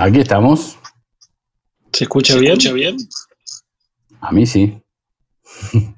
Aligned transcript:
Aquí 0.00 0.18
estamos. 0.18 0.78
¿Se 1.92 2.04
escucha 2.04 2.34
bien? 2.36 2.58
¿Se 2.58 2.68
escucha 2.68 2.72
bien? 2.72 2.96
A 4.22 4.32
mí 4.32 4.46
sí. 4.46 4.82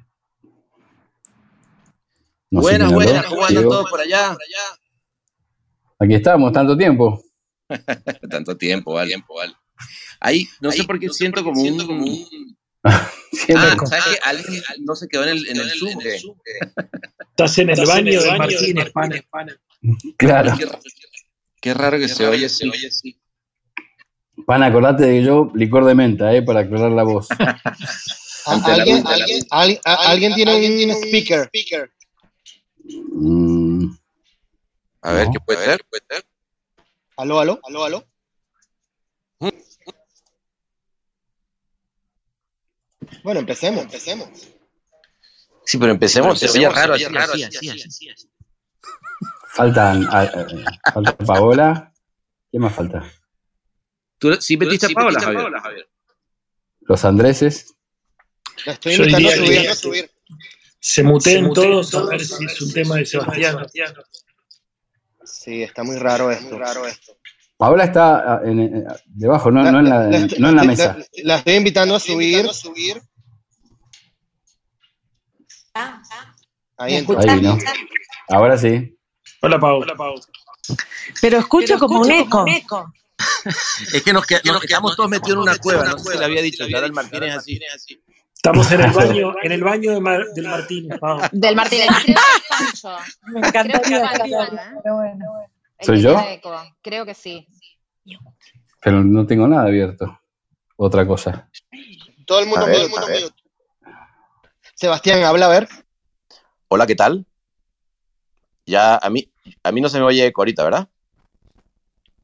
No 2.51 2.61
buenas, 2.61 2.93
buenas, 2.93 3.25
¿cómo 3.25 3.43
andan 3.45 3.63
todos 3.63 3.89
por 3.89 3.99
allá? 3.99 4.37
Aquí 5.97 6.13
estamos, 6.13 6.53
tanto 6.53 6.77
tiempo. 6.77 7.23
tanto 8.29 8.55
tiempo, 8.55 8.93
vale. 8.93 9.07
Tiempo, 9.07 9.33
vale. 9.33 9.55
Ahí, 10.19 10.47
no 10.61 10.71
sé 10.71 10.83
por 10.83 10.99
qué 10.99 11.09
siento, 11.09 11.43
como, 11.43 11.59
un, 11.59 11.87
como 11.87 12.03
un... 12.03 12.57
ah, 12.83 13.09
¿sabes 13.31 14.05
qué? 14.05 14.19
Alguien 14.23 14.61
no 14.81 14.95
se 14.95 15.07
quedó 15.07 15.23
en 15.23 15.29
el, 15.29 15.47
en 15.47 15.61
el 15.61 15.71
Zoom. 15.71 15.97
¿qué? 15.97 16.19
Estás 17.31 17.57
en 17.57 17.71
el 17.71 17.85
baño 17.87 18.21
de 18.21 18.37
Martín, 18.37 18.77
España. 18.77 19.23
Claro. 20.17 20.55
Qué, 20.55 20.67
qué 21.59 21.73
raro 21.73 21.97
que 21.97 22.07
se 22.07 22.27
oye 22.27 22.45
así. 22.45 23.19
Pan, 24.45 24.63
acordate 24.63 25.03
de 25.03 25.19
que 25.19 25.25
yo 25.25 25.51
licor 25.55 25.85
de 25.85 25.95
menta, 25.95 26.33
¿eh? 26.33 26.41
Para 26.41 26.61
aclarar 26.61 26.91
la 26.91 27.03
voz. 27.03 27.27
¿Alguien, 28.45 29.03
alguien, 29.07 29.47
alguien, 29.49 29.79
alguien 29.85 30.35
tiene 30.35 30.93
un 30.95 31.03
speaker? 31.03 31.49
Mm, 33.13 33.85
A 35.01 35.11
ver, 35.13 35.27
No. 35.27 35.31
¿qué 35.33 35.39
puede 35.39 35.65
ser? 35.65 35.85
¿Puede 35.89 36.03
ser? 36.09 36.25
¿Aló, 37.17 37.39
aló? 37.39 37.59
¿Aló, 37.63 37.83
aló? 37.85 38.03
Bueno, 43.23 43.39
empecemos, 43.39 43.83
empecemos. 43.83 44.29
Sí, 45.65 45.77
pero 45.77 45.91
empecemos. 45.91 46.39
Se 46.39 46.49
oye 46.49 46.69
raro, 46.69 46.93
así, 46.95 47.05
así, 47.43 47.69
así. 47.69 48.09
faltan, 49.47 50.05
falta 50.93 51.17
Paola. 51.25 51.93
¿Qué 52.51 52.59
más 52.59 52.73
falta? 52.73 53.03
¿Tú 54.23 54.41
sí 54.41 54.55
metiste 54.55 54.85
a 54.85 54.89
Paola, 54.91 55.19
Javier? 55.19 55.89
Los 56.79 57.03
Andreses. 57.03 57.75
La 58.65 58.71
estoy 58.71 58.95
Yo 58.95 59.03
invitando 59.03 59.27
a 59.27 59.33
diría 59.33 59.45
subir, 59.45 59.61
que- 59.63 59.67
a 59.67 59.75
subir. 59.75 60.11
Se 60.79 61.03
muteen 61.03 61.51
todos 61.53 61.93
a 61.93 62.05
ver 62.05 62.23
si 62.25 62.45
es 62.45 62.61
un 62.61 62.71
tema 62.71 62.95
de 62.95 63.05
Sebastián. 63.05 63.57
Sí, 65.25 65.61
está 65.61 65.83
muy 65.83 65.97
raro 65.97 66.31
esto. 66.31 66.57
raro 66.57 66.87
esto. 66.87 67.17
Paola 67.57 67.83
está 67.83 68.35
ah, 68.35 68.41
en- 68.45 68.59
en- 68.61 68.85
debajo, 69.07 69.51
no, 69.51 69.69
no 69.69 69.79
en 69.79 69.89
la, 69.89 70.09
estoy- 70.09 70.39
no 70.39 70.49
en 70.49 70.55
la 70.55 70.63
mesa. 70.63 70.95
La, 70.97 71.23
la 71.23 71.35
estoy 71.39 71.55
invitando 71.55 71.95
a 71.95 71.99
subir. 71.99 72.47
Ahí 76.77 76.95
entró. 76.95 77.19
Ahí 77.19 77.39
vino. 77.39 77.57
Ahora 78.29 78.57
sí. 78.57 78.97
Hola, 79.41 79.59
Pau. 79.59 79.83
Pero 81.21 81.39
escucho 81.39 81.77
como 81.77 81.99
un 81.99 82.09
eco. 82.11 82.45
Es 83.93 84.03
que 84.03 84.13
nos, 84.13 84.25
que- 84.25 84.39
nos 84.45 84.61
quedamos 84.61 84.95
todos 84.95 85.09
metidos 85.09 85.33
en 85.37 85.39
una 85.39 85.57
cueva. 85.57 85.85
No 85.85 85.97
sé 85.97 86.13
si 86.13 86.17
le 86.19 86.25
había 86.25 86.41
dicho 86.41 86.63
el 86.65 86.93
Martínez 86.93 87.29
es 87.29 87.35
así. 87.35 87.59
Estamos 88.35 88.69
en 88.71 88.81
el 88.81 88.91
baño, 88.91 89.33
en 89.41 89.51
el 89.53 89.63
baño 89.63 89.91
de 89.93 90.01
Mar- 90.01 90.25
del 90.35 90.47
Martínez, 90.47 90.99
Pau. 90.99 91.21
Del 91.31 91.55
Martínez. 91.55 91.87
Me 93.27 93.41
Creo 93.41 93.81
que 93.81 93.95
encantaría 93.95 94.43
¿eh? 94.43 94.49
pero 94.83 94.95
bueno. 94.95 95.25
¿Soy 95.79 96.01
yo? 96.01 96.21
Creo 96.81 97.05
que 97.05 97.13
sí. 97.13 97.47
Pero 98.81 99.01
no 99.03 99.25
tengo 99.25 99.47
nada 99.47 99.63
abierto. 99.67 100.19
Otra 100.75 101.07
cosa. 101.07 101.49
Todo 102.25 102.39
el 102.41 102.47
mundo 102.47 102.65
ver, 102.65 102.89
mute. 102.89 103.29
Sebastián, 104.75 105.23
habla 105.23 105.45
a 105.45 105.49
ver. 105.49 105.69
Hola, 106.67 106.85
¿qué 106.87 106.95
tal? 106.95 107.25
Ya, 108.65 108.97
a 108.97 109.09
mí, 109.09 109.31
a 109.63 109.71
mí 109.71 109.79
no 109.81 109.87
se 109.87 109.99
me 109.99 110.05
oye 110.05 110.25
eco 110.25 110.41
ahorita, 110.41 110.63
¿verdad? 110.63 110.89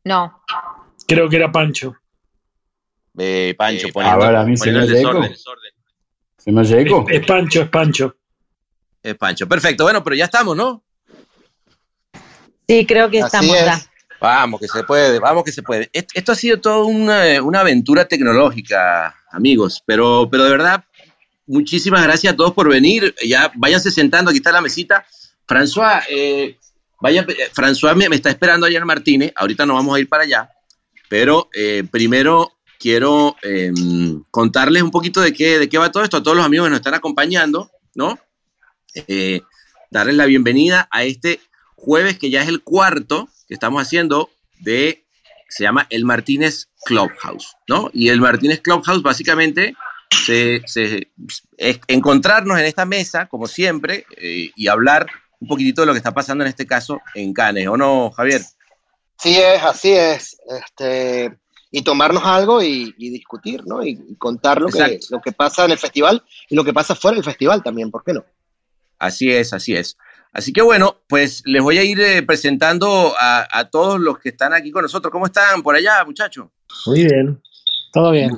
No. 0.03 0.41
Creo 1.09 1.27
que 1.29 1.35
era 1.35 1.51
Pancho. 1.51 1.95
Eh, 3.17 3.53
Pancho, 3.57 3.87
Eh, 3.87 3.91
poniendo, 3.91 4.23
ahora 4.25 4.41
a 4.41 4.45
mí 4.45 4.55
se 4.55 4.71
me 4.71 4.79
eco. 4.83 4.87
desorden. 5.21 5.35
¿Se 6.37 6.51
me 6.51 6.61
eco? 6.81 7.05
Es, 7.09 7.19
es 7.21 7.25
Pancho, 7.25 7.61
es 7.63 7.69
Pancho. 7.69 8.15
Es 9.03 9.15
Pancho. 9.15 9.47
Perfecto, 9.47 9.83
bueno, 9.83 10.03
pero 10.03 10.15
ya 10.15 10.25
estamos, 10.25 10.55
¿no? 10.55 10.83
Sí, 12.67 12.85
creo 12.85 13.09
que 13.09 13.19
Así 13.21 13.25
estamos 13.35 13.55
es. 13.57 13.65
ya. 13.65 13.81
Vamos, 14.21 14.59
que 14.59 14.67
se 14.67 14.83
puede, 14.83 15.17
vamos 15.19 15.43
que 15.43 15.51
se 15.51 15.63
puede. 15.63 15.89
Est- 15.93 16.11
Esto 16.13 16.33
ha 16.33 16.35
sido 16.35 16.59
toda 16.59 16.83
una, 16.83 17.41
una 17.41 17.61
aventura 17.61 18.05
tecnológica, 18.05 19.15
amigos, 19.31 19.81
pero, 19.85 20.27
pero 20.29 20.43
de 20.43 20.49
verdad, 20.51 20.83
muchísimas 21.47 22.03
gracias 22.03 22.33
a 22.33 22.35
todos 22.35 22.53
por 22.53 22.67
venir. 22.69 23.15
Ya 23.25 23.51
váyanse 23.55 23.89
sentando, 23.91 24.29
aquí 24.29 24.37
está 24.37 24.51
la 24.51 24.61
mesita. 24.61 25.05
François, 25.47 26.03
eh, 26.09 26.57
vaya, 26.99 27.25
eh, 27.27 27.49
François 27.53 27.95
me, 27.95 28.09
me 28.09 28.17
está 28.17 28.29
esperando 28.29 28.65
allá 28.67 28.77
en 28.79 28.85
Martínez, 28.85 29.31
ahorita 29.35 29.65
nos 29.65 29.77
vamos 29.77 29.95
a 29.95 29.99
ir 30.01 30.07
para 30.09 30.23
allá, 30.23 30.49
pero 31.09 31.49
eh, 31.53 31.83
primero 31.91 32.53
quiero 32.79 33.35
eh, 33.43 33.73
contarles 34.31 34.83
un 34.83 34.91
poquito 34.91 35.19
de 35.19 35.33
qué, 35.33 35.59
de 35.59 35.67
qué 35.67 35.77
va 35.77 35.91
todo 35.91 36.03
esto 36.03 36.17
a 36.17 36.23
todos 36.23 36.37
los 36.37 36.45
amigos 36.45 36.67
que 36.67 36.69
nos 36.69 36.79
están 36.79 36.93
acompañando, 36.93 37.69
¿no? 37.93 38.17
Eh, 39.07 39.41
darles 39.91 40.15
la 40.15 40.25
bienvenida 40.25 40.87
a 40.91 41.03
este 41.03 41.41
jueves 41.75 42.17
que 42.17 42.29
ya 42.29 42.41
es 42.41 42.47
el 42.47 42.63
cuarto 42.63 43.29
que 43.47 43.53
estamos 43.53 43.81
haciendo 43.81 44.29
de, 44.59 45.05
se 45.49 45.63
llama 45.63 45.87
el 45.89 46.05
Martínez 46.05 46.69
Clubhouse, 46.85 47.55
¿no? 47.67 47.89
Y 47.93 48.09
el 48.09 48.21
Martínez 48.21 48.61
Clubhouse 48.61 49.01
básicamente 49.01 49.75
se, 50.25 50.63
es 51.57 51.79
encontrarnos 51.87 52.59
en 52.59 52.65
esta 52.65 52.85
mesa, 52.85 53.27
como 53.27 53.47
siempre, 53.47 54.05
eh, 54.17 54.51
y 54.55 54.67
hablar 54.67 55.07
un 55.39 55.47
poquitito 55.47 55.81
de 55.81 55.87
lo 55.87 55.93
que 55.93 55.99
está 55.99 56.13
pasando 56.13 56.43
en 56.43 56.49
este 56.49 56.65
caso 56.65 57.01
en 57.15 57.33
Cannes, 57.33 57.67
¿o 57.67 57.77
no, 57.77 58.11
Javier? 58.11 58.41
Sí 59.19 59.37
es, 59.37 59.61
así 59.63 59.91
es. 59.91 60.37
Este, 60.47 61.37
y 61.71 61.81
tomarnos 61.81 62.23
algo 62.25 62.61
y, 62.63 62.95
y 62.97 63.09
discutir, 63.09 63.63
¿no? 63.65 63.83
Y, 63.83 63.99
y 64.09 64.15
contar 64.15 64.61
lo 64.61 64.67
que, 64.67 64.99
lo 65.09 65.21
que 65.21 65.31
pasa 65.31 65.65
en 65.65 65.71
el 65.71 65.77
festival 65.77 66.23
y 66.49 66.55
lo 66.55 66.63
que 66.63 66.73
pasa 66.73 66.95
fuera 66.95 67.15
del 67.15 67.23
festival 67.23 67.61
también, 67.61 67.91
¿por 67.91 68.03
qué 68.03 68.13
no? 68.13 68.25
Así 68.97 69.31
es, 69.31 69.53
así 69.53 69.75
es. 69.75 69.97
Así 70.31 70.53
que 70.53 70.61
bueno, 70.61 70.97
pues 71.07 71.41
les 71.45 71.61
voy 71.61 71.77
a 71.79 71.83
ir 71.83 71.99
eh, 71.99 72.21
presentando 72.21 73.13
a, 73.19 73.47
a 73.51 73.69
todos 73.69 73.99
los 73.99 74.19
que 74.19 74.29
están 74.29 74.53
aquí 74.53 74.71
con 74.71 74.83
nosotros. 74.83 75.11
¿Cómo 75.11 75.25
están 75.25 75.63
por 75.63 75.75
allá, 75.75 76.03
muchachos? 76.05 76.47
Muy 76.85 77.05
bien. 77.05 77.41
Todo 77.91 78.11
bien. 78.11 78.31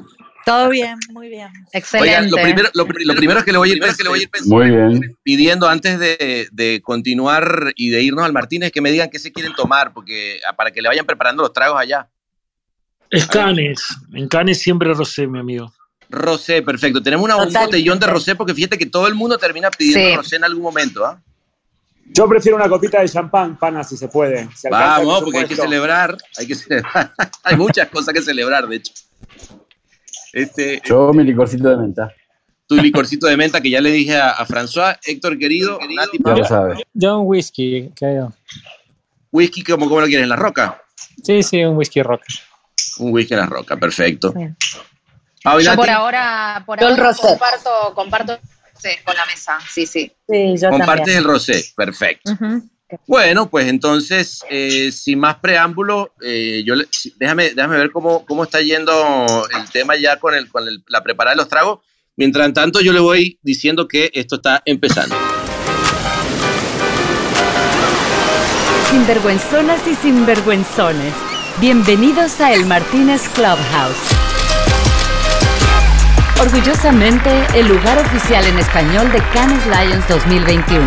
Todo 0.46 0.70
bien, 0.70 0.98
muy 1.12 1.30
bien. 1.30 1.50
Excelente. 1.72 2.10
Oigan, 2.10 2.32
lo 2.32 2.38
primero, 2.38 2.70
lo, 2.74 2.86
pri- 2.88 3.06
lo 3.06 3.16
primero 3.16 3.40
es 3.40 3.46
que 3.46 3.52
le 3.52 3.58
voy 3.58 3.70
a 3.72 3.74
ir, 3.76 3.84
es 3.84 3.96
que 3.98 4.04
le 4.04 4.10
voy 4.10 4.20
a 4.20 4.24
ir 4.24 4.30
Muy 4.46 4.70
bien. 4.72 5.18
pidiendo 5.24 5.68
antes 5.70 6.00
de, 6.00 6.48
de 6.52 6.82
continuar 6.84 7.74
y 7.76 7.90
de 7.90 8.02
irnos 8.02 8.26
al 8.26 8.34
Martínez 8.34 8.72
que 8.72 8.82
me 8.82 8.92
digan 8.92 9.10
qué 9.10 9.20
se 9.20 9.32
quieren 9.32 9.54
tomar, 9.54 9.94
porque 9.94 10.40
ah, 10.48 10.56
para 10.56 10.72
que 10.72 10.82
le 10.82 10.88
vayan 10.88 11.06
preparando 11.06 11.44
los 11.44 11.54
tragos 11.54 11.80
allá. 11.80 12.10
Es 13.10 13.28
Canes. 13.28 13.82
En 14.14 14.28
Canes 14.28 14.60
siempre 14.60 14.94
rosé, 14.94 15.28
mi 15.28 15.38
amigo. 15.40 15.72
Rosé, 16.10 16.62
perfecto. 16.62 17.02
Tenemos 17.04 17.24
una, 17.24 17.36
un 17.38 17.54
botellón 17.54 18.00
de 18.00 18.08
rosé 18.08 18.36
porque 18.36 18.54
fíjate 18.54 18.78
que 18.78 18.86
todo 18.86 19.08
el 19.08 19.16
mundo 19.16 19.38
termina 19.38 19.70
pidiendo 19.70 20.10
Sí. 20.10 20.16
rosé 20.16 20.36
en 20.38 20.44
algún 20.44 20.64
momento, 20.64 21.06
¿ah? 21.06 21.22
Yo 22.14 22.28
prefiero 22.28 22.58
una 22.58 22.68
copita 22.68 23.00
de 23.02 23.08
champán, 23.08 23.58
pana, 23.58 23.84
si 23.86 23.96
se 23.96 24.10
puede. 24.10 24.50
Si 24.56 24.68
Vamos, 24.70 25.22
porque 25.24 25.38
hay 25.38 25.44
que 25.46 25.56
presupuesto. 25.56 25.64
celebrar, 25.64 26.18
hay 26.38 26.48
que 26.48 26.56
celebrar. 26.56 27.14
hay 27.44 27.56
muchas 27.56 27.88
cosas 27.90 28.14
que 28.14 28.22
celebrar, 28.22 28.68
de 28.68 28.76
hecho. 28.78 28.92
Este, 30.34 30.82
Yo 30.86 31.14
mi 31.14 31.24
licorcito 31.24 31.70
de 31.70 31.78
menta. 31.78 32.14
tu 32.68 32.76
licorcito 32.78 33.28
de 33.28 33.36
menta 33.38 33.60
que 33.62 33.70
ya 33.70 33.82
le 33.82 33.92
dije 33.92 34.16
a, 34.18 34.32
a 34.32 34.46
François, 34.46 34.98
Héctor 35.04 35.38
querido, 35.38 35.78
Nati, 35.94 36.18
Ya 36.26 36.36
lo 36.36 36.46
sabes. 36.46 36.80
Yo 36.94 37.20
un 37.20 37.28
whisky, 37.28 37.92
creo. 37.96 38.34
whisky, 39.32 39.64
¿cómo, 39.64 39.88
cómo 39.90 40.00
lo 40.02 40.08
quieres? 40.08 40.24
¿En 40.24 40.30
la 40.30 40.36
roca? 40.38 40.82
Sí, 41.24 41.44
sí, 41.44 41.64
un 41.64 41.76
whisky 41.78 42.02
rock. 42.02 42.22
Un 43.00 43.12
whisky 43.14 43.34
en 43.34 43.40
la 43.42 43.46
roca, 43.46 43.76
perfecto. 43.78 44.34
Y 44.38 44.44
Yo 45.44 45.60
Nati, 45.64 45.76
por 45.78 45.90
ahora, 45.90 46.64
por 46.66 46.82
ahora 46.84 46.96
rosé. 46.96 47.22
comparto, 47.22 47.70
comparto 47.96 48.40
sí, 48.78 48.90
con 49.04 49.16
la 49.16 49.26
mesa. 49.26 49.58
Sí, 49.70 49.86
sí. 49.86 50.12
Sí, 50.30 50.56
yo 50.58 50.70
compartes 50.70 50.98
también. 50.98 51.18
el 51.18 51.24
rosé, 51.26 51.64
perfecto. 51.76 52.32
Ujú. 52.32 52.70
Bueno, 53.08 53.50
pues 53.50 53.68
entonces, 53.68 54.44
eh, 54.50 54.92
sin 54.92 55.20
más 55.20 55.36
preámbulo, 55.38 56.14
eh, 56.22 56.64
yo 56.66 56.76
le- 56.76 56.88
déjame, 57.18 57.52
déjame 57.52 57.78
ver 57.78 57.92
cómo, 57.92 58.26
cómo 58.26 58.44
está 58.44 58.62
yendo 58.62 58.94
el 59.56 59.70
tema 59.72 59.96
ya 59.96 60.18
con, 60.20 60.34
el, 60.36 60.50
con 60.50 60.68
el- 60.68 60.84
la 60.88 61.02
preparada 61.02 61.36
de 61.36 61.42
los 61.42 61.48
tragos. 61.50 61.80
Mientras 62.18 62.52
tanto, 62.54 62.82
yo 62.82 62.92
le 62.92 63.00
voy 63.00 63.40
diciendo 63.42 63.88
que 63.88 64.12
esto 64.14 64.36
está 64.36 64.62
empezando. 64.66 65.16
Sinvergüenzonas 68.90 69.88
y 69.88 69.96
sinvergüenzones. 69.96 71.14
Bienvenidos 71.60 72.42
a 72.42 72.54
El 72.54 72.66
Martínez 72.66 73.30
Clubhouse. 73.30 73.96
Orgullosamente, 76.42 77.30
el 77.56 77.68
lugar 77.68 78.00
oficial 78.00 78.46
en 78.46 78.60
español 78.60 79.12
de 79.12 79.20
Cannes 79.34 79.66
Lions 79.68 80.08
2021. 80.10 80.84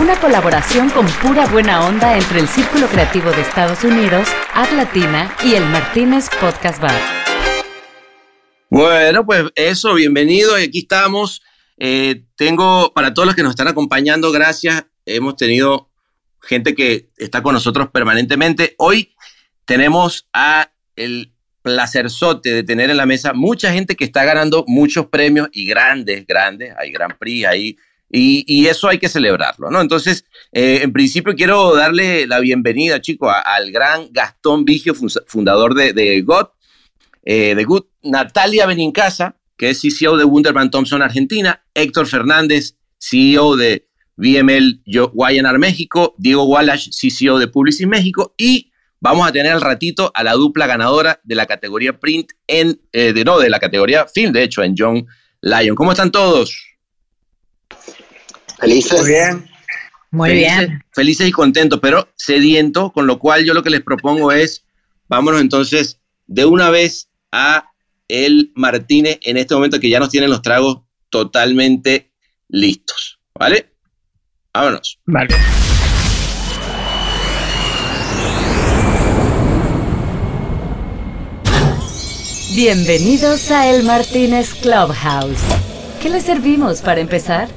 Una 0.00 0.18
colaboración 0.20 0.90
con 0.90 1.06
pura 1.06 1.46
buena 1.46 1.86
onda 1.86 2.16
entre 2.16 2.40
el 2.40 2.48
Círculo 2.48 2.88
Creativo 2.88 3.30
de 3.30 3.42
Estados 3.42 3.84
Unidos, 3.84 4.28
Ad 4.52 4.72
Latina 4.72 5.36
y 5.44 5.54
el 5.54 5.64
Martínez 5.66 6.28
Podcast 6.40 6.80
Bar. 6.80 7.00
Bueno, 8.68 9.24
pues 9.24 9.44
eso, 9.54 9.94
bienvenido. 9.94 10.56
Aquí 10.56 10.80
estamos. 10.80 11.42
Eh, 11.78 12.24
tengo, 12.34 12.92
para 12.92 13.14
todos 13.14 13.26
los 13.26 13.36
que 13.36 13.44
nos 13.44 13.50
están 13.50 13.68
acompañando, 13.68 14.32
gracias. 14.32 14.84
Hemos 15.06 15.36
tenido 15.36 15.92
gente 16.42 16.74
que 16.74 17.10
está 17.16 17.44
con 17.44 17.54
nosotros 17.54 17.88
permanentemente. 17.90 18.74
Hoy 18.78 19.14
tenemos 19.64 20.28
a 20.32 20.72
el 20.96 21.32
placerzote 21.62 22.52
de 22.52 22.64
tener 22.64 22.90
en 22.90 22.96
la 22.96 23.06
mesa 23.06 23.32
mucha 23.32 23.72
gente 23.72 23.94
que 23.94 24.04
está 24.04 24.24
ganando 24.24 24.64
muchos 24.66 25.06
premios 25.06 25.48
y 25.52 25.66
grandes, 25.66 26.26
grandes. 26.26 26.74
Hay 26.76 26.90
Grand 26.90 27.16
Prix, 27.16 27.46
hay 27.46 27.78
y, 28.16 28.44
y, 28.46 28.68
eso 28.68 28.88
hay 28.88 28.98
que 28.98 29.08
celebrarlo, 29.08 29.70
¿no? 29.72 29.80
Entonces, 29.80 30.24
eh, 30.52 30.80
en 30.82 30.92
principio 30.92 31.34
quiero 31.34 31.74
darle 31.74 32.28
la 32.28 32.38
bienvenida, 32.38 33.00
chicos, 33.00 33.34
al 33.44 33.72
gran 33.72 34.06
Gastón 34.12 34.64
Vigio, 34.64 34.94
fundador 35.26 35.74
de, 35.74 35.92
de 35.92 36.24
eh, 37.24 37.54
de 37.56 37.64
Good, 37.64 37.86
Natalia 38.04 38.66
Benincasa, 38.66 39.34
que 39.56 39.70
es 39.70 39.80
CCO 39.80 40.16
de 40.16 40.22
Wunderman 40.22 40.70
Thompson 40.70 41.02
Argentina, 41.02 41.64
Héctor 41.74 42.06
Fernández, 42.06 42.76
CEO 43.00 43.56
de 43.56 43.88
VML 44.16 44.82
Guayanar 45.12 45.58
México, 45.58 46.14
Diego 46.16 46.44
Wallace, 46.44 46.90
CCO 46.90 47.40
de 47.40 47.48
Publicis 47.48 47.88
México, 47.88 48.32
y 48.38 48.70
vamos 49.00 49.26
a 49.26 49.32
tener 49.32 49.50
al 49.50 49.60
ratito 49.60 50.12
a 50.14 50.22
la 50.22 50.34
dupla 50.34 50.68
ganadora 50.68 51.20
de 51.24 51.34
la 51.34 51.46
categoría 51.46 51.98
print 51.98 52.30
en, 52.46 52.80
eh, 52.92 53.12
de, 53.12 53.24
no, 53.24 53.40
de 53.40 53.50
la 53.50 53.58
categoría 53.58 54.06
film, 54.06 54.32
de 54.32 54.44
hecho, 54.44 54.62
en 54.62 54.76
John 54.78 55.04
Lyon. 55.40 55.74
¿Cómo 55.74 55.90
están 55.90 56.12
todos? 56.12 56.73
Felices. 58.58 59.00
Muy 59.00 59.10
bien. 59.10 59.50
Muy 60.10 60.30
felices, 60.30 60.58
bien. 60.58 60.84
Felices 60.92 61.28
y 61.28 61.32
contentos, 61.32 61.80
pero 61.82 62.08
sedientos, 62.14 62.92
con 62.92 63.06
lo 63.06 63.18
cual 63.18 63.44
yo 63.44 63.52
lo 63.52 63.62
que 63.62 63.70
les 63.70 63.82
propongo 63.82 64.30
es, 64.32 64.64
vámonos 65.08 65.40
entonces 65.40 66.00
de 66.26 66.44
una 66.44 66.70
vez 66.70 67.08
a 67.32 67.70
el 68.08 68.52
Martínez 68.54 69.18
en 69.22 69.36
este 69.36 69.54
momento 69.54 69.80
que 69.80 69.90
ya 69.90 69.98
nos 69.98 70.10
tienen 70.10 70.30
los 70.30 70.42
tragos 70.42 70.82
totalmente 71.10 72.12
listos. 72.48 73.18
¿Vale? 73.34 73.72
Vámonos. 74.52 75.00
Vale. 75.06 75.34
Bienvenidos 82.54 83.50
a 83.50 83.68
El 83.68 83.82
Martínez 83.82 84.54
Clubhouse. 84.54 85.42
¿Qué 86.00 86.08
les 86.08 86.22
servimos 86.22 86.82
para 86.82 87.00
empezar? 87.00 87.48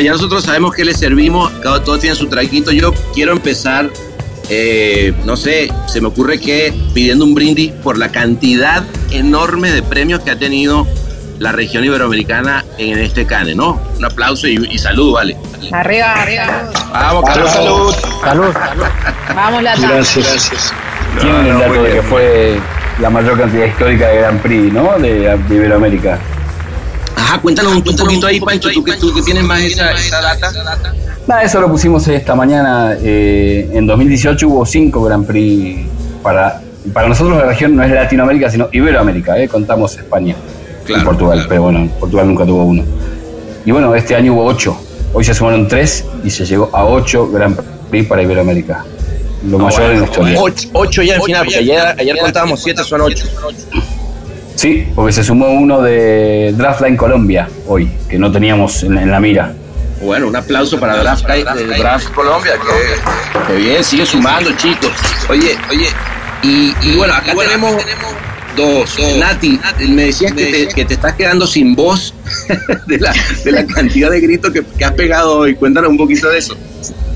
Ya 0.00 0.12
nosotros 0.12 0.44
sabemos 0.44 0.74
que 0.74 0.84
les 0.84 0.98
servimos, 0.98 1.52
cada 1.62 1.84
todo 1.84 1.98
tiene 1.98 2.16
su 2.16 2.26
traguito. 2.28 2.72
Yo 2.72 2.94
quiero 3.12 3.32
empezar, 3.32 3.90
eh, 4.48 5.12
no 5.24 5.36
sé, 5.36 5.70
se 5.86 6.00
me 6.00 6.08
ocurre 6.08 6.40
que 6.40 6.72
pidiendo 6.94 7.24
un 7.24 7.34
brindis 7.34 7.72
por 7.72 7.98
la 7.98 8.10
cantidad 8.10 8.82
enorme 9.10 9.70
de 9.70 9.82
premios 9.82 10.20
que 10.20 10.30
ha 10.30 10.38
tenido 10.38 10.86
la 11.38 11.52
región 11.52 11.84
iberoamericana 11.84 12.64
en 12.78 12.98
este 12.98 13.26
cane, 13.26 13.54
¿no? 13.54 13.80
Un 13.98 14.04
aplauso 14.04 14.46
y, 14.46 14.56
y 14.70 14.78
salud, 14.78 15.12
vale. 15.12 15.36
Arriba, 15.72 16.12
arriba. 16.14 16.70
Vamos, 16.92 17.24
Salud, 17.26 17.46
Carlos. 17.46 17.94
salud. 18.22 18.52
Salud. 18.52 18.86
Vamos, 19.34 19.62
Lata. 19.62 19.88
Gracias. 19.88 20.74
Tienen 21.20 21.46
el 21.46 21.52
no, 21.54 21.60
dato 21.60 21.82
de 21.82 21.92
que 21.92 22.02
fue 22.02 22.60
la 23.00 23.10
mayor 23.10 23.38
cantidad 23.38 23.66
histórica 23.66 24.08
de 24.08 24.18
Grand 24.18 24.40
Prix, 24.40 24.72
¿no? 24.72 24.98
De, 24.98 25.36
de 25.36 25.54
Iberoamérica. 25.54 26.18
Ajá, 27.16 27.40
cuéntanos 27.40 27.72
un, 27.72 27.78
un 27.88 27.96
poquito 27.96 28.26
ahí, 28.26 28.40
Pancho, 28.40 28.70
tú 28.72 28.82
que, 28.84 28.92
tú 28.94 29.12
que 29.14 29.22
tienes 29.22 29.44
más 29.44 29.60
esa, 29.60 29.92
esa 29.92 30.20
data. 30.20 30.94
Nada, 31.26 31.42
eso 31.42 31.60
lo 31.60 31.68
pusimos 31.70 32.06
esta 32.08 32.34
mañana. 32.34 32.96
eh, 33.00 33.68
en 33.72 33.86
2018 33.86 34.48
hubo 34.48 34.66
cinco 34.66 35.02
Grand 35.02 35.26
Prix 35.26 35.86
para, 36.22 36.60
para 36.92 37.08
nosotros 37.08 37.36
la 37.38 37.44
región 37.46 37.76
no 37.76 37.82
es 37.82 37.90
Latinoamérica, 37.90 38.50
sino 38.50 38.68
Iberoamérica, 38.72 39.38
¿eh? 39.38 39.48
contamos 39.48 39.96
España 39.96 40.34
Claro, 40.84 41.02
y 41.02 41.04
Portugal, 41.04 41.34
claro. 41.34 41.48
pero 41.48 41.62
bueno, 41.62 41.88
Portugal 42.00 42.26
nunca 42.26 42.44
tuvo 42.46 42.64
uno. 42.64 42.82
Y 43.64 43.70
bueno, 43.70 43.94
este 43.94 44.16
año 44.16 44.32
hubo 44.34 44.44
ocho. 44.46 44.76
Hoy 45.12 45.24
se 45.24 45.34
sumaron 45.34 45.68
tres 45.68 46.04
y 46.24 46.30
se 46.30 46.44
llegó 46.46 46.70
a 46.72 46.84
ocho 46.84 47.28
Grand 47.30 47.58
Prix 47.90 48.06
para 48.08 48.22
Iberoamérica. 48.22 48.84
Lo 49.48 49.58
Ah, 49.58 49.62
mayor 49.64 49.90
en 49.92 50.00
la 50.00 50.04
historia. 50.06 50.38
Ocho, 50.40 50.68
ocho 50.72 51.02
ya 51.02 51.16
en 51.16 51.22
final, 51.22 51.44
porque 51.44 51.58
ayer, 51.58 51.80
ayer 51.98 52.16
contábamos 52.18 52.62
siete, 52.62 52.82
son 52.84 53.00
ocho. 53.02 53.24
Sí, 54.60 54.86
porque 54.94 55.10
se 55.10 55.24
sumó 55.24 55.48
uno 55.52 55.80
de 55.80 56.52
Draftline 56.54 56.94
Colombia 56.94 57.48
hoy, 57.66 57.90
que 58.10 58.18
no 58.18 58.30
teníamos 58.30 58.82
en, 58.82 58.98
en 58.98 59.10
la 59.10 59.18
mira. 59.18 59.54
Bueno, 60.02 60.28
un 60.28 60.36
aplauso 60.36 60.78
para 60.78 60.98
Draft, 60.98 61.24
Colombia, 62.14 62.52
que, 62.58 63.46
que 63.46 63.58
bien, 63.58 63.82
sigue 63.82 64.04
sumando, 64.04 64.52
chicos. 64.58 64.90
Oye, 65.30 65.56
oye, 65.70 65.86
y, 66.42 66.74
y 66.82 66.94
bueno, 66.98 67.14
acá 67.14 67.32
tenemos 67.34 67.82
dos. 68.54 68.98
Nati, 69.18 69.58
me 69.88 70.04
decías 70.04 70.34
que 70.34 70.44
te, 70.44 70.68
que 70.68 70.84
te 70.84 70.92
estás 70.92 71.14
quedando 71.14 71.46
sin 71.46 71.74
voz 71.74 72.12
de 72.86 72.98
la, 72.98 73.14
de 73.42 73.52
la 73.52 73.64
cantidad 73.64 74.10
de 74.10 74.20
gritos 74.20 74.52
que, 74.52 74.62
que 74.62 74.84
has 74.84 74.92
pegado 74.92 75.38
hoy. 75.38 75.54
Cuéntanos 75.54 75.88
un 75.90 75.96
poquito 75.96 76.28
de 76.28 76.36
eso. 76.36 76.54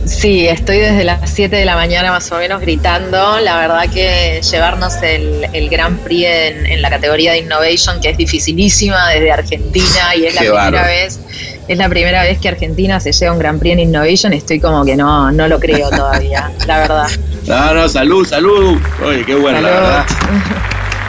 Sí, 0.06 0.46
estoy 0.46 0.78
desde 0.78 1.02
las 1.02 1.30
7 1.30 1.56
de 1.56 1.64
la 1.64 1.76
mañana 1.76 2.10
más 2.10 2.30
o 2.30 2.36
menos 2.36 2.60
gritando. 2.60 3.40
La 3.40 3.56
verdad 3.56 3.88
que 3.92 4.40
llevarnos 4.42 5.02
el, 5.02 5.46
el 5.52 5.68
Grand 5.70 5.98
Prix 6.00 6.26
en, 6.26 6.66
en 6.66 6.82
la 6.82 6.90
categoría 6.90 7.32
de 7.32 7.38
Innovation, 7.38 8.00
que 8.00 8.10
es 8.10 8.18
dificilísima 8.18 9.08
desde 9.08 9.32
Argentina 9.32 10.14
y 10.14 10.26
es 10.26 10.34
la 10.34 10.40
primera 10.40 10.86
vez, 10.86 11.20
es 11.66 11.78
la 11.78 11.88
primera 11.88 12.22
vez 12.22 12.38
que 12.38 12.48
Argentina 12.48 13.00
se 13.00 13.12
lleva 13.12 13.32
un 13.32 13.38
Grand 13.38 13.58
Prix 13.58 13.72
en 13.72 13.80
Innovation. 13.80 14.32
Estoy 14.34 14.60
como 14.60 14.84
que 14.84 14.94
no, 14.94 15.32
no 15.32 15.48
lo 15.48 15.58
creo 15.58 15.88
todavía, 15.88 16.50
la 16.66 16.78
verdad. 16.80 17.08
No, 17.46 17.74
no, 17.74 17.88
salud, 17.88 18.26
salud. 18.26 18.78
Oye, 19.02 19.24
qué 19.24 19.34
bueno, 19.34 19.60
la 19.62 19.70
verdad. 19.70 20.06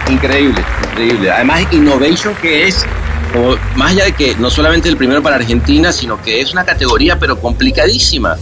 Increíble, 0.10 0.64
increíble. 0.92 1.32
Además, 1.32 1.66
Innovation 1.72 2.34
que 2.42 2.68
es, 2.68 2.86
como, 3.34 3.58
más 3.76 3.92
allá 3.92 4.06
de 4.06 4.14
que 4.14 4.36
no 4.36 4.50
solamente 4.50 4.88
el 4.88 4.96
primero 4.96 5.22
para 5.22 5.36
Argentina, 5.36 5.92
sino 5.92 6.22
que 6.22 6.40
es 6.40 6.54
una 6.54 6.64
categoría, 6.64 7.20
pero 7.20 7.40
complicadísima. 7.40 8.38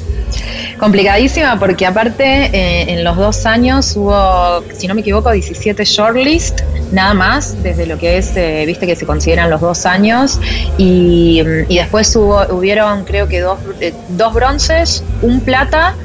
Complicadísima 0.84 1.58
porque 1.58 1.86
aparte 1.86 2.26
eh, 2.26 2.92
en 2.92 3.06
los 3.06 3.16
dos 3.16 3.46
años 3.46 3.96
hubo, 3.96 4.62
si 4.78 4.86
no 4.86 4.94
me 4.94 5.00
equivoco, 5.00 5.32
17 5.32 5.86
shortlist, 5.86 6.60
nada 6.92 7.14
más, 7.14 7.64
desde 7.64 7.86
lo 7.86 7.98
que 7.98 8.18
es, 8.18 8.36
eh, 8.36 8.66
viste 8.68 8.86
que 8.86 8.98
se 8.98 9.06
consideran 9.06 9.50
los 9.50 9.62
dos 9.62 9.86
años, 9.86 10.42
y, 10.78 11.42
mm, 11.42 11.72
y 11.72 11.78
después 11.78 12.14
hubo, 12.18 12.46
hubieron 12.54 13.06
creo 13.06 13.30
que 13.30 13.40
dos, 13.40 13.60
eh, 13.80 13.94
dos 14.10 14.34
bronces, 14.34 15.06
un 15.22 15.40
plata, 15.40 15.96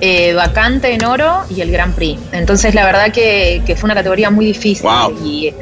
eh, 0.00 0.34
vacante 0.34 0.92
en 0.92 1.04
oro 1.04 1.44
y 1.48 1.60
el 1.60 1.70
Grand 1.70 1.94
Prix. 1.94 2.20
Entonces 2.32 2.74
la 2.74 2.84
verdad 2.84 3.12
que, 3.12 3.62
que 3.64 3.76
fue 3.76 3.86
una 3.86 3.94
categoría 3.94 4.30
muy 4.30 4.46
difícil 4.46 4.90
Wow. 4.90 5.16
y, 5.24 5.54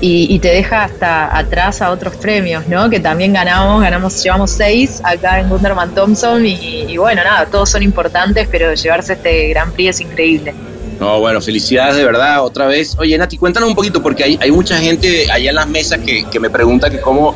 y- 0.00 0.38
te 0.38 0.48
deja 0.48 0.84
hasta 0.84 1.36
atrás 1.36 1.80
a 1.80 1.90
otros 1.90 2.16
premios, 2.16 2.68
¿no? 2.68 2.90
Que 2.90 3.00
también 3.00 3.32
ganamos, 3.32 3.82
ganamos, 3.82 4.22
llevamos 4.22 4.50
seis 4.50 5.00
acá 5.02 5.40
en 5.40 5.48
Gunderman 5.48 5.94
Thompson 5.94 6.44
y, 6.46 6.96
bueno, 6.96 7.24
nada, 7.24 7.46
todos 7.46 7.70
son 7.70 7.82
importantes, 7.82 8.48
pero 8.50 8.74
llevarse 8.74 9.14
este 9.14 9.48
Grand 9.48 9.72
Prix 9.72 9.90
es 9.90 10.00
increíble. 10.00 10.54
No, 11.00 11.20
bueno, 11.20 11.40
felicidades 11.40 11.96
de 11.96 12.04
verdad, 12.04 12.42
otra 12.44 12.66
vez. 12.66 12.96
Oye, 12.98 13.16
Nati, 13.18 13.36
cuéntanos 13.36 13.68
un 13.68 13.74
poquito, 13.74 14.02
porque 14.02 14.38
hay, 14.40 14.50
mucha 14.50 14.78
gente 14.78 15.30
allá 15.30 15.50
en 15.50 15.56
las 15.56 15.68
mesas 15.68 15.98
que, 15.98 16.24
que 16.24 16.40
me 16.40 16.48
pregunta 16.48 16.88
que 16.88 17.00
cómo, 17.00 17.34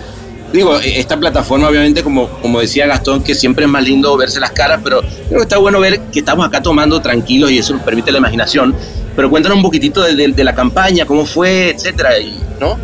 digo, 0.53 0.79
eh, 0.81 0.99
esta 0.99 1.19
plataforma 1.19 1.69
obviamente, 1.69 2.03
como, 2.03 2.29
como 2.29 2.61
decía 2.61 2.87
Gastón, 2.87 3.23
que 3.23 3.35
siempre 3.35 3.65
es 3.65 3.71
más 3.71 3.85
lindo 3.85 4.17
verse 4.17 4.41
las 4.41 4.53
caras, 4.53 4.81
pero 4.83 5.01
creo 5.01 5.39
que 5.39 5.43
está 5.43 5.59
bueno 5.59 5.81
ver 5.81 6.01
que 6.13 6.21
estamos 6.21 6.47
acá 6.47 6.63
tomando 6.63 7.01
tranquilos 7.01 7.51
y 7.51 7.59
eso 7.59 7.75
nos 7.75 7.83
permite 7.83 8.13
la 8.13 8.19
imaginación. 8.19 8.75
Pero 9.17 9.31
cuéntanos 9.31 9.57
un 9.57 9.63
poquitito 9.63 10.03
de, 10.03 10.45
la 10.45 10.55
campaña, 10.55 11.05
cómo 11.05 11.27
fue, 11.27 11.71
etcétera, 11.71 12.19
y, 12.19 12.39
¿no? 12.61 12.79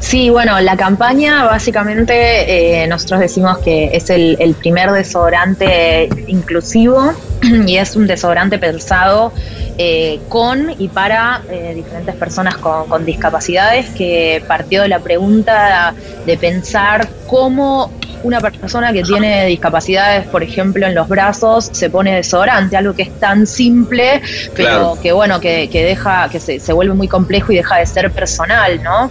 Sí, 0.00 0.30
bueno, 0.30 0.60
la 0.60 0.76
campaña 0.76 1.44
básicamente 1.44 2.82
eh, 2.82 2.86
nosotros 2.86 3.20
decimos 3.20 3.58
que 3.58 3.90
es 3.92 4.10
el, 4.10 4.54
primer 4.58 4.90
desodorante 4.92 6.08
inclusivo 6.28 7.12
y 7.66 7.76
es 7.76 7.96
un 7.96 8.06
desodorante 8.06 8.58
pensado 8.58 9.32
eh, 9.76 10.20
con 10.28 10.74
y 10.78 10.88
para 10.88 11.42
eh, 11.50 11.72
diferentes 11.74 12.14
personas 12.14 12.56
con 12.56 13.04
discapacidades 13.04 13.90
que 13.90 14.42
partió 14.46 14.82
de 14.82 14.88
la 14.88 15.00
pregunta 15.00 15.94
de 16.24 16.36
pensar 16.38 17.08
cómo 17.26 17.92
una 18.22 18.40
persona 18.40 18.92
que 18.92 19.02
tiene 19.02 19.46
discapacidades, 19.46 20.26
por 20.28 20.42
ejemplo, 20.42 20.86
en 20.86 20.94
los 20.94 21.08
brazos, 21.08 21.68
se 21.72 21.88
pone 21.90 22.14
desodorante, 22.16 22.76
algo 22.76 22.94
que 22.94 23.02
es 23.02 23.18
tan 23.20 23.46
simple, 23.46 24.20
pero 24.54 24.68
Claro. 24.68 24.98
que 25.00 25.12
bueno, 25.12 25.40
que, 25.40 25.68
que 25.70 25.84
deja, 25.84 26.28
que 26.28 26.40
se, 26.40 26.58
se 26.60 26.72
vuelve 26.72 26.94
muy 26.94 27.08
complejo 27.08 27.52
y 27.52 27.56
deja 27.56 27.76
de 27.78 27.86
ser 27.86 28.10
personal, 28.12 28.82
¿no? 28.82 29.10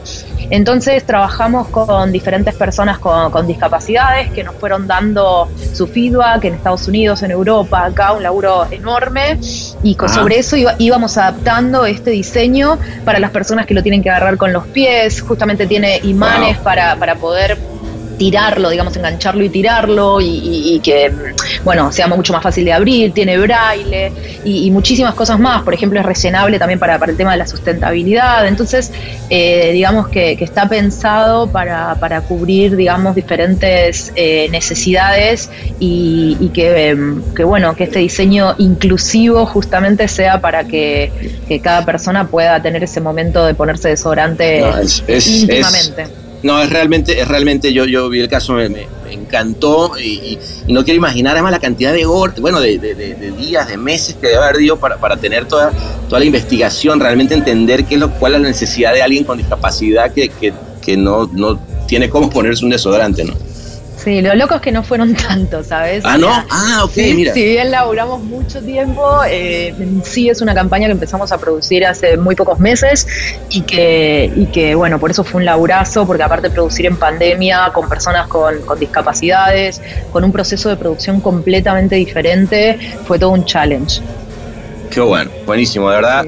Entonces 0.50 1.04
trabajamos 1.06 1.68
con 1.70 2.12
diferentes 2.12 2.54
personas 2.56 3.00
con, 3.00 3.32
con 3.32 3.48
discapacidades 3.48 4.32
que 4.32 4.44
nos 4.44 4.56
fueron 4.56 4.88
dando 4.88 5.50
su 5.74 5.88
feedback 5.88 6.46
en 6.46 6.54
Estados 6.56 6.88
Unidos, 6.88 7.22
en 7.24 7.32
Europa, 7.32 7.86
acá 7.86 8.14
un 8.14 8.24
laburo 8.24 8.66
enorme 8.72 9.40
y 9.84 9.96
Ajá. 9.98 10.08
sobre 10.08 10.40
eso 10.40 10.56
iba- 10.56 10.76
íbamos 10.78 11.18
adaptando 11.18 11.86
este 11.86 12.12
diseño 12.12 12.78
para 13.04 13.20
las 13.20 13.32
personas 13.32 13.66
que 13.66 13.74
lo 13.74 13.84
tienen 13.84 14.02
que 14.02 14.10
agarrar 14.10 14.38
con 14.38 14.54
los 14.54 14.66
pies, 14.68 15.22
justamente 15.22 15.66
tiene 15.68 16.00
imanes 16.04 16.56
Wow. 16.58 16.64
para, 16.64 16.96
para 16.96 17.16
poder 17.16 17.58
tirarlo, 18.18 18.70
digamos, 18.70 18.96
engancharlo 18.98 19.44
y 19.44 19.50
tirarlo 19.50 20.20
y, 20.22 20.26
y- 20.28 20.76
y 20.76 20.80
que, 20.80 21.12
bueno, 21.64 21.92
sea 21.92 22.08
mucho 22.08 22.34
más 22.34 22.42
fácil 22.44 22.66
de 22.66 22.74
abrir, 22.74 23.14
tiene 23.14 23.38
braille 23.38 24.12
y, 24.44 24.66
y 24.68 24.72
muchísimas 24.72 25.14
cosas 25.16 25.40
más. 25.40 25.62
Por 25.64 25.74
ejemplo, 25.74 26.00
es 26.00 26.06
rellenable 26.06 26.58
también 26.60 26.80
para, 26.80 26.98
para 27.00 27.12
el 27.12 27.18
tema 27.18 27.32
de 27.34 27.38
la 27.38 27.48
sustentabilidad. 27.48 28.48
Entonces, 28.48 28.92
eh, 29.30 29.72
digamos 29.74 30.08
que, 30.10 30.36
que 30.36 30.44
está 30.46 30.68
pensado 30.68 31.48
para, 31.52 31.96
para 32.00 32.22
cubrir, 32.22 32.76
digamos, 32.76 33.16
diferentes 33.16 34.12
eh, 34.16 34.48
necesidades 34.52 35.50
y, 35.80 36.38
y 36.40 36.50
que, 36.50 36.90
em, 36.90 37.22
que, 37.36 37.44
bueno, 37.44 37.76
que 37.76 37.84
este 37.86 38.00
diseño 38.00 38.56
inclusivo 38.58 39.46
justamente 39.46 40.08
sea 40.08 40.42
para 40.42 40.64
que, 40.66 41.12
que 41.48 41.60
cada 41.60 41.86
persona 41.86 42.28
pueda 42.28 42.62
tener 42.62 42.84
ese 42.84 43.00
momento 43.02 43.46
de 43.46 43.54
ponerse 43.54 43.90
desodorante 43.90 44.62
No, 44.62 44.78
es- 44.80 45.04
es- 45.08 45.28
íntimamente. 45.28 46.08
No, 46.48 46.62
es 46.62 46.70
realmente, 46.70 47.20
es 47.20 47.28
realmente, 47.28 47.74
yo, 47.74 47.84
yo 47.84 48.08
vi 48.08 48.22
el 48.22 48.30
caso, 48.30 48.54
me, 48.54 48.88
encantó 49.12 50.00
y, 50.00 50.40
no 50.70 50.86
quiero 50.86 50.98
imaginar 50.98 51.34
además 51.34 51.52
la 51.52 51.60
cantidad 51.60 51.92
de 51.92 52.06
horas, 52.06 52.40
bueno, 52.40 52.62
de, 52.62 52.78
días, 53.38 53.68
de 53.68 53.76
meses 53.76 54.16
que 54.16 54.28
debe 54.28 54.46
haber 54.46 54.80
para, 54.80 54.96
para 54.96 55.18
tener 55.18 55.46
toda, 55.46 55.74
toda 56.08 56.20
la 56.20 56.26
investigación, 56.26 57.02
realmente 57.02 57.34
entender 57.34 57.84
qué 57.84 57.96
es 57.96 58.00
lo, 58.00 58.12
cuál 58.12 58.36
es 58.36 58.42
la 58.42 58.48
necesidad 58.48 58.94
de 58.94 59.02
alguien 59.02 59.26
con 59.26 59.38
discapacidad 59.38 60.14
que, 60.14 60.30
que, 60.30 60.54
que 60.82 60.96
no, 60.96 61.30
no 61.34 61.60
tiene 61.86 62.10
cómo 62.10 62.30
ponerse 62.30 62.64
un 62.64 62.72
desodorante, 62.72 63.26
¿no? 63.26 63.34
Sí, 64.08 64.22
lo 64.22 64.34
loco 64.36 64.56
es 64.56 64.62
que 64.62 64.72
no 64.72 64.84
fueron 64.84 65.14
tantos, 65.28 65.68
¿sabes? 65.68 66.06
Ah, 66.06 66.18
¿no? 66.18 66.30
Ah, 66.50 66.84
ok, 66.86 66.92
sí, 66.92 67.14
mira. 67.14 67.34
Si 67.34 67.44
bien 67.44 67.70
laburamos 67.72 68.24
mucho 68.24 68.62
tiempo, 68.62 69.04
eh, 69.30 69.76
sí 70.06 70.30
es 70.30 70.40
una 70.40 70.56
campaña 70.56 70.86
que 70.86 70.94
empezamos 70.94 71.34
a 71.34 71.38
producir 71.38 71.86
hace 71.86 72.16
muy 72.16 72.34
pocos 72.34 72.58
meses 72.58 73.06
y 73.50 73.64
que, 73.64 74.32
y 74.34 74.46
que, 74.46 74.76
bueno, 74.76 74.98
por 74.98 75.12
eso 75.12 75.26
fue 75.26 75.40
un 75.40 75.46
laburazo, 75.46 76.08
porque 76.08 76.24
aparte 76.24 76.48
de 76.48 76.54
producir 76.54 76.86
en 76.86 76.96
pandemia 76.96 77.70
con 77.74 77.90
personas 77.90 78.28
con, 78.28 78.62
con 78.62 78.80
discapacidades, 78.80 79.82
con 80.14 80.24
un 80.24 80.32
proceso 80.32 80.70
de 80.70 80.78
producción 80.78 81.20
completamente 81.20 81.98
diferente, 81.98 82.80
fue 83.04 83.20
todo 83.20 83.32
un 83.32 83.44
challenge. 83.44 84.00
Qué 84.90 85.02
bueno, 85.02 85.30
buenísimo, 85.46 85.90
de 85.90 85.96
verdad. 85.98 86.26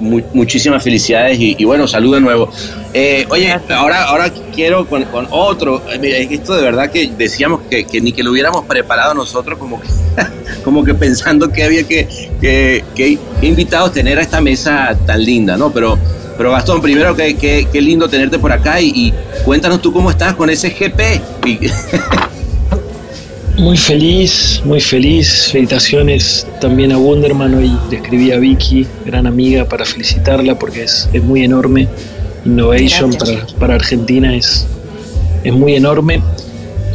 Mu- 0.00 0.22
muchísimas 0.34 0.82
felicidades 0.82 1.38
y, 1.38 1.54
y 1.58 1.64
bueno, 1.64 1.86
salud 1.86 2.14
de 2.14 2.20
nuevo. 2.20 2.50
Eh, 2.92 3.26
oye, 3.28 3.54
ahora, 3.70 4.04
ahora 4.04 4.30
quiero 4.54 4.86
con, 4.86 5.04
con 5.04 5.26
otro. 5.30 5.82
eh, 5.92 6.26
Esto 6.30 6.54
de 6.56 6.62
verdad 6.62 6.90
que 6.90 7.10
decíamos 7.16 7.60
que, 7.70 7.84
que 7.84 8.00
ni 8.00 8.12
que 8.12 8.22
lo 8.22 8.32
hubiéramos 8.32 8.64
preparado 8.64 9.14
nosotros, 9.14 9.58
como 9.58 9.80
que, 9.80 9.88
como 10.64 10.82
que 10.84 10.94
pensando 10.94 11.48
que 11.50 11.62
había 11.64 11.84
que, 11.84 12.08
que, 12.40 12.84
que 12.94 13.18
invitados 13.42 13.92
tener 13.92 14.18
a 14.18 14.22
esta 14.22 14.40
mesa 14.40 14.96
tan 15.06 15.22
linda, 15.24 15.56
¿no? 15.56 15.70
Pero, 15.72 15.98
pero 16.36 16.50
Gastón, 16.52 16.80
primero 16.82 17.14
que, 17.14 17.34
que- 17.36 17.68
qué 17.72 17.80
lindo 17.80 18.08
tenerte 18.08 18.38
por 18.38 18.50
acá 18.52 18.80
y, 18.80 18.88
y 18.88 19.14
cuéntanos 19.44 19.80
tú 19.80 19.92
cómo 19.92 20.10
estás 20.10 20.34
con 20.34 20.50
ese 20.50 20.70
GP. 20.70 21.20
Y- 21.46 21.58
Muy 23.60 23.76
feliz, 23.76 24.62
muy 24.64 24.80
feliz. 24.80 25.50
Felicitaciones 25.52 26.46
también 26.62 26.92
a 26.92 26.98
Wonderman. 26.98 27.54
Hoy 27.54 27.70
le 27.90 27.98
escribí 27.98 28.32
a 28.32 28.38
Vicky, 28.38 28.86
gran 29.04 29.26
amiga, 29.26 29.66
para 29.66 29.84
felicitarla 29.84 30.58
porque 30.58 30.84
es, 30.84 31.10
es 31.12 31.22
muy 31.22 31.44
enorme. 31.44 31.86
Innovation 32.46 33.12
para, 33.12 33.46
para 33.58 33.74
Argentina 33.74 34.34
es, 34.34 34.66
es 35.44 35.52
muy 35.52 35.74
enorme. 35.74 36.22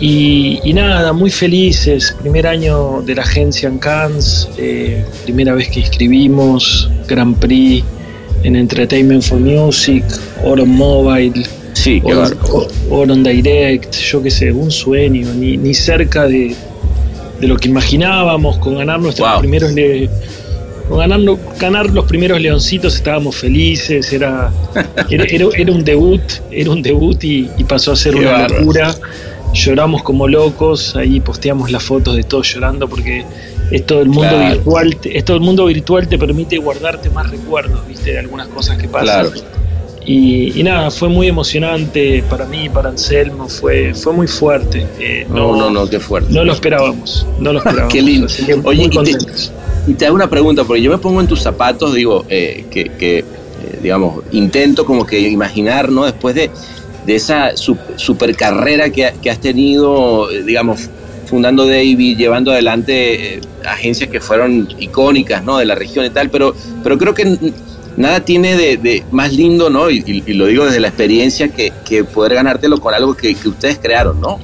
Y, 0.01 0.59
y 0.63 0.73
nada, 0.73 1.13
muy 1.13 1.29
felices. 1.29 2.15
Primer 2.19 2.47
año 2.47 3.03
de 3.03 3.13
la 3.13 3.21
agencia 3.21 3.69
en 3.69 3.77
Cannes, 3.77 4.49
eh, 4.57 5.05
primera 5.23 5.53
vez 5.53 5.69
que 5.69 5.81
escribimos, 5.81 6.89
Grand 7.07 7.37
Prix 7.37 7.83
en 8.41 8.55
Entertainment 8.55 9.21
for 9.21 9.39
Music, 9.39 10.03
Oro 10.43 10.65
Mobile, 10.65 11.45
sí, 11.75 12.01
qué 12.01 12.13
o, 12.15 12.23
o- 12.51 12.67
o 13.01 13.05
Direct, 13.05 13.93
yo 13.95 14.21
qué 14.23 14.31
sé, 14.31 14.51
un 14.51 14.71
sueño, 14.71 15.31
ni, 15.33 15.57
ni 15.57 15.73
cerca 15.73 16.25
de, 16.27 16.55
de 17.39 17.47
lo 17.47 17.57
que 17.57 17.67
imaginábamos, 17.69 18.57
con 18.57 18.75
ganar 18.77 18.99
nuestros 18.99 19.29
Wow. 19.29 19.39
primeros 19.39 19.71
le- 19.73 20.09
con 20.89 20.99
ganar, 20.99 21.19
ganar 21.59 21.89
los 21.89 22.05
primeros 22.05 22.39
leoncitos 22.39 22.95
estábamos 22.95 23.35
felices, 23.35 24.11
era, 24.13 24.51
era, 25.09 25.23
era- 25.25 25.47
era 25.57 25.71
un 25.71 25.83
debut, 25.83 26.21
era 26.51 26.69
un 26.71 26.81
debut 26.81 27.23
y, 27.23 27.49
y 27.57 27.63
pasó 27.63 27.91
a 27.91 27.95
ser 27.95 28.13
Qué 28.13 28.19
una 28.21 28.47
locura. 28.47 28.95
Lloramos 29.53 30.03
como 30.03 30.27
locos, 30.27 30.95
ahí 30.97 31.21
posteamos 31.21 31.71
las 31.71 31.81
fotos 31.81 32.15
de 32.17 32.23
todos 32.23 32.53
llorando 32.53 32.89
porque 32.89 33.23
es 33.71 33.85
todo 33.85 34.01
el 34.01 34.09
mundo 34.09 34.29
Claro. 34.29 34.55
virtual, 34.55 34.95
te- 34.97 35.17
es 35.17 35.23
todo 35.23 35.37
el 35.37 35.43
mundo 35.43 35.65
virtual 35.65 36.07
te 36.09 36.17
permite 36.17 36.57
guardarte 36.57 37.09
más 37.09 37.29
recuerdos, 37.29 37.87
viste, 37.87 38.11
de 38.11 38.19
algunas 38.19 38.47
cosas 38.49 38.77
que 38.77 38.87
pasan. 38.89 39.27
Claro. 39.29 39.31
Y, 40.05 40.59
y 40.59 40.63
nada, 40.63 40.91
fue 40.91 41.09
muy 41.09 41.27
emocionante 41.27 42.23
para 42.29 42.45
mí, 42.45 42.69
para 42.69 42.89
Anselmo, 42.89 43.49
fue, 43.49 43.93
fue 43.95 44.13
muy 44.13 44.27
fuerte. 44.27 44.85
Eh, 44.99 45.25
No, 45.29 45.55
no, 45.55 45.69
no, 45.71 45.89
qué 45.89 45.99
fuerte. 45.99 46.31
no 46.31 46.43
lo 46.43 46.53
esperábamos, 46.53 47.25
no 47.39 47.53
lo 47.53 47.57
esperábamos. 47.65 47.93
Qué 47.93 48.01
lindo. 48.01 48.27
Oye, 48.63 48.83
y 48.83 48.89
te-. 48.89 49.17
Y 49.87 49.93
te 49.93 50.05
hago 50.05 50.15
una 50.15 50.29
pregunta, 50.29 50.63
porque 50.63 50.81
yo 50.81 50.91
me 50.91 50.97
pongo 50.97 51.21
en 51.21 51.27
tus 51.27 51.41
zapatos, 51.41 51.93
digo, 51.93 52.25
eh, 52.29 52.65
que, 52.71 52.85
que, 52.97 53.19
eh, 53.19 53.25
digamos, 53.81 54.23
intento 54.31 54.85
como 54.85 55.05
que 55.05 55.19
imaginar, 55.19 55.89
¿no? 55.91 56.05
Después 56.05 56.33
de, 56.35 56.49
de 57.05 57.15
esa 57.15 57.51
sup- 57.53 57.97
super 57.97 58.35
carrera 58.35 58.89
que, 58.89 59.11
que 59.21 59.29
has 59.29 59.39
tenido, 59.39 60.31
eh, 60.31 60.43
digamos, 60.43 60.89
fundando 61.27 61.65
David, 61.67 62.17
llevando 62.17 62.51
adelante 62.51 63.41
agencias 63.67 64.09
que 64.09 64.19
fueron 64.19 64.67
icónicas, 64.79 65.43
¿no? 65.43 65.57
De 65.57 65.65
la 65.65 65.75
región 65.75 66.05
y 66.05 66.09
tal, 66.11 66.29
pero, 66.29 66.55
pero 66.83 66.97
creo 66.97 67.13
que 67.13 67.37
nada 67.97 68.19
tiene 68.25 68.55
de, 68.57 68.77
de 68.77 69.03
más 69.11 69.33
lindo, 69.33 69.69
¿no? 69.69 69.89
Y, 69.89 70.03
y- 70.05 70.23
y 70.25 70.33
lo 70.33 70.47
digo 70.47 70.65
desde 70.65 70.79
la 70.79 70.87
experiencia, 70.89 71.47
que, 71.49 71.71
que 71.85 72.03
poder 72.03 72.33
ganártelo 72.35 72.79
con 72.79 72.93
algo 72.93 73.15
que, 73.15 73.33
que 73.35 73.49
ustedes 73.49 73.79
crearon, 73.81 74.19
¿no? 74.21 74.39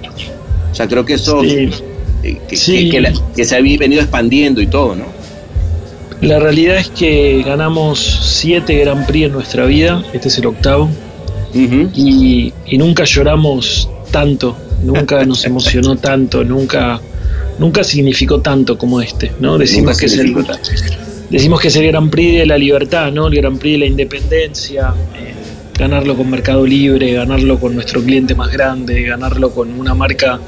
O 0.72 0.76
sea, 0.76 0.88
creo 0.88 1.04
que 1.06 1.14
eso, 1.16 1.42
Sí, 1.42 1.70
eh, 2.24 2.38
que, 2.48 2.56
Sí. 2.56 2.86
que- 2.86 2.90
que 2.92 3.02
la- 3.02 3.14
que 3.36 3.44
se 3.46 3.56
ha 3.56 3.62
venido 3.62 4.02
expandiendo 4.02 4.62
y 4.62 4.68
todo, 4.68 4.96
¿no? 4.96 5.06
la 6.22 6.38
realidad 6.38 6.78
es 6.78 6.90
que 6.90 7.42
ganamos 7.44 7.98
siete 8.22 8.76
Grand 8.78 9.08
Prix 9.08 9.26
en 9.26 9.32
nuestra 9.32 9.66
vida, 9.66 10.04
este 10.14 10.28
es 10.28 10.38
el 10.38 10.46
octavo, 10.46 10.88
y, 11.54 12.54
y 12.68 12.78
nunca 12.78 13.06
lloramos 13.06 13.90
tanto, 14.12 14.56
nunca 14.84 15.26
nos 15.26 15.44
emocionó 15.46 15.96
tanto, 15.96 16.44
nunca, 16.44 17.02
nunca 17.58 17.84
significó 17.84 18.40
tanto 18.40 18.78
como 18.78 19.02
este, 19.02 19.32
¿no? 19.40 19.58
Decimos 19.58 19.98
que 19.98 20.06
es 20.06 20.18
el, 20.20 20.34
tanto. 20.36 20.54
Decimos 21.32 21.60
que 21.62 21.70
es 21.70 21.76
el 21.78 21.88
Grand 21.88 22.10
Prix 22.10 22.40
de 22.40 22.46
la 22.46 22.58
libertad, 22.58 23.12
¿no? 23.12 23.28
El 23.28 23.36
Grand 23.36 23.58
Prix 23.58 23.74
de 23.74 23.78
la 23.80 23.86
independencia, 23.86 24.94
eh, 25.16 25.34
ganarlo 25.78 26.16
con 26.16 26.30
Mercado 26.30 26.66
Libre, 26.66 27.14
ganarlo 27.14 27.60
con 27.60 27.74
nuestro 27.74 28.02
cliente 28.04 28.36
más 28.36 28.52
grande, 28.52 29.02
ganarlo 29.04 29.52
con 29.52 29.72
una 29.80 29.94
marca 29.96 30.40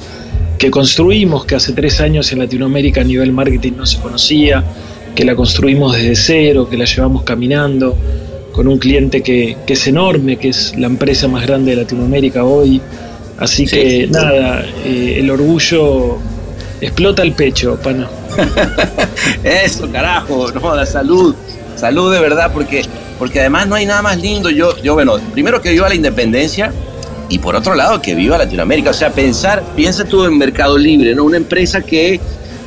que 0.57 0.69
construimos, 0.69 1.45
que 1.45 1.55
hace 1.55 1.73
tres 1.73 1.99
años 2.01 2.31
en 2.31 2.39
Latinoamérica 2.39 3.01
a 3.01 3.03
nivel 3.03 3.31
marketing 3.31 3.73
no 3.77 3.85
se 3.85 3.99
conocía, 3.99 4.63
que 5.15 5.23
la 5.25 5.35
construimos 5.35 5.95
desde 5.95 6.15
cero, 6.15 6.67
que 6.69 6.77
la 6.77 6.85
llevamos 6.85 7.23
caminando, 7.23 7.97
con 8.51 8.67
un 8.67 8.77
cliente 8.77 9.21
que, 9.23 9.57
que 9.65 9.73
es 9.73 9.87
enorme, 9.87 10.37
que 10.37 10.49
es 10.49 10.73
la 10.77 10.87
empresa 10.87 11.27
más 11.27 11.45
grande 11.45 11.71
de 11.71 11.77
Latinoamérica 11.77 12.43
hoy. 12.43 12.79
Así 13.39 13.65
Sí. 13.65 13.75
que 13.75 14.07
nada, 14.07 14.63
eh, 14.85 15.15
el 15.19 15.29
orgullo 15.31 16.17
explota 16.85 17.21
el 17.21 17.33
pecho, 17.33 17.77
pana. 17.81 18.09
Eso, 19.43 19.89
carajo, 19.91 20.51
no, 20.51 20.75
la 20.75 20.85
salud, 20.85 21.35
salud 21.75 22.13
de 22.13 22.19
verdad, 22.19 22.51
porque, 22.53 22.83
porque 23.19 23.39
además 23.39 23.67
no 23.67 23.75
hay 23.75 23.85
nada 23.85 24.01
más 24.01 24.19
lindo. 24.19 24.49
Yo, 24.49 24.77
yo, 24.81 24.93
bueno, 24.93 25.17
primero 25.33 25.61
que 25.61 25.71
viva 25.71 25.89
la 25.89 25.95
independencia 25.95 26.71
y 27.29 27.39
por 27.39 27.55
otro 27.55 27.75
lado 27.75 28.01
que 28.01 28.15
viva 28.15 28.37
Latinoamérica. 28.37 28.91
O 28.91 28.93
sea, 28.93 29.11
pensar, 29.11 29.63
piensa 29.75 30.05
tú 30.05 30.25
en 30.25 30.37
Mercado 30.37 30.77
Libre, 30.77 31.15
¿no? 31.15 31.23
Una 31.23 31.37
empresa 31.37 31.81
que 31.81 32.19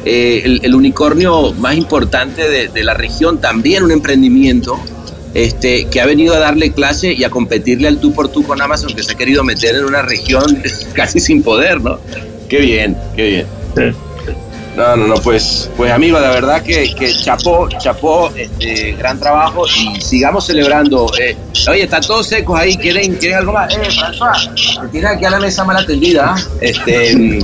eh, 0.04 0.42
el, 0.44 0.60
el 0.62 0.74
unicornio 0.74 1.52
más 1.54 1.76
importante 1.76 2.48
de, 2.48 2.68
de 2.68 2.84
la 2.84 2.94
región, 2.94 3.40
también 3.40 3.82
un 3.84 3.92
emprendimiento. 3.92 4.78
Este, 5.34 5.84
que 5.88 6.00
ha 6.00 6.06
venido 6.06 6.34
a 6.34 6.38
darle 6.38 6.72
clase 6.72 7.12
y 7.12 7.22
a 7.22 7.28
competirle 7.28 7.88
al 7.88 7.98
tú 7.98 8.14
por 8.14 8.28
tú 8.28 8.42
con 8.42 8.62
Amazon, 8.62 8.94
que 8.94 9.02
se 9.02 9.12
ha 9.12 9.16
querido 9.16 9.44
meter 9.44 9.76
en 9.76 9.84
una 9.84 10.00
región 10.00 10.62
casi 10.94 11.20
sin 11.20 11.42
poder, 11.42 11.82
¿no? 11.82 12.00
Qué 12.48 12.60
bien, 12.60 12.96
qué 13.14 13.44
bien. 13.76 13.96
No, 14.76 14.94
no, 14.94 15.06
no, 15.06 15.14
pues, 15.14 15.70
pues 15.74 15.90
amigo, 15.90 16.20
la 16.20 16.28
verdad 16.28 16.62
que, 16.62 16.94
que 16.94 17.10
chapó, 17.10 17.66
chapó, 17.78 18.30
este, 18.36 18.92
gran 18.92 19.18
trabajo 19.18 19.64
y 19.66 19.98
sigamos 20.02 20.44
celebrando. 20.44 21.10
Eh, 21.18 21.34
oye, 21.70 21.84
están 21.84 22.02
todos 22.02 22.26
secos 22.26 22.60
ahí, 22.60 22.76
¿quieren, 22.76 23.14
quieren 23.14 23.38
algo 23.38 23.52
más? 23.52 23.72
Eh, 23.74 23.88
François, 23.88 24.90
te 24.92 25.06
aquí 25.06 25.24
a 25.24 25.30
la 25.30 25.40
mesa 25.40 25.64
mal 25.64 25.78
atendida. 25.78 26.34
¿ah? 26.36 26.42
Este, 26.60 27.38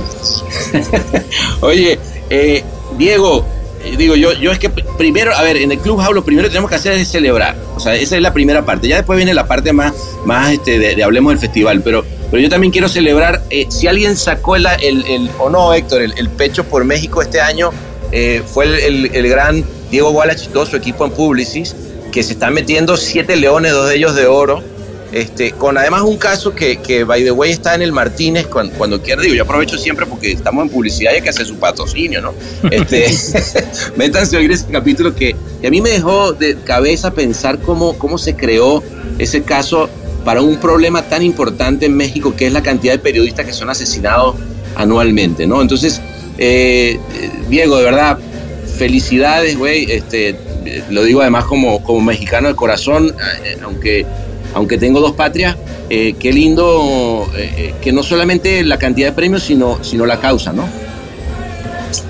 oye, 1.61 1.99
eh, 2.29 2.63
Diego, 2.99 3.43
eh, 3.83 3.95
digo 3.97 4.15
yo, 4.15 4.33
yo 4.33 4.51
es 4.51 4.59
que 4.59 4.69
primero, 4.69 5.33
a 5.35 5.41
ver, 5.41 5.57
en 5.57 5.71
el 5.71 5.79
Club 5.79 6.01
lo 6.13 6.23
primero 6.23 6.47
que 6.47 6.51
tenemos 6.51 6.69
que 6.69 6.75
hacer 6.75 6.93
es 6.93 7.09
celebrar. 7.09 7.55
O 7.75 7.79
sea, 7.79 7.95
esa 7.95 8.15
es 8.15 8.21
la 8.21 8.31
primera 8.31 8.63
parte. 8.63 8.87
Ya 8.87 8.97
después 8.97 9.17
viene 9.17 9.33
la 9.33 9.47
parte 9.47 9.73
más, 9.73 9.93
más 10.25 10.51
este, 10.51 10.77
de 10.77 11.03
hablemos 11.03 11.33
del 11.33 11.39
festival. 11.39 11.81
Pero, 11.83 12.05
pero 12.33 12.41
yo 12.41 12.49
también 12.49 12.71
quiero 12.71 12.89
celebrar, 12.89 13.43
eh, 13.51 13.67
si 13.69 13.85
alguien 13.85 14.17
sacó 14.17 14.55
el, 14.55 14.65
el, 14.81 15.05
el- 15.05 15.29
o 15.37 15.51
no, 15.51 15.71
Héctor, 15.71 16.01
el, 16.01 16.13
el 16.17 16.29
pecho 16.29 16.63
por 16.63 16.83
México 16.83 17.21
este 17.21 17.39
año, 17.39 17.69
eh, 18.11 18.41
fue 18.43 18.65
el, 18.65 18.73
el- 18.79 19.15
el 19.15 19.27
gran 19.29 19.63
Diego 19.91 20.09
Wallach 20.09 20.43
y 20.43 20.47
todo 20.47 20.65
su 20.65 20.75
equipo 20.75 21.05
en 21.05 21.11
Publicis, 21.11 21.75
que 22.11 22.23
se 22.23 22.33
están 22.33 22.55
metiendo 22.55 22.97
siete 22.97 23.35
leones, 23.35 23.71
dos 23.73 23.87
de 23.87 23.97
ellos 23.97 24.15
de 24.15 24.25
oro. 24.25 24.63
Este, 25.11 25.51
con 25.51 25.77
además 25.77 26.01
un 26.01 26.17
caso 26.17 26.55
que, 26.55 26.77
que, 26.77 27.03
by 27.03 27.23
the 27.23 27.29
way, 27.29 27.51
está 27.51 27.75
en 27.75 27.83
el 27.83 27.91
Martínez 27.91 28.47
cuando, 28.47 28.73
cuando 28.75 28.99
quiera. 28.99 29.21
Digo, 29.21 29.35
yo 29.35 29.43
aprovecho 29.43 29.77
siempre 29.77 30.07
porque 30.07 30.31
estamos 30.31 30.63
en 30.63 30.69
publicidad 30.69 31.11
y 31.11 31.17
hay 31.17 31.21
que 31.21 31.29
hacer 31.29 31.45
su 31.45 31.57
patrocinio, 31.57 32.19
¿no? 32.19 32.33
Este, 32.71 33.05
métanse 33.95 34.35
a 34.37 34.39
oír 34.39 34.51
ese 34.51 34.65
capítulo 34.71 35.13
que, 35.13 35.35
que 35.61 35.67
a 35.67 35.69
mí 35.69 35.81
me 35.81 35.91
dejó 35.91 36.33
de 36.33 36.57
cabeza 36.63 37.13
pensar 37.13 37.59
cómo, 37.59 37.95
cómo 37.99 38.17
se 38.17 38.35
creó 38.35 38.81
ese 39.19 39.43
caso 39.43 39.87
para 40.23 40.41
un 40.41 40.57
problema 40.57 41.01
tan 41.03 41.21
importante 41.23 41.85
en 41.85 41.95
México 41.95 42.33
que 42.35 42.47
es 42.47 42.53
la 42.53 42.61
cantidad 42.63 42.93
de 42.93 42.99
periodistas 42.99 43.45
que 43.45 43.53
son 43.53 43.69
asesinados 43.69 44.35
anualmente, 44.75 45.45
¿no? 45.47 45.61
Entonces, 45.61 46.01
eh, 46.37 46.99
Diego, 47.49 47.77
de 47.77 47.83
verdad, 47.83 48.17
felicidades, 48.77 49.57
güey. 49.57 49.91
Este, 49.91 50.35
lo 50.89 51.03
digo 51.03 51.21
además 51.21 51.45
como, 51.45 51.83
como 51.83 52.01
mexicano 52.01 52.47
de 52.47 52.55
corazón, 52.55 53.13
eh, 53.43 53.57
aunque, 53.63 54.05
aunque 54.53 54.77
tengo 54.77 54.99
dos 54.99 55.11
patrias, 55.13 55.55
eh, 55.89 56.15
qué 56.19 56.31
lindo 56.31 57.29
que 57.81 57.91
no 57.91 58.01
solamente 58.01 58.63
la 58.63 58.77
cantidad 58.79 59.09
de 59.09 59.13
premios, 59.13 59.43
sino, 59.43 59.83
sino 59.83 60.05
la 60.05 60.19
causa, 60.19 60.53
¿no? 60.53 60.67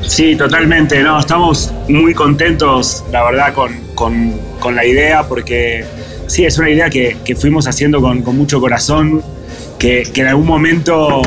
Sí, 0.02 0.36
totalmente. 0.36 1.02
No, 1.02 1.20
estamos 1.20 1.72
muy 1.90 2.14
contentos, 2.14 3.04
la 3.12 3.24
verdad, 3.24 3.54
con, 3.54 3.74
con- 3.96 4.40
con 4.60 4.76
la 4.76 4.86
idea, 4.86 5.24
porque 5.28 5.84
sí, 6.28 6.46
es 6.46 6.58
una 6.58 6.70
idea 6.70 6.90
que, 6.90 7.18
que 7.24 7.36
fuimos 7.36 7.68
haciendo 7.68 8.02
con, 8.02 8.22
con 8.22 8.38
mucho 8.38 8.60
corazón, 8.60 9.22
que, 9.80 10.04
que 10.14 10.22
en 10.22 10.28
algún 10.28 10.48
momento 10.48 11.22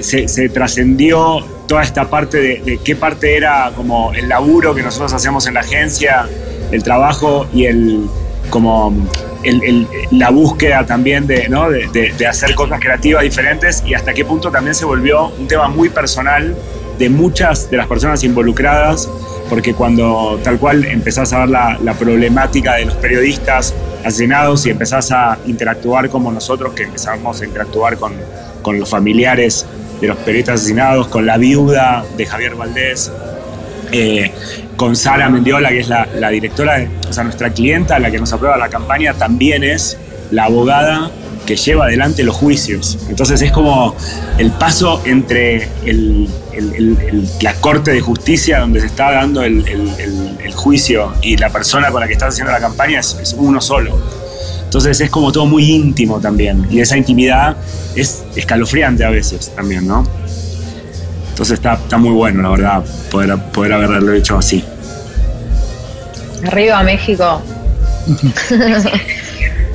se, 0.00 0.28
se 0.28 0.48
trascendió 0.48 1.44
toda 1.68 1.82
esta 1.82 2.08
parte 2.08 2.38
de, 2.40 2.60
de 2.64 2.78
qué 2.78 2.94
parte 2.96 3.36
era 3.36 3.72
como 3.74 4.12
el 4.12 4.28
laburo 4.28 4.74
que 4.74 4.82
nosotros 4.82 5.12
hacíamos 5.12 5.46
en 5.46 5.54
la 5.54 5.60
agencia, 5.60 6.26
el 6.70 6.82
trabajo 6.82 7.46
y 7.52 7.64
el 7.66 8.06
como 8.50 8.94
el- 9.42 9.62
el- 9.64 9.86
la 10.12 10.30
búsqueda 10.30 10.86
también 10.86 11.26
de, 11.26 11.48
¿no? 11.48 11.68
de, 11.68 11.88
de- 12.16 12.26
hacer 12.26 12.54
cosas 12.54 12.78
creativas 12.80 13.22
diferentes 13.24 13.82
y 13.84 13.94
hasta 13.94 14.14
qué 14.14 14.24
punto 14.24 14.50
también 14.52 14.74
se 14.74 14.84
volvió 14.84 15.28
un 15.28 15.48
tema 15.48 15.68
muy 15.68 15.88
personal 15.88 16.54
de 16.98 17.08
muchas 17.10 17.68
de 17.70 17.76
las 17.76 17.86
personas 17.88 18.22
involucradas, 18.24 19.08
porque 19.50 19.74
cuando 19.74 20.38
tal 20.44 20.58
cual 20.58 20.84
empezás 20.86 21.32
a 21.32 21.40
ver 21.40 21.48
la, 21.50 21.78
la 21.82 21.94
problemática 21.94 22.76
de 22.76 22.86
los 22.86 22.94
periodistas 22.94 23.74
asesinados 24.06 24.66
y 24.66 24.70
empezás 24.70 25.10
a 25.12 25.38
interactuar 25.46 26.08
como 26.08 26.30
nosotros, 26.32 26.72
que 26.74 26.84
empezamos 26.84 27.40
a 27.40 27.44
interactuar 27.44 27.96
con, 27.96 28.12
con 28.62 28.78
los 28.78 28.88
familiares 28.88 29.66
de 30.00 30.08
los 30.08 30.16
periodistas 30.18 30.60
asesinados, 30.60 31.08
con 31.08 31.26
la 31.26 31.36
viuda 31.38 32.04
de 32.16 32.26
Javier 32.26 32.54
Valdés, 32.54 33.10
eh, 33.92 34.32
con 34.76 34.94
Sara 34.96 35.28
Mendiola, 35.28 35.70
que 35.70 35.80
es 35.80 35.88
la, 35.88 36.28
directora, 36.30 36.86
o 37.08 37.12
sea, 37.12 37.24
nuestra 37.24 37.50
clienta, 37.50 37.98
la 37.98 38.10
que 38.10 38.18
nos 38.18 38.32
aprueba 38.32 38.56
la 38.56 38.68
campaña, 38.68 39.14
también 39.14 39.64
es 39.64 39.96
la 40.30 40.44
abogada 40.44 41.10
que 41.46 41.56
lleva 41.56 41.86
adelante 41.86 42.22
los 42.24 42.36
juicios. 42.36 42.98
Entonces 43.08 43.40
es 43.40 43.52
como 43.52 43.94
el 44.38 44.50
paso 44.50 45.00
entre 45.04 45.68
el- 45.84 46.28
el- 46.56 46.74
el- 46.74 46.98
el- 47.08 47.28
la 47.42 47.54
corte 47.54 47.92
de 47.92 48.00
justicia 48.00 48.60
donde 48.60 48.80
se 48.80 48.86
está 48.86 49.12
dando 49.12 49.42
el, 49.42 49.66
el- 49.68 49.88
el- 49.98 50.38
el 50.44 50.52
juicio 50.54 51.12
y 51.22 51.36
la 51.36 51.50
persona 51.50 51.90
con 51.90 52.00
la 52.00 52.06
que 52.06 52.14
estás 52.14 52.34
haciendo 52.34 52.52
la 52.52 52.60
campaña 52.60 53.00
es, 53.00 53.16
es 53.20 53.34
uno 53.38 53.60
solo. 53.60 53.98
Entonces 54.64 55.00
es 55.00 55.10
como 55.10 55.30
todo 55.32 55.46
muy 55.46 55.70
íntimo 55.70 56.20
también. 56.20 56.66
Y 56.70 56.80
esa 56.80 56.96
intimidad 56.96 57.56
es 57.94 58.24
escalofriante 58.34 59.04
a 59.04 59.10
veces 59.10 59.52
también, 59.54 59.86
¿no? 59.86 60.06
Entonces 61.30 61.54
está, 61.54 61.74
está 61.74 61.98
muy 61.98 62.10
bueno, 62.12 62.42
la 62.42 62.48
verdad, 62.50 62.84
poder, 63.10 63.36
poder 63.52 63.72
haberlo 63.74 64.12
hecho 64.12 64.38
así. 64.38 64.64
Arriba 66.46 66.82
México. 66.82 67.42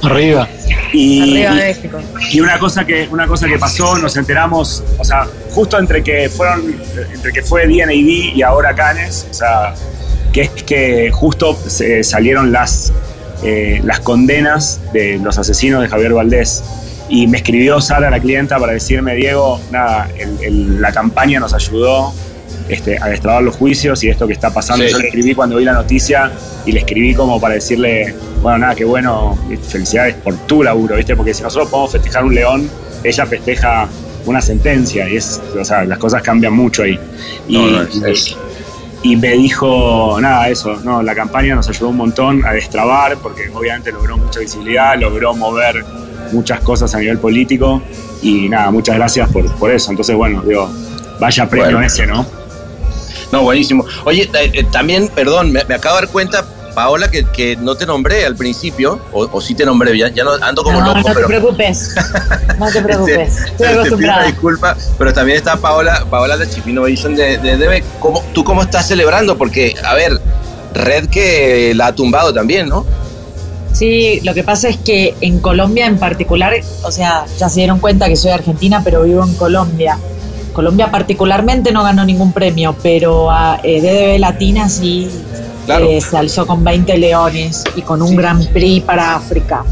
Arriba. 0.03 0.47
Y, 0.93 1.43
Arriba 1.43 1.53
México. 1.53 1.99
y 2.31 2.39
una 2.41 2.59
cosa 2.59 2.85
que 2.85 3.07
una 3.11 3.27
cosa 3.27 3.47
que 3.47 3.57
pasó, 3.57 3.97
nos 3.97 4.17
enteramos, 4.17 4.83
o 4.97 5.03
sea, 5.03 5.25
justo 5.51 5.79
entre 5.79 6.03
que 6.03 6.29
fueron 6.29 6.75
entre 7.13 7.31
que 7.31 7.41
fue 7.41 7.65
DNAD 7.67 8.35
y 8.35 8.41
ahora 8.41 8.73
Canes, 8.75 9.27
o 9.29 9.33
sea, 9.33 9.73
que 10.33 10.41
es 10.41 10.49
que 10.49 11.11
justo 11.11 11.57
se 11.67 12.03
salieron 12.03 12.51
las 12.51 12.91
eh, 13.43 13.81
las 13.83 13.99
condenas 14.01 14.79
de 14.93 15.17
los 15.17 15.37
asesinos 15.37 15.81
de 15.81 15.87
Javier 15.87 16.13
Valdés 16.13 16.63
y 17.09 17.27
me 17.27 17.37
escribió 17.37 17.81
Sara, 17.81 18.09
la 18.09 18.19
clienta, 18.19 18.57
para 18.59 18.73
decirme, 18.73 19.15
Diego, 19.15 19.59
nada, 19.71 20.07
el- 20.17 20.37
el- 20.43 20.81
la 20.81 20.91
campaña 20.91 21.39
nos 21.39 21.53
ayudó 21.53 22.13
este, 22.69 22.97
a 23.01 23.07
destrabar 23.07 23.43
los 23.43 23.55
juicios 23.55 24.01
y 24.03 24.09
esto 24.09 24.27
que 24.27 24.33
está 24.33 24.49
pasando. 24.53 24.85
Sí. 24.85 24.91
Yo 24.91 24.99
le 24.99 25.07
escribí 25.07 25.33
cuando 25.35 25.57
vi 25.57 25.65
la 25.65 25.73
noticia 25.73 26.31
y 26.65 26.71
le 26.71 26.79
escribí 26.79 27.13
como 27.15 27.41
para 27.41 27.55
decirle, 27.55 28.13
bueno, 28.41 28.57
nada, 28.59 28.75
qué 28.75 28.85
bueno, 28.85 29.37
felicidades 29.67 30.15
por 30.15 30.35
tu 30.47 30.63
laburo, 30.63 30.95
¿viste? 30.95 31.15
Porque 31.15 31.33
si 31.33 31.43
nosotros 31.43 31.69
podemos 31.69 31.91
festejar 31.91 32.23
un 32.23 32.33
león, 32.35 32.69
ella 33.03 33.25
festeja 33.25 33.87
una 34.25 34.41
sentencia 34.41 35.07
y 35.09 35.17
es, 35.17 35.41
o 35.59 35.63
sea, 35.65 35.83
las 35.83 35.97
cosas 35.97 36.21
cambian 36.21 36.53
mucho 36.53 36.83
ahí. 36.83 36.99
Y, 37.47 37.57
No, 37.57 37.67
no, 37.67 37.81
es- 37.83 37.95
es- 38.03 38.37
y 39.03 39.15
me 39.15 39.29
dijo, 39.31 40.17
nada, 40.21 40.47
eso, 40.49 40.75
no, 40.83 41.01
la 41.01 41.15
campaña 41.15 41.55
nos 41.55 41.67
ayudó 41.69 41.89
un 41.89 41.97
montón 41.97 42.45
a 42.45 42.51
destrabar, 42.53 43.17
porque 43.17 43.49
obviamente 43.53 43.91
logró 43.91 44.17
mucha 44.17 44.39
visibilidad, 44.39 44.95
logró 44.99 45.33
mover 45.33 45.83
muchas 46.31 46.59
cosas 46.61 46.93
a 46.93 46.99
nivel 46.99 47.17
político, 47.17 47.81
y 48.21 48.47
nada, 48.47 48.69
muchas 48.69 48.95
gracias 48.97 49.27
por, 49.31 49.51
por 49.55 49.71
eso. 49.71 49.89
Entonces, 49.89 50.15
bueno, 50.15 50.43
digo, 50.43 50.69
vaya 51.19 51.49
premio 51.49 51.71
Bueno. 51.71 51.87
ese, 51.87 52.05
¿no? 52.05 52.25
No, 53.31 53.41
buenísimo. 53.43 53.85
Oye, 54.05 54.29
eh, 54.33 54.51
eh, 54.53 54.63
también, 54.71 55.07
perdón, 55.15 55.51
me, 55.51 55.63
me 55.65 55.75
acabo 55.75 55.95
de 55.95 56.01
dar 56.03 56.11
cuenta, 56.11 56.45
Paola, 56.73 57.09
que, 57.11 57.25
que 57.25 57.55
no 57.57 57.75
te 57.75 57.85
nombré 57.85 58.25
al 58.25 58.35
principio, 58.35 58.99
o, 59.11 59.27
o 59.31 59.41
sí 59.41 59.53
te 59.55 59.65
nombré, 59.65 59.97
ya, 59.97 60.09
ya 60.09 60.23
no 60.23 60.31
ando 60.41 60.63
como 60.63 60.79
no, 60.79 60.87
loco, 60.87 60.97
no 60.99 61.03
te 61.05 61.13
pero... 61.13 61.27
preocupes. 61.27 61.95
No 62.59 62.69
te 62.71 62.81
preocupes. 62.81 63.35
Te- 63.57 63.65
Estoy 63.65 63.83
te 63.89 63.95
pido 63.97 63.97
una 63.97 64.23
disculpa, 64.25 64.77
pero 64.97 65.11
también 65.13 65.37
está 65.37 65.57
Paola, 65.57 66.05
Paola 66.09 66.37
de 66.37 66.47
Chip 66.49 66.67
Innovation 66.67 67.15
de, 67.15 67.37
de 67.39 67.57
DB. 67.57 67.83
¿Cómo, 67.99 68.23
¿Tú 68.33 68.43
cómo 68.43 68.61
estás 68.61 68.87
celebrando? 68.87 69.35
Porque, 69.37 69.73
a 69.83 69.95
ver, 69.95 70.19
Red 70.73 71.09
que 71.09 71.73
la 71.75 71.87
ha 71.87 71.95
tumbado 71.95 72.31
también, 72.33 72.69
¿no? 72.69 72.85
Sí, 73.73 74.19
lo 74.23 74.33
que 74.33 74.43
pasa 74.43 74.69
es 74.69 74.77
que 74.77 75.15
en 75.21 75.39
Colombia 75.39 75.85
en 75.87 75.97
particular, 75.97 76.53
o 76.83 76.91
sea, 76.91 77.25
ya 77.39 77.49
se 77.49 77.61
dieron 77.61 77.79
cuenta 77.79 78.07
que 78.07 78.15
soy 78.15 78.31
argentina, 78.31 78.81
pero 78.83 79.03
vivo 79.03 79.23
en 79.23 79.33
Colombia. 79.35 79.97
Colombia 80.53 80.91
particularmente 80.91 81.71
no 81.71 81.81
ganó 81.83 82.03
ningún 82.05 82.33
premio, 82.33 82.75
pero 82.83 83.31
a 83.31 83.59
eh, 83.63 83.81
DDB 83.81 84.19
Latina 84.19 84.67
sí 84.69 85.09
Claro. 85.77 85.87
eh, 85.89 86.01
se 86.01 86.17
alzó 86.17 86.45
con 86.47 86.63
20 86.63 86.97
leones 86.97 87.63
y 87.75 87.81
con 87.81 88.01
un 88.01 88.15
Gran 88.15 88.45
Prix 88.47 88.83
para 88.83 89.15
África. 89.15 89.63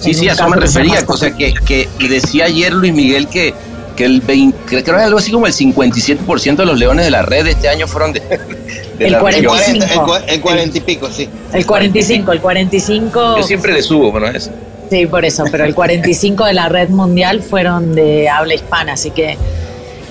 Sí, 0.00 0.12
sí, 0.14 0.28
a 0.28 0.32
eso 0.32 0.48
me 0.48 0.56
refería. 0.56 1.02
O 1.06 1.16
sea, 1.16 1.30
que, 1.34 1.52
que 1.54 1.88
y 1.98 2.08
decía 2.08 2.44
ayer 2.46 2.72
Luis 2.72 2.92
Miguel 2.92 3.28
que, 3.28 3.54
que 3.96 4.04
el 4.04 4.20
20, 4.20 4.58
creo 4.66 4.84
que 4.84 4.90
era 4.90 5.04
algo 5.04 5.18
así 5.18 5.30
como 5.32 5.46
el 5.46 5.52
57% 5.54 6.56
de 6.56 6.66
los 6.66 6.78
leones 6.78 7.04
de 7.06 7.10
la 7.10 7.22
red 7.22 7.46
este 7.46 7.68
año 7.68 7.86
fueron 7.88 8.12
de, 8.12 8.20
de 8.20 9.06
El 9.06 9.12
la 9.12 9.18
cuarenta 9.20 9.52
región. 9.52 9.76
y 9.76 9.78
40, 9.80 9.88
cinco. 9.88 10.16
el, 10.16 10.22
cua- 10.22 10.24
el 10.34 10.40
40 10.40 10.78
y 10.78 10.80
pico, 10.82 11.08
sí. 11.10 11.28
El 11.52 11.64
45, 11.66 12.32
el 12.32 12.40
45. 12.40 13.36
Yo 13.38 13.42
siempre 13.42 13.72
le 13.72 13.82
subo, 13.82 14.12
bueno, 14.12 14.28
eso. 14.28 14.50
Sí, 14.90 15.06
por 15.06 15.24
eso, 15.24 15.44
pero 15.50 15.64
el 15.64 15.74
45 15.74 16.44
de 16.44 16.52
la 16.52 16.68
red 16.68 16.90
mundial 16.90 17.42
fueron 17.42 17.94
de 17.94 18.28
habla 18.28 18.54
hispana, 18.54 18.92
así 18.92 19.10
que 19.10 19.36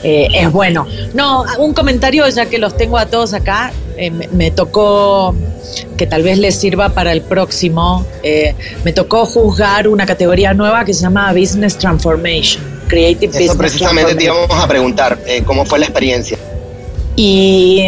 eh, 0.06 0.28
es 0.34 0.52
bueno. 0.52 0.86
No, 1.14 1.44
un 1.58 1.74
comentario 1.74 2.28
ya 2.30 2.46
que 2.46 2.60
los 2.60 2.78
tengo 2.78 2.98
a 2.98 3.08
todos 3.08 3.34
acá, 3.34 3.74
eh, 3.98 4.12
me, 4.12 4.28
me 4.28 4.52
tocó 4.52 5.34
que 5.98 6.06
tal 6.06 6.22
vez 6.22 6.38
les 6.38 6.56
sirva 6.56 6.90
para 6.90 7.12
el 7.12 7.22
próximo, 7.22 8.06
eh, 8.22 8.54
me 8.84 8.94
tocó 8.94 9.26
juzgar 9.26 9.88
una 9.88 10.06
categoría 10.06 10.54
nueva 10.54 10.86
que 10.86 10.94
se 10.94 11.02
llama 11.02 11.34
Business 11.34 11.76
Transformation, 11.78 12.64
Creative 12.88 13.32
Eso 13.32 13.40
Business 13.40 13.58
precisamente 13.58 14.14
te 14.16 14.24
íbamos 14.26 14.52
a 14.52 14.68
preguntar, 14.68 15.18
eh, 15.26 15.42
¿cómo 15.44 15.66
fue 15.66 15.80
la 15.80 15.86
experiencia? 15.86 16.38
Y 17.18 17.86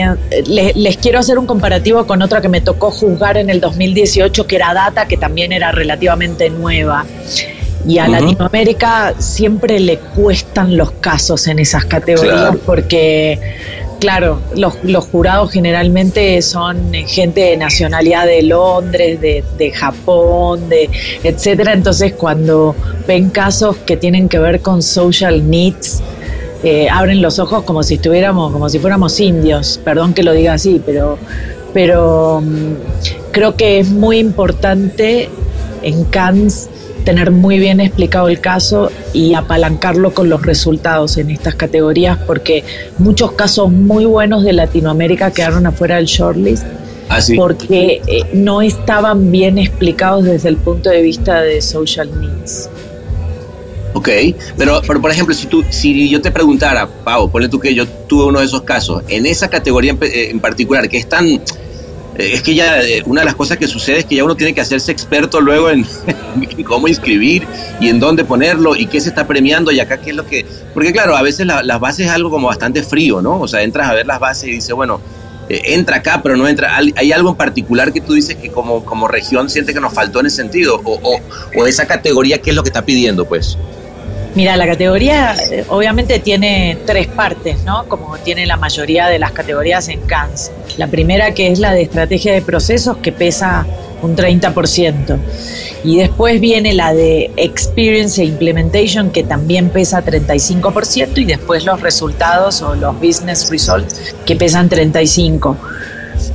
le- 0.48 0.74
les 0.74 0.98
quiero 0.98 1.20
hacer 1.20 1.38
un 1.38 1.46
comparativo 1.46 2.08
con 2.08 2.22
otra 2.22 2.42
que 2.42 2.48
me 2.50 2.62
tocó 2.62 2.92
juzgar 2.92 3.38
en 3.38 3.50
el 3.50 3.60
2018, 3.60 4.48
que 4.48 4.56
era 4.56 4.74
Data, 4.74 5.06
que 5.08 5.18
también 5.18 5.52
era 5.52 5.72
relativamente 5.72 6.50
nueva. 6.50 7.06
Y 7.86 8.00
a. 8.00 8.08
Latinoamérica 8.08 9.14
siempre 9.20 9.80
le 9.80 10.00
los 10.66 10.92
casos 10.92 11.48
en 11.48 11.60
esas 11.60 11.86
categorías 11.86 12.36
Claro. 12.36 12.60
porque 12.66 13.40
claro, 14.00 14.40
los, 14.56 14.76
los 14.84 15.06
jurados 15.06 15.52
generalmente 15.52 16.42
son 16.42 16.94
gente 16.94 17.42
de 17.42 17.58
nacionalidad 17.58 18.26
de 18.26 18.44
Londres, 18.44 19.20
de, 19.22 19.44
de 19.58 19.72
Japón, 19.72 20.70
de 20.70 20.90
etcétera. 21.24 21.74
Entonces, 21.74 22.14
cuando 22.14 22.76
ven 23.08 23.30
casos 23.30 23.78
que 23.78 23.98
tienen 23.98 24.30
que 24.30 24.40
ver 24.40 24.62
con 24.62 24.82
social 24.82 25.50
needs, 25.50 26.02
eh, 26.64 26.90
abren 26.90 27.22
los 27.22 27.40
ojos 27.40 27.64
como 27.64 27.84
si 27.84 27.96
estuviéramos, 27.96 28.52
como 28.52 28.70
si 28.70 28.80
fuéramos 28.80 29.20
indios. 29.20 29.80
Perdón 29.84 30.14
que 30.14 30.24
lo 30.24 30.34
diga 30.34 30.54
así, 30.54 30.82
pero, 30.86 31.18
pero 31.74 32.42
mm, 32.42 32.74
creo 33.32 33.56
que 33.56 33.80
es 33.80 33.90
muy 33.90 34.18
importante 34.18 35.30
en 35.84 36.04
Cannes 36.06 36.70
tener 37.08 37.32
muy 37.32 37.58
bien 37.58 37.80
explicado 37.80 38.28
el 38.28 38.42
caso 38.42 38.92
y 39.14 39.34
apalancarlo 39.34 40.14
con 40.14 40.28
los 40.28 40.42
resultados 40.42 41.16
en 41.18 41.32
estas 41.32 41.56
categorías, 41.56 42.18
porque 42.28 42.66
muchos 42.98 43.32
casos 43.32 43.72
muy 43.72 44.04
buenos 44.04 44.44
de 44.44 44.52
Latinoamérica 44.52 45.32
quedaron 45.32 45.66
afuera 45.66 45.96
del 45.96 46.06
shortlist. 46.06 46.66
Ah, 47.08 47.22
sí. 47.22 47.38
Porque 47.38 48.02
eh, 48.08 48.24
no 48.34 48.62
estaban 48.62 49.32
bien 49.32 49.58
explicados 49.58 50.26
desde 50.26 50.50
el 50.50 50.58
punto 50.58 50.90
de 50.90 51.02
vista 51.02 51.42
de 51.42 51.62
social 51.62 52.10
needs. 52.20 52.70
Ok, 53.94 54.10
pero, 54.58 54.82
pero 54.86 55.00
por 55.00 55.10
ejemplo, 55.10 55.34
si, 55.34 55.48
tú, 55.48 55.64
si 55.70 56.10
yo 56.10 56.22
te 56.22 56.30
preguntara, 56.30 56.90
Pau, 57.06 57.32
ponle 57.32 57.48
tú 57.48 57.58
que 57.58 57.74
yo 57.74 57.88
tuve 58.10 58.26
uno 58.26 58.40
de 58.40 58.46
esos 58.48 58.64
casos, 58.64 59.02
en 59.08 59.26
esa 59.26 59.48
categoría 59.48 59.92
en, 59.92 59.98
pe- 59.98 60.30
en 60.30 60.42
particular, 60.42 60.90
que 60.90 60.98
es 60.98 61.08
tan... 61.08 61.42
Es 62.18 62.42
que 62.42 62.56
ya 62.56 62.82
eh, 62.82 63.04
una 63.06 63.22
de 63.22 63.26
las 63.26 63.36
cosas 63.36 63.58
que 63.58 63.68
sucede 63.68 64.00
es 64.00 64.06
que 64.06 64.16
ya 64.16 64.24
uno 64.24 64.36
tiene 64.36 64.54
que 64.54 64.62
hacerse 64.62 64.92
experto 64.92 65.40
luego 65.40 65.70
en, 65.72 65.86
cómo 66.66 66.88
inscribir 66.88 67.48
y 67.80 67.90
en 67.90 68.00
dónde 68.00 68.24
ponerlo 68.26 68.76
y 68.76 68.88
qué 68.88 69.00
se 69.00 69.10
está 69.10 69.28
premiando 69.28 69.72
y 69.72 69.80
acá 69.80 69.98
qué 69.98 70.10
es 70.10 70.16
lo 70.16 70.26
que... 70.26 70.46
Porque 70.74 70.92
claro, 70.92 71.16
a 71.16 71.22
veces 71.22 71.46
la- 71.46 71.62
las 71.64 71.80
bases 71.80 72.08
es 72.08 72.12
algo 72.12 72.30
como 72.32 72.48
bastante 72.48 72.82
frío, 72.84 73.22
¿no? 73.22 73.40
O 73.40 73.48
sea, 73.48 73.62
entras 73.62 73.88
a 73.90 73.94
ver 73.94 74.08
las 74.08 74.20
bases 74.20 74.46
y 74.50 74.52
dices, 74.54 74.74
bueno, 74.74 75.00
eh, 75.50 75.62
entra 75.66 75.98
acá, 75.98 76.22
pero 76.24 76.36
no 76.36 76.48
entra. 76.48 76.76
¿Hay 76.76 77.12
algo 77.12 77.30
en 77.30 77.36
particular 77.36 77.94
que 77.94 78.02
tú 78.02 78.14
dices 78.14 78.36
que 78.36 78.50
como, 78.52 78.84
como 78.84 79.08
región 79.08 79.50
siente 79.50 79.74
que 79.74 79.80
nos 79.80 79.94
faltó 79.94 80.20
en 80.20 80.26
ese 80.26 80.38
sentido? 80.38 80.82
O, 80.84 81.00
o, 81.02 81.20
o 81.56 81.68
esa 81.68 81.86
categoría, 81.86 82.40
¿qué 82.42 82.50
es 82.50 82.56
lo 82.56 82.64
que 82.64 82.70
está 82.70 82.84
pidiendo, 82.84 83.26
pues? 83.26 83.58
Mira, 84.38 84.56
la 84.56 84.68
categoría 84.68 85.36
eh, 85.50 85.66
obviamente 85.68 86.20
tiene 86.20 86.78
tres 86.86 87.08
partes, 87.08 87.64
¿no? 87.64 87.90
Como 87.90 88.20
tiene 88.20 88.46
la 88.46 88.56
mayoría 88.56 89.08
de 89.08 89.18
las 89.18 89.32
categorías 89.32 89.90
en 89.90 90.02
Cannes. 90.02 90.52
La 90.78 90.86
primera 90.86 91.34
que 91.34 91.52
es 91.52 91.58
la 91.58 91.72
de 91.72 91.82
estrategia 91.82 92.34
de 92.34 92.44
procesos 92.44 92.98
que 92.98 93.12
pesa 93.12 93.66
un 94.04 94.16
30%. 94.16 95.18
Y 95.84 95.98
después 95.98 96.40
viene 96.40 96.76
la 96.76 96.94
de 96.94 97.32
experience 97.36 98.22
e 98.22 98.26
implementation 98.26 99.10
que 99.10 99.24
también 99.24 99.70
pesa 99.70 100.06
35% 100.06 101.18
y 101.18 101.26
después 101.26 101.66
los 101.66 101.82
resultados 101.82 102.62
o 102.62 102.76
los 102.76 102.94
business 103.00 103.50
results 103.50 104.14
que 104.24 104.36
pesan 104.36 104.70
35%. 104.70 105.58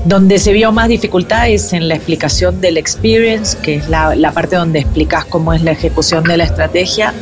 Donde 0.04 0.40
se 0.40 0.52
vio 0.52 0.72
más 0.72 0.88
dificultad 0.88 1.48
es 1.48 1.72
en 1.72 1.86
la 1.86 1.94
explicación 1.94 2.60
del 2.60 2.76
experience, 2.76 3.56
que 3.62 3.76
es 3.76 3.88
la, 3.88 4.32
parte 4.34 4.56
donde 4.56 4.80
explicas 4.80 5.24
cómo 5.26 5.52
es 5.52 5.62
la 5.62 5.70
ejecución 5.70 6.24
de 6.24 6.36
la 6.36 6.42
estrategia, 6.42 7.14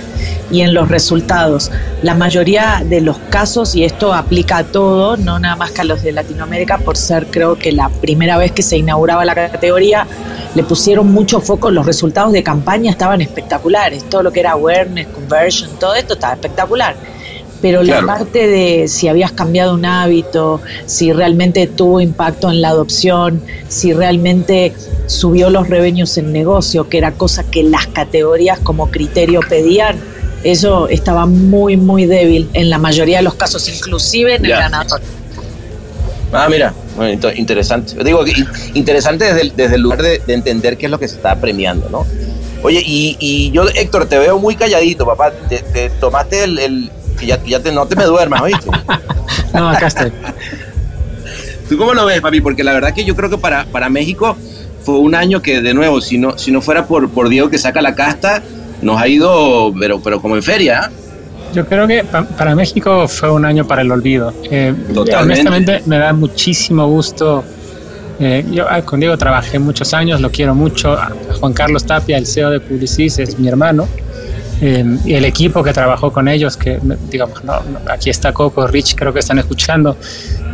y 0.51 0.62
en 0.62 0.73
los 0.73 0.88
resultados. 0.88 1.71
La 2.03 2.14
mayoría 2.14 2.83
de 2.83 3.03
los 3.03 3.19
casos, 3.29 3.75
y 3.77 3.85
esto 3.85 4.14
aplica 4.14 4.57
a 4.57 4.64
todo, 4.64 5.19
no 5.19 5.38
nada 5.38 5.57
más 5.57 5.73
que 5.73 5.83
a 5.83 5.85
los 5.85 6.03
de 6.03 6.12
Latinoamérica, 6.12 6.79
por 6.79 6.97
ser 6.97 7.27
creo 7.27 7.57
que 7.57 7.71
la 7.71 7.90
primera 7.90 8.38
vez 8.38 8.53
que 8.53 8.62
se 8.62 8.79
inauguraba 8.79 9.27
la 9.27 9.35
categoría, 9.35 10.07
le 10.55 10.62
pusieron 10.62 11.12
mucho 11.12 11.43
foco, 11.43 11.71
los 11.71 11.85
resultados 11.85 12.33
de 12.33 12.43
campaña 12.43 12.90
estaban 12.90 13.21
espectaculares, 13.21 14.09
todo 14.09 14.23
lo 14.23 14.33
que 14.33 14.40
era 14.40 14.53
awareness, 14.53 15.07
conversion, 15.09 15.71
todo 15.79 15.95
esto 15.95 16.14
estaba 16.14 16.33
espectacular 16.33 16.97
pero 17.62 17.81
Claro. 17.83 18.07
la 18.07 18.14
parte 18.14 18.46
de 18.46 18.88
si 18.88 19.09
habías 19.09 19.33
cambiado 19.33 19.75
un 19.75 19.85
hábito, 19.85 20.61
si 20.87 21.12
realmente 21.12 21.66
tuvo 21.66 22.01
impacto 22.01 22.51
en 22.51 22.61
la 22.62 22.70
adopción, 22.70 23.42
si 23.68 23.92
realmente 23.92 24.73
subió 25.07 25.51
los 25.51 25.68
revenues 25.68 26.16
en 26.18 26.33
negocio, 26.33 26.88
que 26.88 26.99
era 26.99 27.12
cosa 27.12 27.44
que 27.44 27.62
las 27.62 27.87
categorías 27.88 28.59
como 28.61 28.90
criterio 28.90 29.40
pedían, 29.49 29.96
eso 30.42 30.88
estaba 30.88 31.27
muy, 31.27 31.77
muy 31.77 32.07
débil 32.07 32.49
en 32.55 32.70
la 32.70 32.79
mayoría 32.79 33.18
de 33.18 33.23
los 33.25 33.35
casos, 33.35 33.68
inclusive 33.68 34.37
en 34.37 34.44
el 34.46 34.53
ganador. 34.53 35.01
Ah, 36.33 36.46
mira, 36.49 36.73
bueno, 36.96 37.20
int- 37.20 37.37
interesante. 37.37 37.92
Digo, 38.05 38.25
que 38.25 38.31
in- 38.31 38.46
interesante 38.75 39.25
desde 39.25 39.40
el, 39.42 39.57
desde 39.57 39.75
el 39.75 39.81
lugar 39.83 40.01
de, 40.01 40.20
de 40.25 40.33
entender 40.35 40.77
qué 40.79 40.87
es 40.87 40.90
lo 40.90 40.99
que 40.99 41.09
se 41.09 41.16
está 41.16 41.35
premiando, 41.40 41.88
¿no? 41.90 42.07
Oye, 42.62 42.81
y, 42.87 43.16
y 43.18 43.51
yo, 43.51 43.64
Héctor, 43.75 44.07
te 44.07 44.18
veo 44.18 44.38
muy 44.38 44.55
calladito, 44.55 45.05
papá. 45.05 45.33
Te, 45.49 45.59
te 45.59 45.90
tomaste 45.90 46.44
el... 46.44 46.59
el- 46.59 46.90
que 47.20 47.26
ya, 47.26 47.38
ya 47.44 47.61
te, 47.61 47.70
no 47.70 47.87
te 47.87 47.94
me 47.96 48.04
duermas, 48.04 48.40
¿oíste? 48.42 48.68
No, 49.54 49.68
acá 49.68 49.88
estoy. 49.88 50.12
¿Tú 51.68 51.76
cómo 51.76 51.94
lo 51.94 52.04
ves, 52.06 52.20
papi? 52.20 52.40
Porque 52.40 52.64
la 52.64 52.72
verdad 52.72 52.92
que 52.94 53.04
yo 53.04 53.14
creo 53.14 53.30
que 53.30 53.38
para, 53.38 53.64
para 53.66 53.88
México 53.88 54.37
fue 54.85 54.98
un 54.98 55.14
año 55.14 55.40
que, 55.42 55.61
de 55.61 55.74
nuevo, 55.74 56.00
si 56.00 56.18
no, 56.18 56.37
si 56.38 56.50
no 56.50 56.61
fuera 56.61 56.87
por, 56.87 57.09
por 57.11 57.28
Diego 57.28 57.48
que 57.50 57.59
saca 57.59 57.80
la 57.83 57.94
casta, 57.94 58.42
nos 58.83 59.00
ha 59.00 59.06
ido, 59.09 59.72
pero, 59.78 60.00
pero 60.00 60.20
como 60.20 60.37
en 60.37 60.42
feria, 60.42 60.85
¿ah? 60.85 60.90
Yo 61.52 61.66
creo 61.66 61.87
que 61.87 62.04
pa- 62.04 62.24
para 62.24 62.54
México 62.54 63.06
fue 63.09 63.30
un 63.30 63.44
año 63.44 63.66
para 63.66 63.83
el 63.83 63.90
olvido. 63.90 64.33
Eh, 64.50 64.72
Totalmente. 64.94 65.16
honestamente, 65.48 65.83
me 65.87 65.98
da 65.98 66.12
muchísimo 66.12 66.87
gusto. 66.88 67.44
Eh, 68.20 68.44
yo 68.52 68.66
ah, 68.68 68.83
con 68.83 69.00
Diego 69.00 69.16
trabajé 69.18 69.59
muchos 69.59 69.92
años, 69.94 70.20
lo 70.20 70.30
quiero 70.30 70.54
mucho. 70.54 70.96
Juan 71.40 71.52
Carlos 71.52 71.85
Tapia, 71.85 72.18
el 72.18 72.26
CEO 72.26 72.50
de 72.50 72.61
Publicis, 72.61 73.18
es 73.18 73.38
mi 73.38 73.48
hermano. 73.48 73.88
Eh, 74.61 74.85
y 75.05 75.14
el 75.14 75.25
equipo 75.25 75.62
que 75.62 75.73
trabajó 75.73 76.12
con 76.12 76.29
ellos, 76.29 76.57
que 76.57 76.79
digamos, 77.11 77.42
no, 77.44 77.62
aquí 77.88 78.11
está 78.11 78.33
Coco, 78.33 78.66
Rich, 78.66 78.94
creo 78.94 79.12
que 79.12 79.20
están 79.20 79.38
escuchando, 79.38 79.96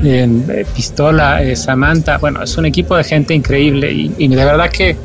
eh, 0.04 0.28
eh, 0.48 0.66
Pistola, 0.74 1.42
eh, 1.42 1.56
Samantha, 1.56 2.18
bueno, 2.18 2.42
es 2.42 2.56
un 2.56 2.66
equipo 2.66 2.96
de 2.96 3.04
gente 3.04 3.34
increíble 3.34 3.92
y, 3.92 4.14
y 4.18 4.28
de 4.28 4.44
verdad 4.44 4.70
que 4.70 4.96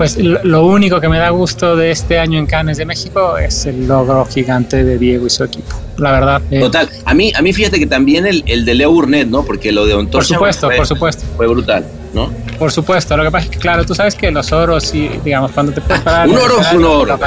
pues 0.00 0.16
lo, 0.16 0.64
único 0.64 0.98
que 0.98 1.10
me 1.10 1.18
da 1.18 1.28
gusto 1.28 1.76
de 1.76 1.90
este 1.90 2.18
año 2.18 2.38
en 2.38 2.46
Cannes 2.46 2.78
de 2.78 2.86
México 2.86 3.36
es 3.36 3.66
el 3.66 3.86
logro 3.86 4.24
gigante 4.24 4.82
de 4.82 4.96
Diego 4.96 5.26
y 5.26 5.30
su 5.30 5.44
equipo. 5.44 5.76
La 5.98 6.10
verdad. 6.12 6.40
eh, 6.50 6.58
Total. 6.58 6.88
A 7.04 7.12
mí, 7.12 7.30
a 7.36 7.42
mí 7.42 7.52
fíjate 7.52 7.78
que 7.78 7.86
también 7.86 8.26
el, 8.26 8.42
el 8.46 8.64
de 8.64 8.76
Leo 8.76 8.92
Burnett, 8.92 9.28
¿no? 9.28 9.44
Porque 9.44 9.72
lo 9.72 9.84
de 9.84 9.92
por 9.92 10.00
Ontorcha 10.00 10.34
supuesto, 10.34 10.68
fue, 10.68 10.76
por 10.78 10.86
supuesto. 10.86 11.26
fue 11.36 11.46
brutal, 11.48 11.84
¿no? 12.12 12.30
Por 12.58 12.70
supuesto. 12.72 13.16
Lo 13.16 13.24
que 13.24 13.30
pasa 13.30 13.44
es 13.46 13.50
que, 13.50 13.58
claro, 13.58 13.84
tú 13.84 13.94
sabes 13.94 14.14
que 14.14 14.30
los 14.30 14.50
oros, 14.52 14.94
y, 14.94 15.08
digamos, 15.24 15.52
cuando 15.52 15.72
te 15.72 15.80
puedes 15.80 16.02
parar. 16.02 16.28
Un 16.28 16.36
oro 16.36 16.60
es 16.60 16.72
un 16.72 16.84
oro. 16.84 17.18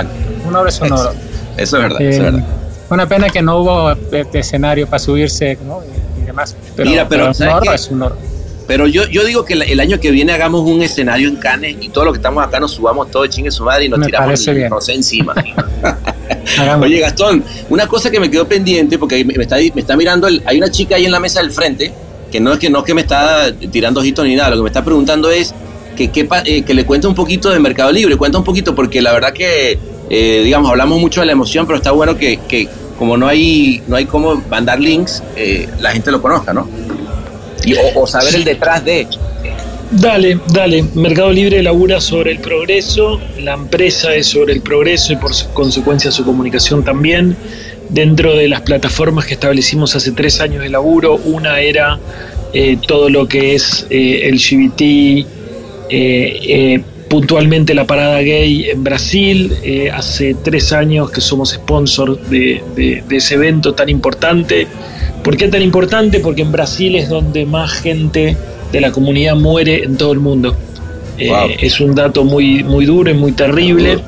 Un 0.48 0.56
oro 0.56 0.67
es 0.69 0.80
un 0.82 0.91
oro. 0.91 1.12
Eso 1.58 1.78
es 1.78 1.84
verdad, 1.84 2.02
eso 2.02 2.10
es 2.10 2.17
Eh, 2.17 2.22
verdad. 2.32 2.48
una 2.89 3.08
pena 3.08 3.30
que 3.30 3.41
no 3.41 3.58
hubo 3.60 3.96
de, 3.96 4.24
de 4.26 4.39
escenario 4.39 4.86
para 4.88 5.00
subirse 5.00 5.58
¿no? 5.65 5.82
y, 6.17 6.22
y 6.22 6.26
demás. 6.26 6.56
Pero, 6.76 6.89
Mira, 6.89 7.08
pero, 7.08 7.28
un 7.28 7.34
¿sabes 7.34 7.54
oro 7.54 7.63
qué? 7.69 7.76
es 7.76 7.88
un 7.89 8.02
oro. 8.02 8.17
Pero 8.65 8.88
yo, 8.88 9.04
yo 9.10 9.26
digo 9.26 9.43
que 9.43 9.54
el, 9.56 9.80
año 9.82 10.00
que 10.00 10.10
viene 10.10 10.32
hagamos 10.32 10.62
un 10.62 10.82
escenario 10.82 11.28
en 11.28 11.36
Cannes 11.36 11.76
y 11.82 11.89
todo 11.89 12.06
lo 12.06 12.13
que 12.13 12.17
estamos 12.19 12.41
acá 12.46 12.62
nos 12.62 12.72
subamos 12.72 13.12
todo 13.12 13.28
chingue 13.28 13.52
su 13.52 13.63
madre 13.65 13.86
y 13.86 13.89
nos 13.89 14.00
Me 14.00 14.06
tiramos 14.06 14.28
parece 14.28 14.54
bien. 14.54 14.69
no 14.69 14.80
sé, 14.80 14.93
encima. 14.93 15.34
Oye, 16.82 17.00
Gastón, 17.00 17.43
una 17.69 17.88
cosa 17.88 18.10
que 18.10 18.19
me 18.19 18.32
quedó 18.32 18.48
pendiente, 18.48 18.98
porque 18.98 19.24
me 19.26 19.34
me 19.36 19.43
está, 19.43 19.58
me 19.58 19.82
está 19.82 19.98
mirando, 19.98 20.28
el- 20.28 20.41
hay 20.46 20.58
una 20.58 20.69
chica 20.72 20.96
ahí 20.96 21.06
en 21.06 21.12
la 21.12 21.19
mesa 21.19 21.41
del 21.41 21.52
frente, 21.52 21.93
que 22.34 22.39
no 22.39 22.52
es 22.54 22.60
que 22.60 22.69
no 22.69 22.80
es 22.80 22.86
que 22.86 22.93
me 22.96 23.02
está 23.02 23.54
tirando 23.72 24.00
ojitos 24.00 24.26
ni 24.26 24.36
nada, 24.36 24.50
lo 24.50 24.56
que 24.58 24.63
me 24.63 24.69
está 24.69 24.84
preguntando 24.84 25.30
es 25.30 25.54
que, 25.96 26.26
pa- 26.26 26.41
eh, 26.43 26.63
que 26.63 26.74
le 26.74 26.84
cuente 26.86 27.06
un 27.06 27.13
poquito 27.13 27.52
de 27.52 27.60
Mercado 27.60 27.91
Libre, 27.91 28.17
cuenta 28.17 28.39
un 28.39 28.43
poquito, 28.43 28.74
porque 28.74 29.00
la 29.02 29.13
verdad 29.13 29.32
que, 29.32 29.78
eh, 30.10 30.41
digamos, 30.43 30.72
hablamos 30.72 31.00
mucho 31.00 31.19
de 31.22 31.28
la 31.28 31.34
emoción, 31.34 31.67
pero 31.67 31.78
está 31.78 31.91
bueno 31.91 32.17
que, 32.17 32.39
que 32.48 32.67
como 32.98 33.15
no 33.17 33.28
hay, 33.28 33.84
no 33.88 33.96
hay 33.96 34.06
cómo 34.06 34.41
mandar 34.50 34.80
links, 34.80 35.22
eh, 35.36 35.69
la 35.80 35.91
gente 35.91 36.10
lo 36.12 36.19
conozca, 36.19 36.52
¿no? 36.52 36.67
Y, 37.63 37.76
o, 37.76 37.80
o 38.02 38.08
saber 38.08 38.34
el 38.34 38.43
detrás 38.43 38.84
de. 38.84 39.08
Dale, 39.91 40.39
dale. 40.52 40.84
Mercado 40.96 41.32
Libre 41.32 41.62
labura 41.62 42.02
sobre 42.02 42.32
el 42.32 42.39
progreso, 42.39 43.22
la 43.39 43.54
empresa 43.54 44.15
es 44.15 44.26
sobre 44.28 44.54
el 44.54 44.62
progreso 44.62 45.13
y 45.13 45.17
por 45.17 45.32
consecuencia 45.54 46.12
su 46.12 46.26
comunicación 46.26 46.84
también. 46.84 47.38
Dentro 47.94 48.36
de 48.36 48.48
las 48.48 48.62
plataformas 48.62 49.26
que 49.26 49.36
establecimos 49.36 49.96
hace 49.96 50.12
tres 50.14 50.42
años 50.42 50.64
de 50.64 50.70
laburo, 50.70 51.16
una 51.16 51.60
era 51.62 52.00
eh, 52.54 52.78
todo 52.88 53.10
lo 53.10 53.28
que 53.28 53.54
es 53.54 53.86
eh, 53.92 54.30
LGBT, 54.34 54.82
eh, 54.82 55.26
eh, 55.90 56.82
puntualmente 57.08 57.76
la 57.76 57.86
parada 57.86 58.20
gay 58.22 58.70
en 58.72 58.84
Brasil. 58.84 59.54
Hace 59.94 60.36
tres 60.44 60.74
años 60.74 61.12
que 61.12 61.22
somos 61.22 61.52
sponsor 61.52 62.20
de, 62.30 62.64
de- 62.76 63.04
de 63.08 63.16
ese 63.18 63.36
evento 63.36 63.74
tan 63.76 63.90
importante. 63.90 64.66
¿Por 65.24 65.38
qué 65.38 65.48
tan 65.48 65.62
importante? 65.62 66.20
Porque 66.20 66.42
en 66.42 66.52
Brasil 66.52 66.96
es 66.96 67.10
donde 67.10 67.46
más 67.46 67.72
gente 67.74 68.36
de 68.72 68.82
la 68.82 68.92
comunidad 68.92 69.36
muere 69.36 69.84
en 69.84 69.98
todo 69.98 70.14
el 70.14 70.20
mundo. 70.20 70.56
Eh. 71.20 71.30
Es 71.62 71.80
un 71.80 71.94
dato 71.94 72.24
muy, 72.24 72.64
muy 72.64 72.86
duro 72.88 73.12
y 73.12 73.14
muy 73.14 73.34
terrible. 73.34 74.00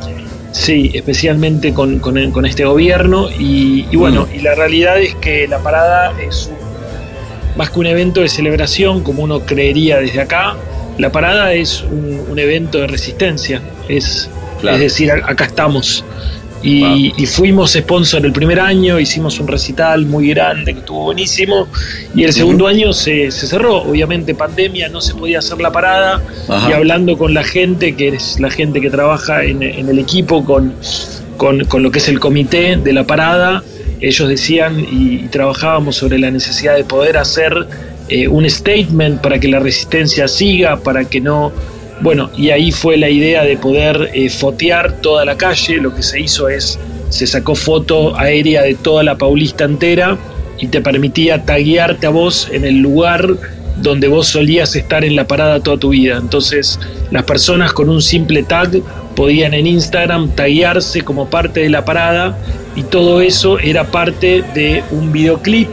Sí, 0.57 0.89
especialmente 0.93 1.73
con, 1.73 1.99
con- 1.99 2.31
con 2.31 2.45
este 2.45 2.63
gobierno. 2.63 3.29
Y, 3.29 3.85
y 3.91 3.95
bueno, 3.97 4.25
y 4.33 4.39
la 4.39 4.55
realidad 4.55 4.97
es 5.01 5.13
que 5.15 5.47
la 5.49 5.59
parada 5.59 6.13
es 6.21 6.47
un- 6.49 7.57
más 7.57 7.69
que 7.71 7.79
un 7.79 7.85
evento 7.87 8.21
de 8.21 8.29
celebración, 8.29 9.03
como 9.03 9.23
uno 9.23 9.41
creería 9.41 9.97
desde 9.99 10.21
acá. 10.21 10.55
La 10.97 11.11
parada 11.11 11.53
es 11.53 11.81
un, 11.83 12.21
un 12.29 12.39
evento 12.39 12.77
de 12.79 12.87
resistencia. 12.87 13.61
Es, 13.89 14.29
Claro. 14.61 14.77
es 14.77 14.83
decir, 14.83 15.11
acá 15.11 15.43
estamos. 15.43 16.05
Y, 16.65 17.13
y, 17.15 17.25
fuimos 17.27 17.73
sponsor 17.73 18.25
el 18.25 18.33
primer 18.33 18.59
año, 18.59 18.99
hicimos 18.99 19.39
un 19.39 19.47
recital 19.47 20.05
muy 20.07 20.29
grande 20.29 20.73
que 20.73 20.79
estuvo 20.79 21.03
buenísimo. 21.03 21.67
Y 22.15 22.23
el 22.23 22.33
segundo 22.33 22.65
año 22.65 22.91
se, 22.91 23.29
se, 23.29 23.45
cerró, 23.45 23.83
obviamente 23.83 24.33
pandemia, 24.33 24.89
no 24.89 24.99
se 24.99 25.13
podía 25.13 25.39
hacer 25.39 25.61
la 25.61 25.71
parada. 25.71 26.23
Y 26.67 26.73
hablando 26.73 27.17
con 27.19 27.35
la 27.35 27.43
gente, 27.43 27.95
que 27.95 28.07
es 28.07 28.39
la 28.39 28.49
gente 28.49 28.81
que 28.81 28.89
trabaja 28.89 29.43
en, 29.43 29.61
en 29.61 29.87
el 29.89 29.99
equipo, 29.99 30.43
con, 30.43 30.73
con, 31.37 31.65
con, 31.65 31.83
lo 31.83 31.91
que 31.91 31.99
es 31.99 32.09
el 32.09 32.19
comité 32.19 32.77
de 32.77 32.93
la 32.93 33.03
parada, 33.03 33.63
ellos 34.01 34.27
decían 34.27 34.79
y, 34.79 35.23
y 35.23 35.27
trabajábamos 35.29 35.97
sobre 35.97 36.17
la 36.17 36.31
necesidad 36.31 36.75
de 36.75 36.83
poder 36.83 37.17
hacer 37.17 37.67
eh, 38.07 38.27
un 38.27 38.47
statement 38.47 39.19
para 39.21 39.39
que 39.39 39.47
la 39.47 39.59
resistencia 39.59 40.27
siga, 40.27 40.77
para 40.77 41.05
que 41.05 41.19
no 41.19 41.51
bueno, 42.01 42.29
y 42.35 42.49
ahí 42.49 42.71
fue 42.71 42.97
la 42.97 43.09
idea 43.09 43.43
de 43.43 43.57
poder 43.57 44.11
eh, 44.13 44.29
fotear 44.29 45.01
toda 45.01 45.25
la 45.25 45.37
calle. 45.37 45.77
Lo 45.77 45.95
que 45.95 46.03
se 46.03 46.19
hizo 46.19 46.49
es, 46.49 46.79
se 47.09 47.25
sacó 47.25 47.55
foto 47.55 48.17
aérea 48.17 48.63
de 48.63 48.75
toda 48.75 49.03
la 49.03 49.17
Paulista 49.17 49.63
entera 49.63 50.17
y 50.59 50.67
te 50.67 50.81
permitía 50.81 51.43
taguearte 51.43 52.07
a 52.07 52.09
vos 52.09 52.49
en 52.51 52.65
el 52.65 52.79
lugar 52.79 53.27
donde 53.77 54.07
vos 54.07 54.27
solías 54.27 54.75
estar 54.75 55.03
en 55.03 55.15
la 55.15 55.27
parada 55.27 55.59
toda 55.59 55.77
tu 55.77 55.89
vida. 55.89 56.17
Entonces, 56.17 56.79
las 57.11 57.23
personas 57.23 57.73
con 57.73 57.89
un 57.89 58.01
simple 58.01 58.43
tag 58.43 58.71
podían 59.15 59.53
en 59.53 59.67
Instagram 59.67 60.29
taguearse 60.31 61.01
como 61.01 61.29
parte 61.29 61.61
de 61.61 61.69
la 61.69 61.85
parada 61.85 62.37
y 62.75 62.83
todo 62.83 63.21
eso 63.21 63.59
era 63.59 63.85
parte 63.85 64.43
de 64.53 64.83
un 64.91 65.11
videoclip 65.11 65.69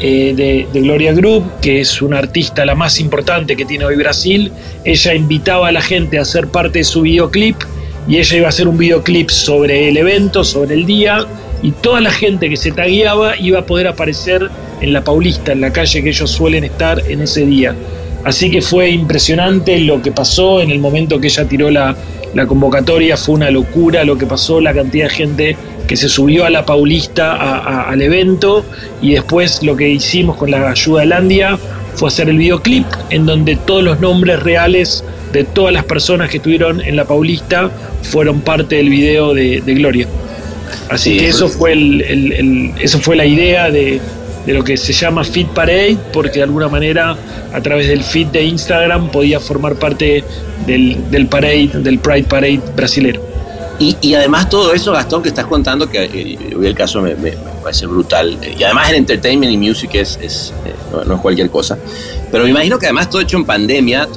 eh, 0.00 0.66
de, 0.72 0.80
Gloria 0.80 1.12
Group, 1.12 1.60
que 1.60 1.80
es 1.80 2.02
una 2.02 2.18
artista 2.18 2.64
la 2.64 2.74
más 2.74 3.00
importante 3.00 3.56
que 3.56 3.64
tiene 3.64 3.84
hoy 3.84 3.96
Brasil. 3.96 4.52
Ella 4.84 5.14
invitaba 5.14 5.68
a 5.68 5.72
la 5.72 5.80
gente 5.80 6.18
a 6.18 6.24
ser 6.24 6.48
parte 6.48 6.80
de 6.80 6.84
su 6.84 7.02
videoclip 7.02 7.56
y 8.06 8.18
ella 8.18 8.36
iba 8.36 8.46
a 8.46 8.48
hacer 8.50 8.68
un 8.68 8.76
videoclip 8.76 9.30
sobre 9.30 9.88
el 9.88 9.96
evento, 9.96 10.44
sobre 10.44 10.74
el 10.74 10.86
día, 10.86 11.26
y 11.62 11.72
toda 11.72 12.00
la 12.00 12.10
gente 12.10 12.48
que 12.48 12.56
se 12.56 12.72
tagueaba 12.72 13.36
iba 13.38 13.60
a 13.60 13.66
poder 13.66 13.88
aparecer 13.88 14.48
en 14.80 14.92
la 14.92 15.02
Paulista, 15.02 15.52
en 15.52 15.62
la 15.62 15.72
calle 15.72 16.02
que 16.02 16.10
ellos 16.10 16.30
suelen 16.30 16.64
estar 16.64 17.02
en 17.08 17.22
ese 17.22 17.46
día. 17.46 17.74
Así 18.24 18.50
que 18.50 18.60
fue 18.60 18.90
impresionante 18.90 19.78
lo 19.80 20.02
que 20.02 20.12
pasó 20.12 20.60
en 20.60 20.70
el 20.70 20.78
momento 20.78 21.20
que 21.20 21.28
ella 21.28 21.48
tiró 21.48 21.70
la, 21.70 21.96
la 22.34 22.46
convocatoria, 22.46 23.16
fue 23.16 23.36
una 23.36 23.50
locura 23.50 24.04
lo 24.04 24.18
que 24.18 24.26
pasó, 24.26 24.60
la 24.60 24.74
cantidad 24.74 25.08
de 25.08 25.14
gente 25.14 25.56
que 25.86 25.96
se 25.96 26.08
subió 26.08 26.44
a 26.44 26.50
la 26.50 26.64
Paulista 26.66 27.32
a, 27.32 27.58
a, 27.58 27.90
al 27.90 28.02
evento 28.02 28.64
y 29.00 29.12
después 29.12 29.62
lo 29.62 29.76
que 29.76 29.88
hicimos 29.88 30.36
con 30.36 30.50
la 30.50 30.70
ayuda 30.70 31.00
de 31.00 31.06
Landia 31.06 31.58
fue 31.94 32.08
hacer 32.08 32.28
el 32.28 32.38
videoclip 32.38 32.86
en 33.10 33.26
donde 33.26 33.56
todos 33.56 33.82
los 33.82 34.00
nombres 34.00 34.42
reales 34.42 35.04
de 35.32 35.44
todas 35.44 35.72
las 35.72 35.84
personas 35.84 36.30
que 36.30 36.38
estuvieron 36.38 36.80
en 36.80 36.96
la 36.96 37.04
Paulista 37.04 37.70
fueron 38.02 38.40
parte 38.40 38.76
del 38.76 38.90
video 38.90 39.34
de, 39.34 39.60
de 39.60 39.74
Gloria. 39.74 40.06
Así 40.90 41.12
sí, 41.12 41.18
que 41.18 41.28
eso 41.28 41.48
fue, 41.48 41.72
el, 41.72 42.02
el, 42.02 42.32
el, 42.32 42.72
eso 42.80 43.00
fue 43.00 43.16
la 43.16 43.24
idea 43.24 43.70
de, 43.70 44.00
de 44.46 44.54
lo 44.54 44.62
que 44.62 44.76
se 44.76 44.92
llama 44.92 45.24
Fit 45.24 45.48
Parade, 45.48 45.96
porque 46.12 46.38
de 46.38 46.44
alguna 46.44 46.68
manera 46.68 47.16
a 47.52 47.60
través 47.60 47.88
del 47.88 48.02
feed 48.02 48.28
de 48.28 48.44
Instagram 48.44 49.10
podía 49.10 49.40
formar 49.40 49.74
parte 49.76 50.22
del, 50.66 51.10
del 51.10 51.26
parade, 51.26 51.70
del 51.74 51.98
Pride 51.98 52.24
Parade 52.24 52.60
brasilero. 52.76 53.35
Y, 53.78 53.96
y, 54.00 54.14
además 54.14 54.48
todo 54.48 54.72
eso, 54.72 54.92
Gastón, 54.92 55.22
que 55.22 55.28
estás 55.28 55.46
contando, 55.46 55.88
que 55.88 56.04
eh, 56.04 56.38
el 56.62 56.74
caso 56.74 57.02
me, 57.02 57.14
parece 57.62 57.86
brutal. 57.86 58.38
Y 58.58 58.62
además 58.62 58.90
el 58.90 58.96
entertainment 58.96 59.52
y 59.52 59.58
music 59.58 59.90
es, 59.94 60.18
es 60.22 60.52
eh, 60.64 60.72
no, 61.06 61.14
es 61.14 61.20
cualquier 61.20 61.50
cosa. 61.50 61.78
Pero 62.30 62.44
me 62.44 62.50
imagino 62.50 62.78
que 62.78 62.86
además 62.86 63.10
todo 63.10 63.22
hecho 63.22 63.36
en 63.36 63.44
pandemia, 63.44 64.08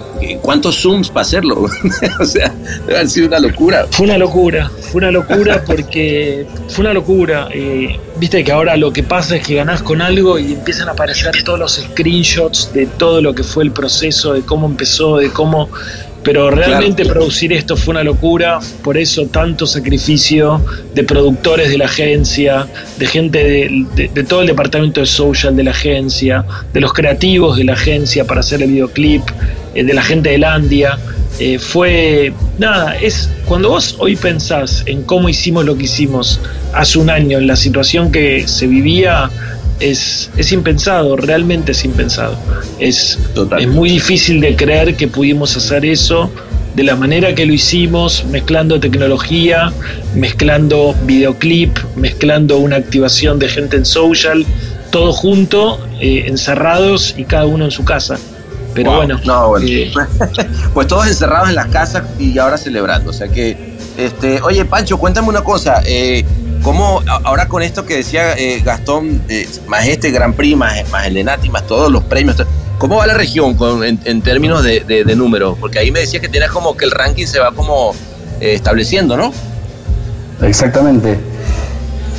¿cuántos 0.41 0.81
Zooms 0.81 1.09
para 1.09 1.21
hacerlo? 1.21 1.65
o 2.19 2.25
sea, 2.25 2.53
debe 2.85 2.95
haber 2.95 3.09
sido 3.09 3.27
una 3.27 3.39
locura. 3.39 3.85
Fue 3.91 4.05
una 4.05 4.17
locura, 4.17 4.71
fue 4.91 4.99
una 4.99 5.11
locura 5.11 5.63
porque 5.65 6.47
fue 6.69 6.83
una 6.83 6.93
locura. 6.93 7.49
Eh, 7.51 7.99
Viste 8.19 8.43
que 8.43 8.51
ahora 8.51 8.75
lo 8.75 8.91
que 8.91 9.01
pasa 9.01 9.37
es 9.37 9.47
que 9.47 9.55
ganás 9.55 9.81
con 9.81 10.01
algo 10.01 10.37
y 10.37 10.51
empiezan 10.51 10.89
a 10.89 10.91
aparecer 10.91 11.41
todos 11.45 11.57
los 11.57 11.75
screenshots 11.75 12.73
de 12.73 12.85
todo 12.85 13.21
lo 13.21 13.33
que 13.33 13.43
fue 13.43 13.63
el 13.63 13.71
proceso, 13.71 14.33
de 14.33 14.41
cómo 14.41 14.67
empezó, 14.67 15.15
de 15.15 15.29
cómo 15.29 15.69
pero 16.23 16.51
realmente 16.51 17.03
claro. 17.03 17.19
producir 17.19 17.53
esto 17.53 17.77
fue 17.77 17.93
una 17.93 18.03
locura, 18.03 18.59
por 18.83 18.97
eso 18.97 19.27
tanto 19.27 19.65
sacrificio 19.65 20.63
de 20.93 21.03
productores 21.03 21.69
de 21.69 21.77
la 21.77 21.85
agencia, 21.85 22.67
de 22.97 23.07
gente 23.07 23.43
de, 23.43 23.85
de, 23.95 24.07
de, 24.09 24.23
todo 24.23 24.41
el 24.41 24.47
departamento 24.47 24.99
de 24.99 25.05
social 25.05 25.55
de 25.55 25.63
la 25.63 25.71
agencia, 25.71 26.45
de 26.73 26.81
los 26.81 26.93
creativos 26.93 27.57
de 27.57 27.63
la 27.63 27.73
agencia 27.73 28.25
para 28.25 28.41
hacer 28.41 28.61
el 28.61 28.71
videoclip, 28.71 29.23
eh, 29.75 29.83
de 29.83 29.93
la 29.93 30.01
gente 30.01 30.29
de 30.29 30.37
Landia. 30.37 30.97
Eh, 31.39 31.57
fue 31.57 32.33
nada, 32.57 32.97
es 32.97 33.29
cuando 33.45 33.69
vos 33.69 33.95
hoy 33.99 34.15
pensás 34.17 34.83
en 34.87 35.03
cómo 35.03 35.29
hicimos 35.29 35.63
lo 35.63 35.77
que 35.77 35.85
hicimos 35.85 36.41
hace 36.73 36.99
un 36.99 37.09
año, 37.09 37.37
en 37.37 37.47
la 37.47 37.55
situación 37.55 38.11
que 38.11 38.45
se 38.47 38.67
vivía, 38.67 39.29
es, 39.79 40.29
es, 40.37 40.51
impensado, 40.51 41.15
realmente 41.15 41.71
es 41.71 41.85
impensado. 41.85 42.37
Es, 42.79 43.17
es, 43.57 43.67
muy 43.67 43.89
difícil 43.89 44.41
de 44.41 44.55
creer 44.55 44.95
que 44.95 45.07
pudimos 45.07 45.55
hacer 45.57 45.85
eso 45.85 46.31
de 46.75 46.83
la 46.83 46.95
manera 46.95 47.33
que 47.35 47.45
lo 47.45 47.53
hicimos, 47.53 48.25
mezclando 48.29 48.79
tecnología, 48.79 49.73
mezclando 50.15 50.95
videoclip, 51.03 51.77
mezclando 51.95 52.57
una 52.57 52.77
activación 52.77 53.39
de 53.39 53.49
gente 53.49 53.77
en 53.77 53.85
social, 53.85 54.45
todo 54.91 55.11
junto, 55.11 55.85
eh, 55.99 56.25
encerrados 56.27 57.15
y 57.17 57.25
cada 57.25 57.45
uno 57.45 57.65
en 57.65 57.71
su 57.71 57.83
casa. 57.83 58.17
Pero 58.73 58.91
wow. 58.91 58.97
bueno, 58.99 59.19
no, 59.25 59.49
bueno. 59.49 59.65
Eh, 59.67 59.91
pues 60.73 60.87
todos 60.87 61.07
encerrados 61.07 61.49
en 61.49 61.55
las 61.55 61.67
casas 61.67 62.03
y 62.19 62.37
ahora 62.37 62.57
celebrando. 62.57 63.09
O 63.09 63.13
sea 63.13 63.27
que, 63.27 63.57
este, 63.97 64.41
oye 64.41 64.63
Pancho, 64.65 64.97
cuéntame 64.97 65.27
una 65.27 65.41
cosa. 65.41 65.81
Eh, 65.85 66.23
¿Cómo 66.63 67.01
ahora 67.23 67.47
con 67.47 67.63
esto 67.63 67.85
que 67.85 67.97
decía 67.97 68.33
eh, 68.37 68.61
Gastón, 68.63 69.21
eh, 69.29 69.47
más 69.67 69.87
este 69.87 70.11
Gran 70.11 70.33
Prix, 70.33 70.57
más, 70.57 70.89
más 70.91 71.07
el 71.07 71.17
Enati, 71.17 71.49
más 71.49 71.65
todos 71.65 71.91
los 71.91 72.03
premios, 72.03 72.35
¿cómo 72.77 72.97
va 72.97 73.07
la 73.07 73.13
región 73.13 73.55
con, 73.55 73.83
en, 73.83 73.99
en, 74.03 74.21
términos 74.21 74.63
de, 74.63 74.81
de, 74.81 75.03
de 75.03 75.15
números? 75.15 75.57
Porque 75.59 75.79
ahí 75.79 75.91
me 75.91 76.01
decías 76.01 76.21
que 76.21 76.29
tenías 76.29 76.51
como 76.51 76.75
que 76.75 76.85
el 76.85 76.91
ranking 76.91 77.25
se 77.25 77.39
va 77.39 77.51
como 77.51 77.93
eh, 78.41 78.53
estableciendo, 78.53 79.17
¿no? 79.17 79.33
Exactamente. 80.41 81.17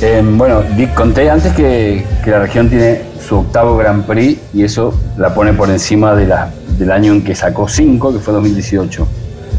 Eh, 0.01 0.21
bueno, 0.23 0.63
conté 0.95 1.29
antes 1.29 1.53
que, 1.53 2.05
que, 2.23 2.31
la 2.31 2.39
región 2.39 2.69
tiene 2.69 3.01
su 3.27 3.37
octavo 3.37 3.77
Gran 3.77 4.03
Prix 4.03 4.39
y 4.53 4.63
eso 4.63 4.99
la 5.17 5.33
pone 5.33 5.53
por 5.53 5.69
encima 5.69 6.15
de 6.15 6.27
la, 6.27 6.51
del 6.77 6.91
año 6.91 7.13
en 7.13 7.23
que 7.23 7.35
sacó 7.35 7.67
cinco, 7.67 8.13
que 8.13 8.19
fue 8.19 8.33
2018, 8.33 9.07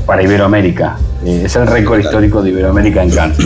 para 0.07 0.23
Iberoamérica. 0.23 0.99
Eh, 1.25 1.43
es 1.45 1.57
el 1.57 1.67
récord 1.67 2.01
histórico 2.01 2.43
de 2.43 2.51
Iberoamérica 2.51 3.03
en 3.03 3.11
Cannes. 3.11 3.39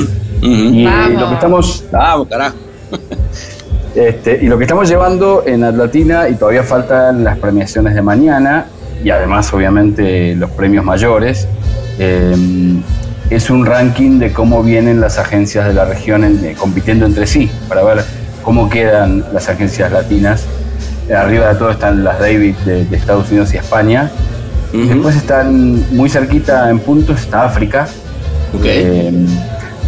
Uh 0.42 0.46
-huh. 0.46 0.74
Y 0.74 0.84
Vamos. 0.84 1.20
lo 1.20 1.28
que 1.28 1.34
estamos. 1.34 1.84
Vamos, 1.92 2.28
carajo. 2.28 2.56
Este, 3.96 4.38
y 4.42 4.46
lo 4.46 4.58
que 4.58 4.64
estamos 4.64 4.90
llevando 4.90 5.42
en 5.46 5.64
Atlatina, 5.64 6.28
y 6.28 6.34
todavía 6.34 6.62
faltan 6.62 7.24
las 7.24 7.38
premiaciones 7.38 7.94
de 7.94 8.02
mañana, 8.02 8.66
y 9.02 9.08
además, 9.08 9.50
obviamente, 9.54 10.34
los 10.34 10.50
premios 10.50 10.84
mayores, 10.84 11.48
eh, 11.98 12.36
es 13.30 13.48
un 13.48 13.64
ranking 13.64 14.18
de 14.18 14.34
cómo 14.34 14.62
vienen 14.62 15.00
las 15.00 15.18
agencias 15.18 15.66
de 15.66 15.72
la 15.72 15.86
región 15.86 16.24
en, 16.24 16.44
eh, 16.44 16.54
compitiendo 16.58 17.06
entre 17.06 17.26
sí, 17.26 17.50
para 17.70 17.82
ver 17.84 18.04
cómo 18.42 18.68
quedan 18.68 19.24
las 19.32 19.48
agencias 19.48 19.90
latinas. 19.90 20.44
Arriba 21.10 21.48
de 21.48 21.54
todo 21.54 21.70
están 21.70 22.04
las 22.04 22.18
David 22.20 22.54
de, 22.66 22.84
de 22.84 22.96
Estados 22.98 23.30
Unidos 23.30 23.54
y 23.54 23.56
España. 23.56 24.10
Uh 24.74 24.76
-huh. 24.76 24.88
Después 24.88 25.16
están 25.16 25.82
muy 25.96 26.10
cerquita 26.10 26.68
en 26.68 26.80
puntos, 26.80 27.20
está 27.20 27.44
África. 27.46 27.88
Okay. 28.58 28.82
Eh, 28.84 29.26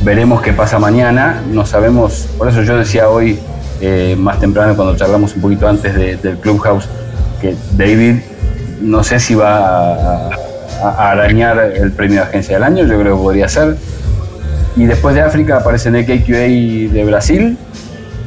veremos 0.02 0.42
qué 0.42 0.52
pasa 0.52 0.78
mañana. 0.78 1.42
No 1.50 1.66
sabemos, 1.66 2.28
por 2.36 2.48
eso 2.48 2.62
yo 2.62 2.76
decía 2.76 3.08
hoy, 3.08 3.38
eh, 3.80 4.16
más 4.18 4.40
temprano, 4.40 4.74
cuando 4.76 4.96
charlamos 4.96 5.34
un 5.34 5.42
poquito 5.42 5.68
antes 5.68 5.94
de, 5.94 6.16
del 6.16 6.38
Clubhouse, 6.38 6.88
que 7.40 7.54
David 7.76 8.16
no 8.80 9.02
sé 9.02 9.18
si 9.18 9.34
va 9.34 9.58
a, 9.58 10.30
a, 10.82 10.88
a, 10.88 11.10
arañar 11.10 11.58
el 11.58 11.92
premio 11.92 12.20
de 12.20 12.28
agencia 12.28 12.54
del 12.54 12.64
año, 12.64 12.84
yo 12.86 12.98
creo 12.98 13.16
que 13.16 13.22
podría 13.22 13.48
ser. 13.48 13.76
Y 14.76 14.86
después 14.86 15.14
de 15.14 15.22
África 15.22 15.58
aparece 15.58 15.90
KQA 15.90 16.92
de 16.92 17.04
Brasil, 17.04 17.58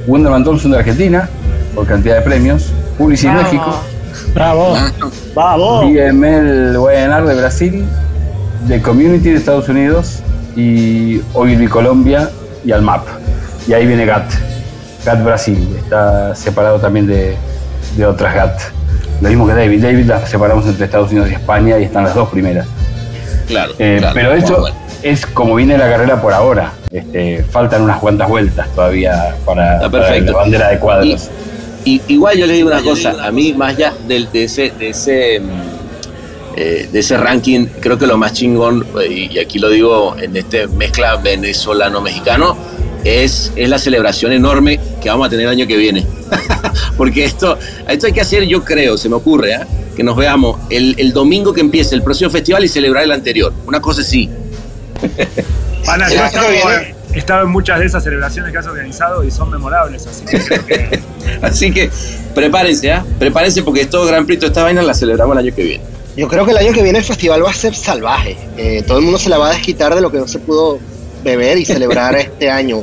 Wonderman 0.08 0.44
Thompson 0.44 0.72
de 0.72 0.80
Argentina, 0.80 1.30
por 1.74 1.88
cantidad 1.88 2.16
de 2.16 2.22
premios, 2.22 2.74
Publicis 2.98 3.32
México. 3.32 3.82
Bravo, 4.34 4.76
bravo. 5.34 5.82
BML 5.84 6.78
WNR 6.78 7.26
de 7.26 7.36
Brasil, 7.36 7.86
de 8.68 8.82
Community 8.82 9.30
de 9.30 9.38
Estados 9.38 9.70
Unidos 9.70 10.22
y 10.56 11.22
Ogilvy 11.34 11.68
Colombia 11.68 12.30
y 12.66 12.72
Almap. 12.72 13.06
Y 13.68 13.74
ahí 13.74 13.86
viene 13.86 14.06
GAT, 14.06 14.32
GAT 15.06 15.24
Brasil, 15.24 15.76
está 15.78 16.36
separado 16.36 16.80
también 16.80 17.08
de, 17.08 17.36
de 17.96 18.06
otras 18.06 18.34
GAT. 18.34 18.60
Lo 19.22 19.30
mismo 19.30 19.48
que 19.48 19.54
David, 19.54 19.84
David 19.84 20.06
las 20.06 20.30
separamos 20.30 20.66
entre 20.66 20.86
Estados 20.86 21.12
Unidos 21.12 21.30
y 21.30 21.34
España 21.34 21.78
y 21.78 21.84
están 21.84 22.04
las 22.04 22.16
dos 22.16 22.30
primeras. 22.30 22.68
Claro. 23.48 23.74
Eh, 23.78 23.98
claro 24.00 24.14
pero 24.16 24.32
bueno, 24.32 24.60
bueno. 24.60 24.76
es 25.04 25.26
como 25.28 25.56
viene 25.56 25.78
la 25.78 25.90
carrera 25.90 26.22
por 26.22 26.34
ahora. 26.34 26.74
Este, 26.92 27.44
faltan 27.44 27.84
unas 27.84 28.00
cuantas 28.00 28.28
vueltas 28.28 28.68
todavía 28.74 29.36
para, 29.46 29.90
para 29.90 30.20
la 30.20 30.32
bandera 30.32 30.70
de 30.70 30.80
cuadros. 30.80 31.30
Y, 31.86 32.02
y, 32.08 32.14
igual 32.14 32.38
yo 32.38 32.48
le 32.48 32.54
digo 32.54 32.70
una 32.70 32.82
cosa, 32.82 33.16
a 33.24 33.32
mí 33.32 33.54
más 33.54 33.76
allá 33.76 33.94
de, 34.08 34.26
de 34.32 34.44
ese, 34.44 34.72
de 34.72 34.90
ese 34.90 35.40
mm, 35.40 35.71
eh, 36.56 36.90
de 36.92 37.00
ese 37.00 37.18
ranking, 37.18 37.68
creo 37.80 37.98
que 37.98 38.08
lo 38.08 38.18
más 38.18 38.34
chingón, 38.34 38.86
eh, 39.02 39.30
y 39.32 39.40
aquí 39.40 39.60
lo 39.60 39.70
digo 39.70 40.16
en 40.18 40.36
este 40.36 40.68
mezcla 40.68 41.16
venezolano-mexicano, 41.18 42.58
es, 43.04 43.52
es 43.56 43.70
la 43.70 43.80
celebración 43.80 44.32
enorme 44.32 44.80
que 45.02 45.10
vamos 45.10 45.28
a 45.28 45.30
tener 45.30 45.46
el 45.46 45.52
año 45.52 45.68
que 45.68 45.78
viene. 45.78 46.06
Porque 46.98 47.26
esto, 47.26 47.58
esto 47.88 48.08
hay 48.08 48.14
que 48.14 48.22
hacer, 48.22 48.44
yo 48.44 48.64
creo, 48.64 48.98
se 48.98 49.10
me 49.10 49.16
ocurre, 49.16 49.54
¿eh? 49.54 49.60
que 49.96 50.04
nos 50.04 50.16
veamos 50.16 50.60
el, 50.70 50.96
el 50.98 51.14
domingo 51.14 51.54
que 51.54 51.62
empiece 51.62 51.96
el 51.96 52.04
próximo 52.04 52.30
festival 52.30 52.64
y 52.64 52.68
celebrar 52.68 53.04
el 53.04 53.12
anterior. 53.12 53.54
Una 53.66 53.82
cosa 53.82 54.02
así. 54.02 54.30
Pana, 55.86 56.08
El 56.08 56.14
yo 56.14 56.24
he 57.14 57.20
estado, 57.20 57.44
en 57.44 57.50
muchas 57.50 57.80
de 57.80 57.86
esas 57.88 58.04
celebraciones 58.04 58.52
que 58.52 58.58
has 58.58 58.68
organizado 58.68 59.24
y 59.24 59.32
son 59.32 59.50
memorables, 59.50 60.08
así 60.08 60.24
que 60.26 60.40
creo 60.40 60.66
que 60.66 61.00
Así 61.42 61.72
que 61.72 61.90
prepárense, 62.34 62.92
¿ah? 62.92 63.06
Prepárense 63.20 63.64
porque 63.64 63.86
todo 63.86 64.06
Gran 64.06 64.26
Prix, 64.26 64.40
toda 64.40 64.50
esta 64.50 64.64
vaina 64.64 64.82
la 64.82 64.94
celebramos 64.94 65.36
el 65.36 65.46
año 65.46 65.56
que 65.56 65.64
viene. 65.64 65.84
Yo 66.18 66.28
creo 66.28 66.46
que 66.46 66.52
el 66.52 66.58
año 66.58 66.74
que 66.74 66.84
viene 66.84 67.00
el 67.00 67.06
festival 67.06 67.44
va 67.46 67.52
a 67.52 67.54
ser 67.54 67.74
salvaje. 67.76 68.38
Eh, 68.58 68.84
todo 68.86 68.98
el 68.98 69.04
mundo 69.04 69.18
se 69.18 69.30
la 69.30 69.38
va 69.38 69.50
a 69.50 69.54
desquitar 69.54 69.96
de 69.96 70.02
lo 70.02 70.12
que 70.12 70.18
no 70.18 70.28
se 70.28 70.40
pudo 70.40 70.80
beber 71.24 71.58
y 71.58 71.66
celebrar 71.66 72.16
este 72.18 72.50
año. 72.50 72.82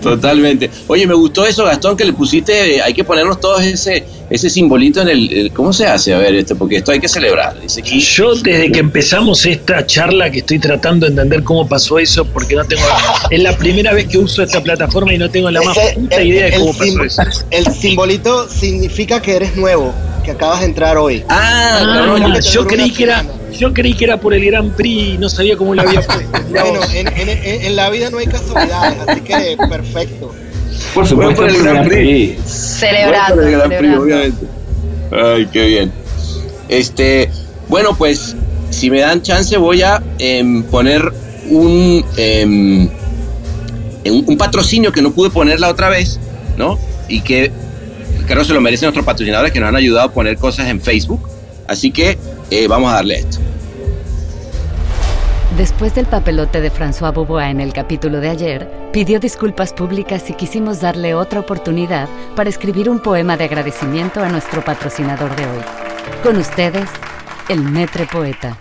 Totalmente. 0.00 0.70
Oye, 0.86 1.06
me 1.06 1.14
gustó 1.14 1.44
eso, 1.44 1.64
Gastón, 1.64 1.96
que 1.96 2.04
le 2.04 2.12
pusiste, 2.12 2.80
hay 2.82 2.94
que 2.94 3.02
ponernos 3.02 3.40
todos 3.40 3.62
ese, 3.64 4.04
ese 4.30 4.48
simbolito 4.48 5.02
en 5.02 5.08
el, 5.08 5.32
el- 5.32 5.52
¿Cómo 5.52 5.72
se 5.72 5.86
hace? 5.86 6.14
A 6.14 6.18
ver, 6.18 6.34
este, 6.36 6.54
porque 6.54 6.76
esto 6.76 6.92
hay 6.92 7.00
que 7.00 7.08
celebrar. 7.08 7.60
Dice 7.60 7.80
aquí. 7.80 7.98
Yo 8.00 8.34
desde 8.36 8.70
que 8.70 8.78
empezamos 8.78 9.44
esta 9.44 9.84
charla 9.84 10.30
que 10.30 10.38
estoy 10.38 10.58
tratando 10.60 11.06
de 11.06 11.10
entender 11.10 11.42
cómo 11.42 11.68
pasó 11.68 11.98
eso, 11.98 12.24
porque 12.26 12.54
no 12.54 12.64
tengo, 12.64 12.82
es 13.30 13.40
la 13.40 13.56
primera 13.56 13.92
vez 13.92 14.06
que 14.06 14.18
uso 14.18 14.42
esta 14.42 14.62
plataforma 14.62 15.12
y 15.12 15.18
no 15.18 15.28
tengo 15.30 15.50
la 15.50 15.60
más 15.62 15.76
Ese- 15.76 15.94
puta 15.94 16.16
el- 16.16 16.28
idea 16.28 16.44
de 16.46 16.58
cómo 16.58 16.72
pasó 16.72 17.02
eso. 17.02 17.22
El 17.50 17.66
simbolito 17.72 18.48
significa 18.48 19.20
que 19.20 19.34
eres 19.36 19.56
nuevo, 19.56 19.92
que 20.26 20.32
acabas 20.32 20.60
de 20.60 20.66
entrar 20.66 20.98
hoy. 20.98 21.24
Ah, 21.28 21.78
Ah, 21.80 21.92
cabrón, 21.94 22.34
yo 22.42 22.66
creí 22.66 22.90
que 22.90 23.04
era, 23.04 23.24
yo 23.58 23.72
creí 23.72 23.94
que 23.94 24.04
era 24.04 24.18
por 24.20 24.34
el 24.34 24.44
Gran 24.44 24.70
Prix 24.70 25.14
y 25.14 25.18
no 25.18 25.28
sabía 25.30 25.56
cómo 25.56 25.74
lo 25.74 25.80
había 25.82 26.02
puesto. 26.02 26.38
Bueno, 26.50 26.80
en, 26.94 27.06
en- 27.08 27.28
en- 27.28 27.62
en 27.64 27.76
la 27.76 27.88
vida 27.90 28.10
no 28.10 28.18
hay 28.18 28.26
casualidades, 28.26 28.98
así 29.06 29.20
que 29.20 29.56
perfecto. 29.68 30.34
Por 30.94 31.06
supuesto, 31.06 31.36
por 31.42 31.48
el 31.50 31.62
Gran 31.62 31.86
Prix. 31.88 32.40
Celebrando, 32.50 33.42
el 33.42 33.50
Gran 33.52 33.70
Prix, 33.70 33.96
obviamente. 33.96 34.46
Ay, 35.12 35.46
qué 35.52 35.66
bien. 35.66 35.92
Este, 36.68 37.30
bueno, 37.68 37.94
pues, 37.96 38.34
si 38.70 38.90
me 38.90 39.00
dan 39.00 39.22
chance, 39.22 39.56
voy 39.56 39.82
a 39.82 40.02
em, 40.18 40.62
poner 40.64 41.12
un, 41.50 42.04
em, 42.16 42.88
un, 44.06 44.24
un 44.26 44.36
patrocinio 44.38 44.92
que 44.92 45.02
no 45.02 45.12
pude 45.12 45.30
poner 45.30 45.60
la 45.60 45.68
otra 45.68 45.88
vez, 45.88 46.18
¿no? 46.56 46.78
Y 47.08 47.20
que 47.20 47.50
creo 48.26 48.44
se 48.44 48.52
lo 48.52 48.60
merecen 48.60 48.86
nuestros 48.86 49.04
patrocinadores 49.04 49.52
que 49.52 49.60
nos 49.60 49.68
han 49.68 49.76
ayudado 49.76 50.08
a 50.08 50.12
poner 50.12 50.36
cosas 50.36 50.68
en 50.68 50.80
Facebook. 50.80 51.28
Así 51.66 51.90
que 51.90 52.18
eh, 52.50 52.66
vamos 52.68 52.90
a 52.92 52.96
darle 52.96 53.20
esto. 53.20 53.38
Después 55.56 55.94
del 55.94 56.04
papelote 56.04 56.60
de 56.60 56.70
François 56.70 57.14
Beaubois 57.14 57.50
en 57.50 57.60
el 57.60 57.72
capítulo 57.72 58.20
de 58.20 58.28
ayer, 58.28 58.70
pidió 58.92 59.18
disculpas 59.20 59.72
públicas 59.72 60.28
y 60.28 60.34
quisimos 60.34 60.82
darle 60.82 61.14
otra 61.14 61.40
oportunidad 61.40 62.10
para 62.34 62.50
escribir 62.50 62.90
un 62.90 63.00
poema 63.00 63.38
de 63.38 63.44
agradecimiento 63.44 64.22
a 64.22 64.28
nuestro 64.28 64.62
patrocinador 64.62 65.34
de 65.34 65.44
hoy. 65.44 65.62
Con 66.22 66.36
ustedes, 66.36 66.90
el 67.48 67.62
Metre 67.62 68.06
Poeta. 68.06 68.58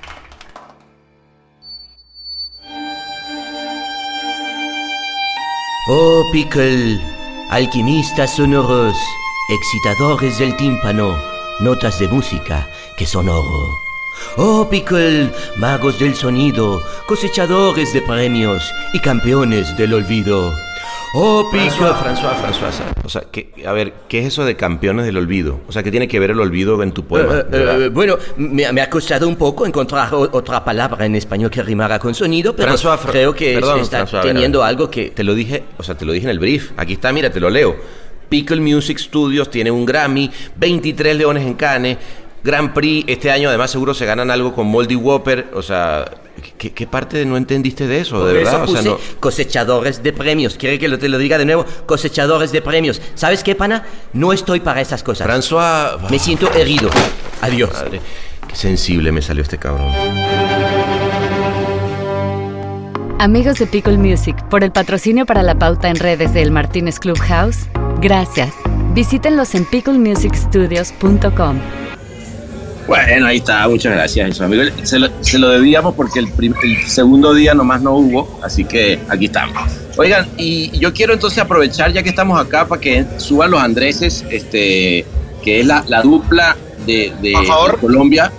Oh 5.89 6.23
Pickle, 6.32 6.99
alquimistas 7.51 8.38
sonoros, 8.38 8.95
excitadores 9.50 10.40
del 10.40 10.56
tímpano, 10.56 11.16
notas 11.60 12.00
de 12.00 12.08
música 12.08 12.68
que 12.98 13.06
son 13.06 13.30
oro. 13.30 13.70
Oh 14.38 14.68
Pickle, 14.70 15.30
magos 15.58 16.00
del 16.00 16.16
sonido, 16.16 16.82
cosechadores 17.06 17.94
de 17.94 18.02
premios 18.02 18.64
y 18.94 19.00
campeones 19.00 19.76
del 19.78 19.94
olvido. 19.94 20.52
Oh 21.14 21.48
Pickle. 21.52 21.70
François, 21.70 21.96
François, 21.96 22.36
François. 22.58 22.86
O 23.04 23.10
sea, 23.10 23.22
que, 23.32 23.52
a 23.66 23.72
ver, 23.72 23.94
¿qué 24.10 24.20
es 24.20 24.26
eso 24.28 24.44
de 24.46 24.56
campeones 24.56 25.06
del 25.06 25.18
olvido? 25.18 25.60
O 25.68 25.72
sea, 25.72 25.84
¿qué 25.84 25.92
tiene 25.92 26.08
que 26.08 26.20
ver 26.20 26.32
el 26.32 26.40
olvido 26.40 26.82
en 26.82 26.92
tu 26.92 27.06
poema? 27.06 27.36
Eh, 27.40 27.46
verdad? 27.50 27.82
eh, 27.84 27.90
bueno, 27.90 28.18
me, 28.38 28.70
me 28.74 28.82
ha 28.82 28.90
costado 28.90 29.28
un 29.28 29.36
poco 29.36 29.66
encontrar 29.66 30.14
o- 30.14 30.30
otra 30.32 30.64
palabra 30.66 31.06
en 31.06 31.16
español 31.16 31.50
que 31.52 31.62
rimara 31.62 32.00
con 32.00 32.14
sonido, 32.16 32.56
pero 32.56 32.74
François, 32.74 32.98
Fr- 32.98 33.12
creo 33.12 33.34
que 33.34 33.54
perdón, 33.54 33.80
está 33.82 34.06
François, 34.08 34.22
teniendo 34.24 34.64
algo 34.64 34.90
que... 34.90 35.12
Te 35.12 35.24
lo 35.24 35.36
dije, 35.36 35.64
o 35.78 35.84
sea, 35.84 35.96
te 35.96 36.04
lo 36.04 36.12
dije 36.14 36.26
en 36.26 36.32
el 36.32 36.40
brief. 36.40 36.72
Aquí 36.78 36.94
está, 36.94 37.14
mira, 37.14 37.30
te 37.30 37.40
lo 37.40 37.50
leo. 37.50 37.76
Pickle 38.36 38.60
Music 38.60 38.98
Studios 39.00 39.50
tiene 39.50 39.71
un 39.71 39.86
Grammy, 39.86 40.30
23 40.58 41.15
leones 41.15 41.43
en 41.45 41.54
Cannes, 41.54 41.98
Grand 42.43 42.74
Prix. 42.74 43.06
Este 43.08 43.32
año 43.32 43.48
además 43.48 43.71
seguro 43.71 43.93
se 43.93 44.06
ganan 44.06 44.30
algo 44.30 44.54
con 44.54 44.67
Moldy 44.67 44.95
Whopper. 44.98 45.52
O 45.54 45.62
sea, 45.62 46.04
¿qué, 46.58 46.74
qué 46.74 46.86
parte 46.86 47.26
no 47.26 47.38
entendiste 47.38 47.88
de 47.88 48.02
eso? 48.02 48.17
Por 48.17 48.28
De 48.28 48.34
verdad, 48.34 48.63
o 48.63 48.67
sea, 48.67 48.82
no. 48.82 48.98
cosechadores 49.21 50.04
de 50.04 50.12
premios. 50.12 50.56
¿Quiere 50.56 50.78
que 50.78 50.89
lo- 50.89 51.00
te 51.00 51.08
lo 51.08 51.17
diga 51.17 51.38
de 51.38 51.45
nuevo? 51.45 51.65
Cosechadores 51.86 52.52
de 52.52 52.62
premios. 52.62 53.02
¿Sabes 53.13 53.41
qué, 53.41 53.56
pana? 53.56 53.86
No 54.12 54.34
estoy 54.34 54.60
para 54.60 54.82
esas 54.82 55.02
cosas. 55.02 55.26
François. 55.26 55.98
Me 56.12 56.19
siento 56.19 56.52
herido. 56.54 56.89
Adiós. 57.39 57.71
Madre, 57.71 58.02
qué 58.50 58.56
sensible 58.58 59.13
me 59.13 59.21
salió 59.21 59.43
este 59.43 59.58
cabrón. 59.58 59.93
Amigos 63.26 63.58
de 63.58 63.66
Pickle 63.66 63.98
Music, 63.98 64.36
por 64.52 64.64
el 64.64 64.72
patrocinio 64.72 65.26
para 65.26 65.42
la 65.42 65.56
pauta 65.58 65.90
en 65.90 65.96
redes 65.96 66.32
del 66.36 66.52
Martínez 66.52 67.00
Clubhouse, 67.00 67.58
gracias. 68.00 68.54
Visítenlos 68.94 69.56
en 69.56 69.66
picklemusicstudios.com. 69.66 71.58
Bueno, 72.88 73.26
ahí 73.26 73.38
está, 73.38 73.68
muchas 73.68 73.94
gracias, 73.94 74.30
eso, 74.30 74.46
amigo. 74.46 74.62
Se 74.84 75.00
lo, 75.00 75.10
se 75.22 75.40
lo 75.40 75.50
debíamos 75.50 75.96
porque 75.96 76.20
el, 76.20 76.28
prim- 76.32 76.54
el 76.64 76.86
segundo 76.88 77.34
día 77.34 77.56
nomás 77.56 77.82
no 77.82 77.94
hubo, 77.96 78.40
así 78.44 78.64
que 78.64 79.00
aquí 79.10 79.26
estamos. 79.26 79.72
Oigan, 79.98 80.28
y 80.38 80.70
yo 80.78 80.94
quiero 80.94 81.14
entonces 81.14 81.40
aprovechar, 81.40 81.92
ya 81.94 82.04
que 82.04 82.10
estamos 82.10 82.40
acá, 82.40 82.68
para 82.68 82.80
que 82.80 83.08
suban 83.18 83.50
los 83.50 83.60
Andreses, 83.60 84.24
este, 84.30 85.04
que 85.44 85.62
es 85.62 85.66
la, 85.66 85.84
la 85.88 86.04
dupla 86.04 86.56
de, 86.86 87.12
de- 87.24 87.32
Por 87.32 87.46
favor. 87.48 87.72
de 87.72 87.78
Colombia. 87.80 88.32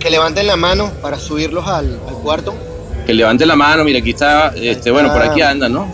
Que 0.00 0.10
levanten 0.10 0.48
la 0.48 0.56
mano 0.56 0.90
para 1.00 1.16
subirlos 1.16 1.64
al, 1.68 1.96
al 2.08 2.14
cuarto. 2.24 2.56
Que 3.06 3.14
levante 3.14 3.44
la 3.46 3.56
mano, 3.56 3.84
mira, 3.84 3.98
aquí 3.98 4.10
está, 4.10 4.52
este, 4.54 4.90
bueno, 4.90 5.12
por 5.12 5.22
aquí 5.22 5.42
andan, 5.42 5.72
¿no? 5.72 5.86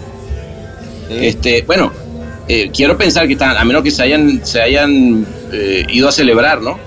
Este, 1.09 1.63
bueno, 1.63 1.91
eh, 2.47 2.71
quiero 2.73 2.99
pensar 2.99 3.27
que 3.27 3.33
están, 3.33 3.57
a 3.57 3.65
menos 3.65 3.83
que 3.83 3.91
se 3.91 4.03
hayan, 4.03 4.45
se 4.45 4.61
hayan 4.61 5.27
eh, 5.53 5.87
ido 5.89 6.09
a 6.09 6.13
celebrar, 6.13 6.61
¿no? 6.61 6.79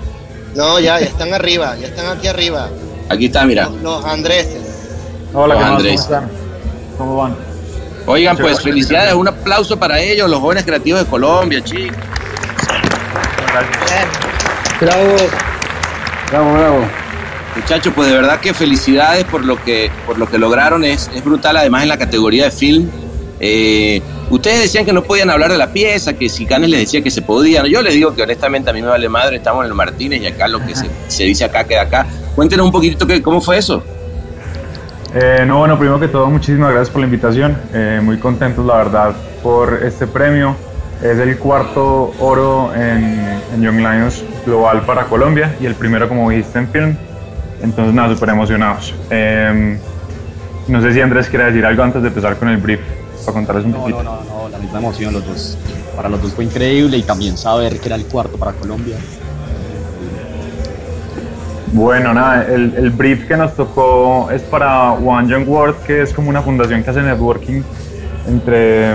No, 0.54 0.78
ya, 0.78 1.00
ya 1.00 1.06
están 1.06 1.32
arriba, 1.34 1.76
ya 1.80 1.88
están 1.88 2.06
aquí 2.16 2.28
arriba. 2.28 2.68
Aquí 3.08 3.26
está, 3.26 3.44
mira. 3.44 3.64
Los, 3.64 3.82
los 3.82 4.04
Andreses. 4.04 4.62
Hola, 5.32 5.54
Los. 5.54 5.64
Andrés. 5.64 6.00
¿Cómo 6.02 6.20
están? 6.20 6.30
¿Cómo 6.98 7.16
van? 7.16 7.36
Oigan, 8.06 8.36
pues 8.36 8.60
felicidades, 8.60 9.14
un 9.14 9.28
aplauso 9.28 9.78
para 9.78 10.00
ellos, 10.00 10.28
los 10.28 10.40
jóvenes 10.40 10.64
creativos 10.64 11.04
de 11.04 11.06
Colombia, 11.10 11.62
chicos. 11.62 11.96
Bravo. 14.80 15.16
Bravo, 16.30 16.52
bravo. 16.54 17.01
Muchachos, 17.54 17.92
pues 17.94 18.08
de 18.08 18.14
verdad 18.14 18.40
que 18.40 18.54
felicidades 18.54 19.24
por 19.24 19.44
lo 19.44 19.62
que, 19.62 19.90
por 20.06 20.18
lo 20.18 20.26
que 20.26 20.38
lograron, 20.38 20.84
es, 20.84 21.10
es 21.14 21.22
brutal 21.22 21.56
además 21.56 21.82
en 21.82 21.90
la 21.90 21.98
categoría 21.98 22.44
de 22.44 22.50
film. 22.50 22.88
Eh, 23.40 24.00
ustedes 24.30 24.62
decían 24.62 24.86
que 24.86 24.92
no 24.92 25.02
podían 25.02 25.28
hablar 25.28 25.52
de 25.52 25.58
la 25.58 25.72
pieza, 25.72 26.14
que 26.14 26.28
si 26.28 26.46
Canes 26.46 26.70
les 26.70 26.80
decía 26.80 27.02
que 27.02 27.10
se 27.10 27.20
podían. 27.20 27.66
Yo 27.66 27.82
les 27.82 27.92
digo 27.94 28.14
que 28.14 28.22
honestamente 28.22 28.70
a 28.70 28.72
mí 28.72 28.80
me 28.80 28.88
vale 28.88 29.08
madre, 29.08 29.36
estamos 29.36 29.64
en 29.64 29.68
el 29.68 29.74
Martínez 29.74 30.22
y 30.22 30.26
acá 30.26 30.48
lo 30.48 30.64
que 30.64 30.74
se, 30.74 30.88
se 31.08 31.24
dice 31.24 31.44
acá 31.44 31.64
queda 31.64 31.82
acá. 31.82 32.06
Cuéntenos 32.34 32.64
un 32.64 32.72
poquitito 32.72 33.06
que, 33.06 33.20
cómo 33.20 33.40
fue 33.40 33.58
eso. 33.58 33.82
Eh, 35.14 35.44
no, 35.46 35.58
bueno, 35.58 35.76
primero 35.76 36.00
que 36.00 36.08
todo, 36.08 36.30
muchísimas 36.30 36.70
gracias 36.70 36.88
por 36.88 37.00
la 37.00 37.06
invitación. 37.06 37.58
Eh, 37.74 38.00
muy 38.02 38.16
contentos, 38.16 38.64
la 38.64 38.76
verdad, 38.76 39.12
por 39.42 39.80
este 39.84 40.06
premio. 40.06 40.56
Es 41.02 41.18
el 41.18 41.36
cuarto 41.36 42.14
oro 42.20 42.72
en, 42.74 43.40
en 43.54 43.60
Young 43.60 43.78
Lions 43.78 44.24
Global 44.46 44.82
para 44.86 45.04
Colombia 45.04 45.54
y 45.60 45.66
el 45.66 45.74
primero, 45.74 46.08
como 46.08 46.30
dijiste, 46.30 46.60
en 46.60 46.68
film. 46.68 46.96
Entonces, 47.62 47.94
nada, 47.94 48.12
súper 48.14 48.30
emocionados. 48.30 48.94
Eh, 49.10 49.78
no 50.68 50.82
sé 50.82 50.92
si 50.92 51.00
Andrés 51.00 51.28
quiere 51.28 51.46
decir 51.46 51.64
algo 51.64 51.82
antes 51.82 52.02
de 52.02 52.08
empezar 52.08 52.36
con 52.36 52.48
el 52.48 52.56
brief, 52.58 52.80
para 53.24 53.32
contarles 53.34 53.64
un 53.64 53.72
No, 53.72 53.78
poquito. 53.78 54.02
no, 54.02 54.16
no, 54.16 54.42
no, 54.42 54.48
la 54.48 54.58
misma 54.58 54.78
emoción, 54.78 55.12
los 55.12 55.26
dos. 55.26 55.58
Para 55.96 56.08
los 56.08 56.22
dos 56.22 56.32
fue 56.32 56.44
increíble 56.44 56.96
y 56.96 57.02
también 57.02 57.36
saber 57.36 57.78
que 57.78 57.86
era 57.88 57.96
el 57.96 58.04
cuarto 58.06 58.36
para 58.36 58.52
Colombia. 58.52 58.96
Bueno, 61.72 62.12
nada, 62.12 62.44
el, 62.52 62.74
el 62.76 62.90
brief 62.90 63.26
que 63.26 63.36
nos 63.36 63.54
tocó 63.54 64.30
es 64.30 64.42
para 64.42 64.92
One 64.92 65.28
Young 65.28 65.48
World, 65.48 65.76
que 65.86 66.02
es 66.02 66.12
como 66.12 66.28
una 66.28 66.42
fundación 66.42 66.82
que 66.82 66.90
hace 66.90 67.00
networking 67.00 67.62
entre 68.28 68.94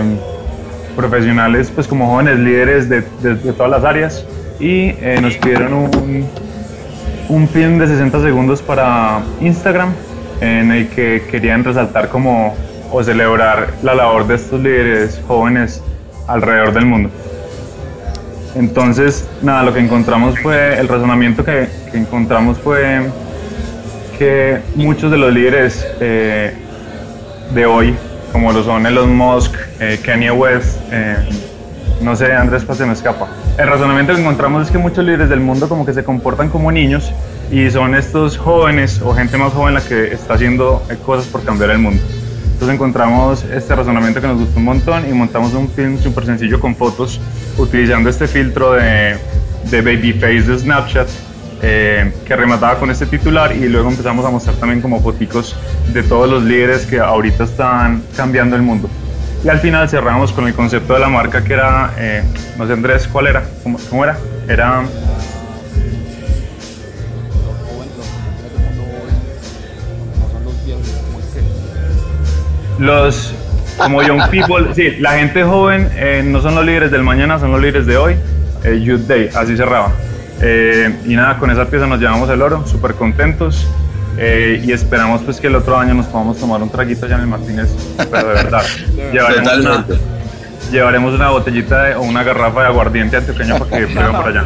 profesionales, 0.94 1.72
pues 1.74 1.88
como 1.88 2.06
jóvenes 2.06 2.38
líderes 2.38 2.88
de, 2.88 3.02
de- 3.22 3.34
de 3.34 3.52
todas 3.52 3.70
las 3.70 3.84
áreas. 3.84 4.24
Y 4.60 4.90
eh, 5.00 5.18
nos 5.20 5.36
pidieron 5.36 5.72
un, 5.74 6.26
un 7.28 7.48
film 7.48 7.78
de 7.78 7.86
60 7.86 8.22
segundos 8.22 8.62
para 8.62 9.20
Instagram, 9.40 9.92
en 10.40 10.72
el 10.72 10.88
que 10.88 11.22
querían 11.30 11.64
resaltar 11.64 12.08
como 12.08 12.56
o 12.90 13.02
celebrar 13.02 13.74
la 13.82 13.94
labor 13.94 14.26
de 14.26 14.34
estos 14.36 14.60
líderes 14.60 15.20
jóvenes 15.26 15.82
alrededor 16.26 16.72
del 16.72 16.86
mundo. 16.86 17.10
Entonces, 18.54 19.28
nada, 19.42 19.62
lo 19.62 19.74
que 19.74 19.80
encontramos 19.80 20.38
fue, 20.40 20.78
el 20.78 20.88
razonamiento 20.88 21.44
que, 21.44 21.68
encontramos 21.92 22.58
fue 22.58 23.02
que 24.18 24.58
muchos 24.74 25.10
de 25.10 25.18
los 25.18 25.32
líderes 25.32 25.86
eh, 26.00 26.54
de 27.54 27.66
hoy, 27.66 27.94
como 28.32 28.52
lo 28.52 28.62
son 28.62 28.86
Elon 28.86 29.14
Musk, 29.14 29.54
eh, 29.80 30.30
West, 30.30 30.78
eh, 30.90 31.16
no 32.00 32.16
sé, 32.16 32.32
Andrés 32.32 32.64
pues 32.64 32.78
se 32.78 32.86
me 32.86 32.94
escapa. 32.94 33.28
El 33.58 33.66
razonamiento 33.66 34.14
que 34.14 34.20
encontramos 34.20 34.66
es 34.66 34.70
que 34.70 34.78
muchos 34.78 35.04
líderes 35.04 35.28
del 35.28 35.40
mundo 35.40 35.68
como 35.68 35.84
que 35.84 35.92
se 35.92 36.04
comportan 36.04 36.48
como 36.48 36.70
niños 36.70 37.12
y 37.50 37.68
son 37.72 37.96
estos 37.96 38.38
jóvenes 38.38 39.02
o 39.02 39.12
gente 39.12 39.36
más 39.36 39.52
joven 39.52 39.74
la 39.74 39.80
que 39.80 40.12
está 40.12 40.34
haciendo 40.34 40.80
cosas 41.04 41.26
por 41.26 41.42
cambiar 41.42 41.70
el 41.70 41.78
mundo. 41.80 42.00
Entonces 42.52 42.76
encontramos 42.76 43.42
este 43.42 43.74
razonamiento 43.74 44.20
que 44.20 44.28
nos 44.28 44.38
gustó 44.38 44.60
un 44.60 44.64
montón 44.64 45.10
y 45.10 45.12
montamos 45.12 45.54
un 45.54 45.68
film 45.68 45.98
súper 45.98 46.26
sencillo 46.26 46.60
con 46.60 46.76
fotos 46.76 47.20
utilizando 47.56 48.08
este 48.08 48.28
filtro 48.28 48.74
de, 48.74 49.18
de 49.68 49.82
Babyface 49.82 50.42
de 50.42 50.58
Snapchat 50.60 51.08
eh, 51.60 52.12
que 52.24 52.36
remataba 52.36 52.78
con 52.78 52.92
este 52.92 53.06
titular 53.06 53.56
y 53.56 53.68
luego 53.68 53.90
empezamos 53.90 54.24
a 54.24 54.30
mostrar 54.30 54.54
también 54.54 54.80
como 54.80 55.00
foticos 55.00 55.56
de 55.92 56.04
todos 56.04 56.30
los 56.30 56.44
líderes 56.44 56.86
que 56.86 57.00
ahorita 57.00 57.42
están 57.42 58.04
cambiando 58.16 58.54
el 58.54 58.62
mundo. 58.62 58.88
Y 59.44 59.48
al 59.48 59.60
final 59.60 59.88
cerramos 59.88 60.32
con 60.32 60.46
el 60.46 60.54
concepto 60.54 60.94
de 60.94 61.00
la 61.00 61.08
marca 61.08 61.44
que 61.44 61.52
era, 61.52 61.92
eh, 61.96 62.22
no 62.56 62.66
sé 62.66 62.72
Andrés, 62.72 63.08
¿cuál 63.08 63.28
era? 63.28 63.44
¿Cómo, 63.62 63.78
cómo 63.88 64.04
era? 64.04 64.18
Era... 64.48 64.82
Los, 72.78 73.34
como 73.76 74.02
young 74.02 74.28
people, 74.30 74.72
sí, 74.74 74.96
la 75.00 75.12
gente 75.12 75.42
joven 75.42 75.90
eh, 75.96 76.22
no 76.24 76.40
son 76.40 76.54
los 76.54 76.64
líderes 76.64 76.90
del 76.92 77.02
mañana, 77.02 77.38
son 77.38 77.50
los 77.50 77.60
líderes 77.60 77.86
de 77.86 77.96
hoy. 77.96 78.16
Youth 78.64 79.06
Day, 79.06 79.30
así 79.34 79.56
cerraba. 79.56 79.92
Eh, 80.40 80.94
y 81.06 81.14
nada, 81.16 81.38
con 81.38 81.50
esa 81.50 81.66
pieza 81.66 81.86
nos 81.86 81.98
llevamos 81.98 82.28
el 82.30 82.42
oro, 82.42 82.66
súper 82.66 82.94
contentos. 82.94 83.66
Eh, 84.18 84.60
y 84.64 84.72
esperamos 84.72 85.22
pues 85.22 85.38
que 85.38 85.46
el 85.46 85.54
otro 85.56 85.78
año 85.78 85.94
nos 85.94 86.06
podamos 86.06 86.36
tomar 86.38 86.60
un 86.62 86.70
traguito 86.70 87.06
allá 87.06 87.14
en 87.16 87.20
el 87.22 87.26
Martínez, 87.28 87.68
pero 87.96 88.28
de 88.28 88.34
verdad. 88.34 88.62
llevaremos, 89.12 89.38
una, 89.40 89.52
Totalmente. 89.84 89.94
llevaremos 90.72 91.14
una 91.14 91.30
botellita 91.30 91.82
de- 91.84 91.94
o 91.94 92.02
una 92.02 92.22
garrafa 92.24 92.62
de 92.62 92.66
aguardiente 92.66 93.16
antioqueño 93.16 93.58
para 93.58 93.78
que 93.80 93.86
prueben 93.86 94.12
por 94.16 94.28
allá. 94.28 94.44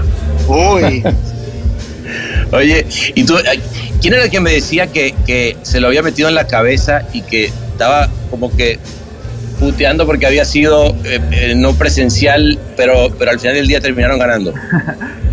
Uy, 0.48 1.02
Oye, 2.52 2.86
¿y 3.14 3.24
tú, 3.24 3.38
eh, 3.38 3.60
quién 4.02 4.12
era 4.14 4.24
el 4.24 4.30
que 4.30 4.40
me 4.40 4.52
decía 4.52 4.86
que, 4.88 5.14
que 5.26 5.56
se 5.62 5.80
lo 5.80 5.86
había 5.88 6.02
metido 6.02 6.28
en 6.28 6.34
la 6.34 6.46
cabeza 6.46 7.02
y 7.14 7.22
que 7.22 7.46
estaba 7.46 8.08
como 8.30 8.54
que 8.54 8.78
puteando 9.58 10.04
porque 10.04 10.26
había 10.26 10.44
sido 10.44 10.88
eh, 11.04 11.20
eh, 11.30 11.54
no 11.56 11.72
presencial, 11.74 12.58
pero, 12.76 13.10
pero 13.18 13.30
al 13.30 13.40
final 13.40 13.54
del 13.56 13.68
día 13.68 13.80
terminaron 13.80 14.18
ganando? 14.18 14.52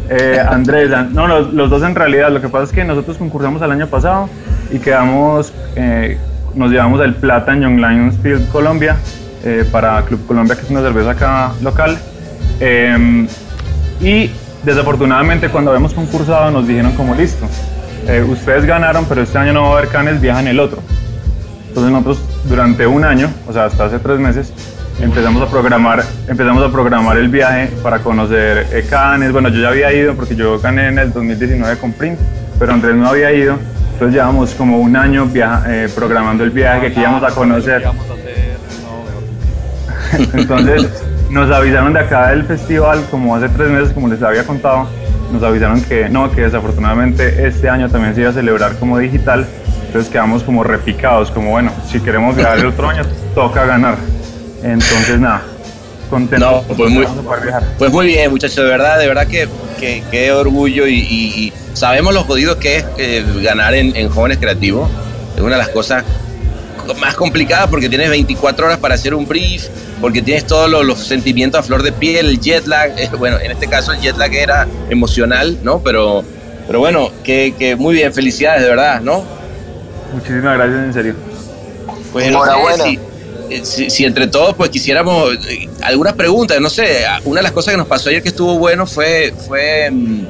Eh, 0.10 0.39
Andrés, 0.47 0.91
an- 0.91 1.14
no, 1.14 1.28
los, 1.28 1.70
dos 1.70 1.84
en 1.84 1.93
realidad. 1.95 2.32
Lo 2.32 2.41
que 2.41 2.49
pasa 2.49 2.64
es 2.66 2.72
que 2.72 2.84
nosotros 2.84 3.18
concursamos 3.18 3.62
el 3.62 3.72
año 3.72 3.88
pasado 3.88 4.30
y 4.72 4.80
quedamos, 4.80 5.53
eh, 5.76 6.18
nos 6.55 6.72
llevamos 6.72 6.99
el 7.01 7.14
plata 7.16 7.53
en 7.53 7.62
Young 7.62 7.78
Lions 7.78 8.18
Field 8.22 8.49
Colombia 8.51 8.95
eh, 9.43 9.64
para 9.72 10.01
Club 10.03 10.26
Colombia, 10.26 10.55
que 10.55 10.62
es 10.64 10.70
una 10.72 10.82
cerveza 10.82 11.12
acá 11.12 11.51
local. 11.62 11.97
Y 14.01 14.32
desafortunadamente 14.64 15.49
cuando 15.49 15.72
habíamos 15.72 15.93
concursado 15.93 16.51
nos 16.51 16.68
dijeron 16.68 16.91
como 16.93 17.16
listo, 17.16 17.45
ustedes 18.30 18.66
ganaron, 18.66 19.05
pero 19.07 19.22
este 19.22 19.38
año 19.38 19.53
no 19.53 19.64
va 19.64 19.70
a 19.70 19.78
haber 19.80 19.89
canes, 19.89 20.20
viajan 20.20 20.47
el 20.47 20.60
otro. 20.60 20.82
Entonces 21.68 21.91
nosotros 21.91 22.20
durante 22.45 22.88
un 22.88 23.05
año, 23.05 23.30
o 23.47 23.53
sea, 23.53 23.66
hasta 23.66 23.86
hace 23.86 23.99
tres 23.99 24.20
meses, 24.20 24.51
empezamos 25.02 25.41
a 25.41 25.47
programar, 25.50 26.04
empezamos 26.28 26.64
a 26.64 26.72
programar 26.72 27.18
el 27.18 27.30
viaje 27.30 27.70
para 27.82 28.00
conocer 28.00 28.68
eh, 28.72 28.86
Cannes. 28.89 29.32
Bueno, 29.32 29.50
yo 29.50 29.62
ya 29.62 29.70
había 29.70 29.93
ido 29.93 30.16
porque 30.16 30.36
yo 30.36 30.60
gané 30.60 30.88
en 30.88 31.00
el 31.00 31.14
2019 31.14 31.78
con 31.78 31.93
Print, 31.93 32.20
pero 32.58 32.74
Andrés 32.74 32.95
no 32.95 33.08
había 33.10 33.32
ido. 33.32 33.58
Entonces 33.93 34.16
llevamos 34.16 34.54
como 34.56 34.80
un 34.80 34.95
año 34.95 35.26
viaja- 35.26 35.64
eh, 35.68 35.89
programando 35.93 36.43
el 36.43 36.52
viaje 36.52 36.91
que 36.93 37.02
íbamos 37.02 37.24
a 37.24 37.32
conocer. 37.32 37.84
Entonces 40.34 40.88
nos 41.30 41.52
avisaron 41.52 41.93
de 41.93 42.00
acá 42.00 42.30
del 42.30 42.43
festival, 42.45 43.06
como 43.12 43.36
hace 43.36 43.50
tres 43.50 43.70
meses, 43.70 43.93
como 43.93 44.08
les 44.08 44.22
había 44.24 44.43
contado, 44.45 44.88
nos 45.32 45.43
avisaron 45.43 45.82
que 45.82 46.10
no, 46.10 46.32
que 46.32 46.41
desafortunadamente 46.41 47.45
este 47.45 47.70
año 47.70 47.89
también 47.89 48.16
se 48.16 48.22
iba 48.22 48.30
a 48.32 48.34
celebrar 48.34 48.76
como 48.80 48.97
digital. 48.97 49.45
Entonces 49.86 50.12
quedamos 50.12 50.43
como 50.43 50.64
repicados, 50.64 51.30
como 51.32 51.52
bueno, 51.52 51.72
si 51.88 52.00
queremos 52.00 52.36
viajar 52.36 52.60
el 52.60 52.68
otro 52.68 52.89
año, 52.89 53.04
toca 53.36 53.66
ganar. 53.66 53.95
Entonces 54.64 55.20
nada, 55.20 55.41
contentos. 56.10 56.49
No, 56.68 56.76
pues 56.76 56.89
muy, 56.91 57.07
pues 57.78 57.91
muy 57.91 58.07
bien, 58.07 58.30
muchachos, 58.32 58.57
de 58.57 58.64
verdad, 58.64 58.99
de 58.99 59.07
verdad 59.07 59.28
que, 59.28 59.47
que, 59.80 60.03
que 60.12 60.32
orgullo 60.32 60.88
y, 60.88 60.95
y- 60.99 61.43
y 61.45 61.53
sabemos 61.74 62.14
lo 62.14 62.24
jodido 62.24 62.60
que 62.60 62.78
es 62.78 62.86
eh, 62.97 63.24
ganar 63.41 63.74
en, 63.74 63.95
en 63.95 64.10
jóvenes 64.10 64.38
creativos. 64.38 64.89
Es 65.36 65.41
una 65.41 65.51
de 65.51 65.60
las 65.60 65.70
cosas 65.70 66.03
más 66.99 67.16
complicadas 67.16 67.68
porque 67.70 67.88
tienes 67.88 68.10
24 68.10 68.66
horas 68.66 68.80
para 68.80 68.95
hacer 68.95 69.14
un 69.14 69.28
brief, 69.28 69.68
porque 70.01 70.22
tienes 70.22 70.45
todos 70.47 70.70
los, 70.70 70.84
los 70.84 70.99
sentimientos 70.99 71.60
a 71.60 71.64
flor 71.64 71.84
de 71.84 71.91
piel, 71.91 72.26
el 72.28 72.39
jet 72.39 72.66
lag, 72.66 72.91
eh, 72.97 73.10
bueno, 73.18 73.38
en 73.39 73.51
este 73.51 73.68
caso 73.68 73.93
el 73.93 73.99
jet 74.01 74.18
lag 74.18 74.34
era 74.34 74.68
emocional, 74.89 75.57
¿no? 75.64 75.80
Pero, 75.80 76.24
pero 76.68 76.80
bueno, 76.80 77.12
que, 77.24 77.53
que 77.57 77.76
muy 77.76 77.93
bien, 77.93 78.12
felicidades, 78.14 78.64
de 78.64 78.70
verdad, 78.70 79.01
¿no? 79.01 79.24
Muchísimas 80.14 80.57
gracias, 80.57 80.84
en 80.84 80.93
serio. 80.93 81.14
Pues 82.12 82.32
no 82.32 82.43
sé 82.43 82.49
Enhorabuena. 82.49 82.84
si, 82.84 82.99
si, 83.64 84.06
entre 84.06 84.28
todos 84.28 84.56
pues 84.56 84.70
quisiéramos 84.70 85.34
eh, 85.47 85.68
algunas 85.82 86.14
preguntas, 86.14 86.60
no 86.60 86.70
sé, 86.70 87.04
una 87.26 87.39
de 87.39 87.43
las 87.43 87.52
cosas 87.52 87.74
que 87.74 87.78
nos 87.78 87.88
pasó 87.88 88.10
ayer 88.10 88.22
que 88.22 88.30
estuvo 88.30 88.58
bueno 88.58 88.86
fue, 88.86 89.34
fue 89.47 89.89
mm, 89.91 90.24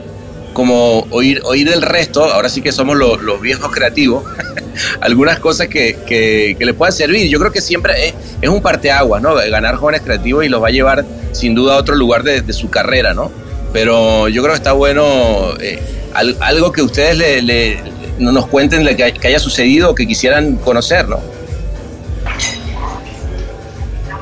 como 0.53 1.07
oír, 1.11 1.41
oír 1.45 1.67
el 1.69 1.81
resto, 1.81 2.23
ahora 2.23 2.49
sí 2.49 2.61
que 2.61 2.71
somos 2.71 2.97
los, 2.97 3.21
los 3.21 3.39
viejos 3.41 3.71
creativos, 3.71 4.23
algunas 5.01 5.39
cosas 5.39 5.67
que, 5.67 5.97
que, 6.07 6.55
que 6.57 6.65
les 6.65 6.75
puedan 6.75 6.93
servir. 6.93 7.29
Yo 7.29 7.39
creo 7.39 7.51
que 7.51 7.61
siempre 7.61 8.13
es, 8.41 8.49
un 8.49 8.61
parteaguas, 8.61 9.21
¿no? 9.21 9.35
Ganar 9.35 9.75
jóvenes 9.75 10.01
creativos 10.01 10.43
y 10.45 10.49
los 10.49 10.61
va 10.61 10.67
a 10.67 10.71
llevar 10.71 11.05
sin 11.31 11.55
duda 11.55 11.75
a 11.75 11.77
otro 11.77 11.95
lugar 11.95 12.23
de, 12.23 12.41
su 12.53 12.69
carrera, 12.69 13.13
¿no? 13.13 13.31
Pero 13.71 14.27
yo 14.27 14.41
creo 14.41 14.53
que 14.53 14.57
está 14.57 14.71
bueno 14.73 15.53
eh, 15.61 15.79
al- 16.13 16.35
algo 16.41 16.71
que 16.71 16.81
ustedes 16.81 17.15
le, 17.17 17.41
le- 17.41 17.79
no 18.17 18.31
nos 18.31 18.47
cuenten 18.47 18.83
que 18.95 19.27
haya 19.27 19.39
sucedido 19.39 19.91
o 19.91 19.95
que 19.95 20.07
quisieran 20.07 20.55
conocer, 20.55 21.07
¿no? 21.07 21.21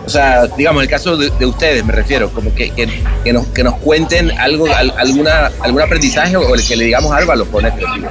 O 0.07 0.09
sea, 0.09 0.47
digamos, 0.47 0.81
el 0.83 0.89
caso 0.89 1.17
de, 1.17 1.29
de 1.37 1.45
ustedes, 1.45 1.83
me 1.83 1.91
refiero, 1.91 2.29
como 2.29 2.55
que, 2.55 2.69
que, 2.69 2.87
que 3.25 3.33
nos, 3.33 3.45
que 3.47 3.61
nos 3.61 3.75
cuenten 3.75 4.31
algo, 4.39 4.65
al- 4.73 4.93
alguna, 4.97 5.51
algún 5.59 5.81
aprendizaje 5.81 6.37
o 6.37 6.41
que 6.65 6.77
le 6.77 6.85
digamos 6.85 7.11
algo 7.11 7.33
a 7.33 7.35
los 7.35 7.49
creativos. 7.49 8.09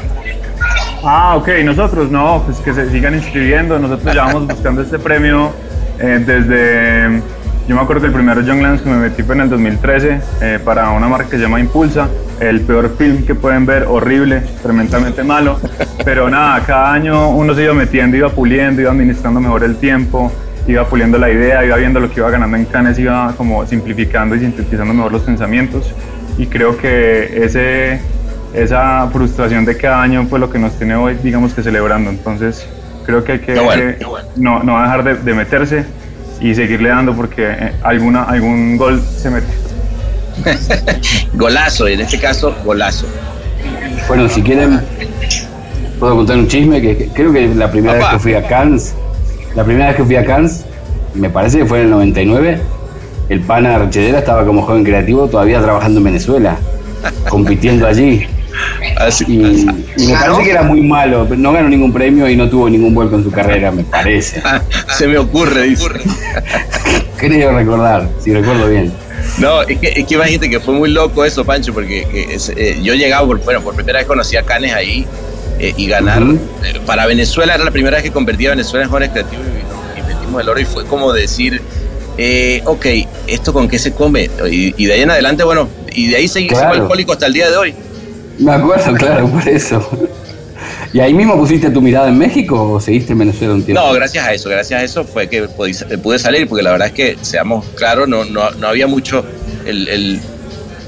Ah, 1.03 1.37
ok, 1.37 1.49
nosotros 1.65 2.11
no, 2.11 2.43
pues 2.45 2.59
que 2.59 2.75
se 2.75 2.91
sigan 2.91 3.15
inscribiendo. 3.15 3.79
Nosotros 3.79 4.13
llevamos 4.13 4.47
buscando 4.47 4.83
este 4.83 4.99
premio 4.99 5.53
eh, 5.99 6.23
desde. 6.25 7.23
Yo 7.67 7.75
me 7.75 7.81
acuerdo 7.81 8.03
que 8.03 8.09
el 8.09 8.13
primero 8.13 8.43
Young 8.43 8.59
Lions 8.59 8.83
que 8.83 8.91
me 8.91 8.97
metí 8.99 9.23
fue 9.23 9.35
en 9.35 9.41
el 9.41 9.49
2013 9.51 10.21
eh, 10.43 10.59
para 10.65 10.91
una 10.91 11.09
marca 11.09 11.31
que 11.31 11.37
se 11.37 11.43
llama 11.45 11.61
Impulsa. 11.61 12.09
El 12.41 12.61
peor 12.61 12.95
film 12.99 13.25
que 13.25 13.35
pueden 13.35 13.65
ver, 13.65 13.85
horrible, 13.89 14.43
tremendamente 14.63 15.25
malo. 15.25 15.59
Pero 16.05 16.29
nada, 16.29 16.61
cada 16.67 16.93
año 16.93 17.31
uno 17.31 17.55
se 17.55 17.63
iba 17.63 17.73
metiendo, 17.73 18.19
iba 18.19 18.29
puliendo, 18.29 18.83
iba 18.83 18.91
administrando 18.91 19.41
mejor 19.41 19.65
el 19.65 19.77
tiempo, 19.77 20.31
iba 20.67 20.89
puliendo 20.89 21.19
la 21.19 21.31
idea, 21.31 21.65
iba 21.65 21.77
viendo 21.77 22.01
lo 22.01 22.11
que 22.11 22.21
iba 22.21 22.31
ganando 22.31 22.57
en 22.57 22.65
Cannes, 22.65 22.99
iba 22.99 23.33
como 23.37 23.67
simplificando 23.67 24.35
y 24.35 24.41
sintetizando 24.41 24.93
mejor 24.93 25.13
los 25.13 25.23
pensamientos. 25.23 25.93
Y 26.39 26.47
creo 26.47 26.77
que 26.77 27.45
ese, 27.45 28.01
esa 28.53 29.09
frustración 29.13 29.65
de 29.65 29.77
cada 29.77 30.03
año 30.03 30.27
fue 30.27 30.39
lo 30.39 30.51
que 30.51 30.59
nos 30.59 30.77
tiene 30.77 30.95
hoy, 30.97 31.17
digamos 31.23 31.55
que 31.55 31.63
celebrando. 31.63 32.11
Entonces, 32.11 32.67
creo 33.05 33.25
que 33.25 33.33
hay 33.33 33.39
que 33.39 33.55
Qué 33.55 33.61
bueno, 33.61 33.83
eh, 33.83 33.97
qué 33.99 34.05
bueno. 34.05 34.29
no, 34.37 34.63
no 34.63 34.83
dejar 34.83 35.05
de, 35.05 35.15
de 35.15 35.35
meterse 35.35 35.85
y 36.41 36.55
seguirle 36.55 36.91
dando 36.91 37.15
porque 37.15 37.47
eh, 37.49 37.73
alguna, 37.83 38.25
algún 38.25 38.77
gol 38.77 39.01
se 39.01 39.31
mete. 39.31 39.47
Golazo, 41.33 41.89
en 41.89 42.01
este 42.01 42.21
caso, 42.21 42.55
golazo. 42.65 43.07
Bueno, 44.07 44.29
si 44.29 44.43
quieren, 44.43 44.81
puedo 45.99 46.17
contar 46.17 46.37
un 46.37 46.47
chisme 46.47 46.81
que, 46.83 46.97
que 46.97 47.09
creo 47.09 47.33
que 47.33 47.55
la 47.55 47.71
primera 47.71 47.95
Papá. 47.95 48.05
vez 48.05 48.13
que 48.15 48.19
fui 48.23 48.35
a 48.35 48.47
Cannes, 48.47 48.95
la 49.57 49.65
primera 49.65 49.87
vez 49.89 49.97
que 49.97 50.05
fui 50.05 50.17
a 50.17 50.25
Cannes, 50.25 50.65
me 51.15 51.31
parece 51.31 51.59
que 51.59 51.67
fue 51.67 51.79
en 51.79 51.85
el 51.87 51.91
99, 51.91 52.61
el 53.29 53.41
pana 53.41 53.75
Archedera 53.77 54.19
estaba 54.21 54.45
como 54.45 54.63
joven 54.63 54.85
creativo 54.85 55.27
todavía 55.29 55.61
trabajando 55.61 55.99
en 55.99 56.05
Venezuela, 56.05 56.57
compitiendo 57.29 57.87
allí. 57.87 58.27
Y, 59.27 59.33
y 59.35 60.07
me 60.07 60.15
parece 60.15 60.43
que 60.45 60.51
era 60.51 60.63
muy 60.63 60.81
malo, 60.81 61.27
no 61.37 61.53
ganó 61.53 61.69
ningún 61.69 61.93
premio 61.93 62.29
y 62.29 62.37
no 62.37 62.49
tuvo 62.49 62.71
ningún 62.71 62.95
vuelco 62.95 63.17
en 63.17 63.25
su 63.25 63.31
carrera, 63.31 63.71
me 63.71 63.83
parece. 63.85 64.43
se 64.97 65.07
me 65.09 65.19
ocurre, 65.19 65.63
dice. 65.65 65.87
Creo 67.17 67.53
recordar, 67.53 68.09
si 68.23 68.33
recuerdo 68.33 68.69
bien. 68.69 68.93
No, 69.39 69.63
es 69.63 69.79
que, 69.79 69.89
es 69.89 70.07
que 70.07 70.15
imagínate 70.15 70.49
que 70.51 70.61
fue 70.61 70.75
muy 70.75 70.91
loco 70.91 71.25
eso, 71.25 71.45
Pancho, 71.45 71.73
porque 71.75 72.07
que 72.11 72.35
es- 72.35 72.51
eh, 72.57 72.79
yo 72.83 72.95
llegaba, 72.95 73.27
por, 73.27 73.43
bueno, 73.45 73.61
por 73.61 73.75
primera 73.75 73.99
vez 73.99 74.07
conocí 74.07 74.37
a 74.37 74.43
Canes 74.43 74.73
ahí 74.73 75.07
eh, 75.59 75.75
y 75.77 75.87
ganar. 75.89 76.23
Para 76.87 77.07
Venezuela 77.07 77.55
era 77.55 77.65
la 77.65 77.71
primera 77.71 77.97
vez 77.97 78.05
que 78.05 78.13
convertía 78.13 78.49
a 78.49 78.53
Venezuela 78.53 78.85
en 78.85 78.91
jóvenes 78.91 79.11
creativos 79.11 79.45
y, 79.47 79.99
y 79.99 80.03
metimos 80.03 80.41
el 80.43 80.49
oro 80.49 80.61
y 80.61 80.65
fue 80.65 80.85
como 80.87 81.13
decir, 81.13 81.61
eh, 82.19 82.63
ok, 82.65 82.87
¿esto 83.27 83.53
con 83.53 83.69
qué 83.69 83.79
se 83.79 83.93
come? 83.93 84.31
Y, 84.51 84.75
y 84.83 84.87
de 84.87 84.93
ahí 84.95 85.03
en 85.03 85.11
adelante, 85.11 85.45
bueno, 85.45 85.69
y 85.93 86.09
de 86.09 86.17
ahí 86.17 86.29
seguí 86.29 86.49
Claro. 86.49 86.73
alcohólico 86.83 87.13
hasta 87.13 87.27
el 87.27 87.33
día 87.33 87.51
de 87.51 87.57
hoy. 87.57 87.75
Me 88.39 88.53
acuerdo, 88.53 88.93
claro, 88.99 89.29
por 89.29 89.47
eso. 89.49 89.89
¿Y 90.93 91.01
ahí 91.01 91.13
mismo 91.13 91.37
pusiste 91.37 91.69
tu 91.71 91.83
mirada 91.83 92.09
en 92.09 92.17
México 92.17 92.73
o 92.73 92.81
seguiste 92.81 93.13
en 93.13 93.19
Venezuela 93.19 93.55
un 93.55 93.63
tiempo? 93.63 93.83
No, 93.83 93.93
gracias 93.93 94.27
a 94.27 94.33
eso, 94.33 94.49
gracias 94.49 94.81
a 94.81 94.85
eso 94.85 95.05
fue 95.05 95.29
que 95.29 95.43
pude, 95.43 95.75
pude 95.99 96.19
salir, 96.19 96.49
porque 96.49 96.63
la 96.63 96.71
verdad 96.73 96.89
es 96.89 96.95
que, 96.95 97.17
seamos 97.23 97.67
claros, 97.75 98.09
no, 98.09 98.25
no, 98.25 98.51
no 98.53 98.69
había 98.69 98.87
mucho 98.87 99.25
el, 99.67 99.89
el- 99.89 100.21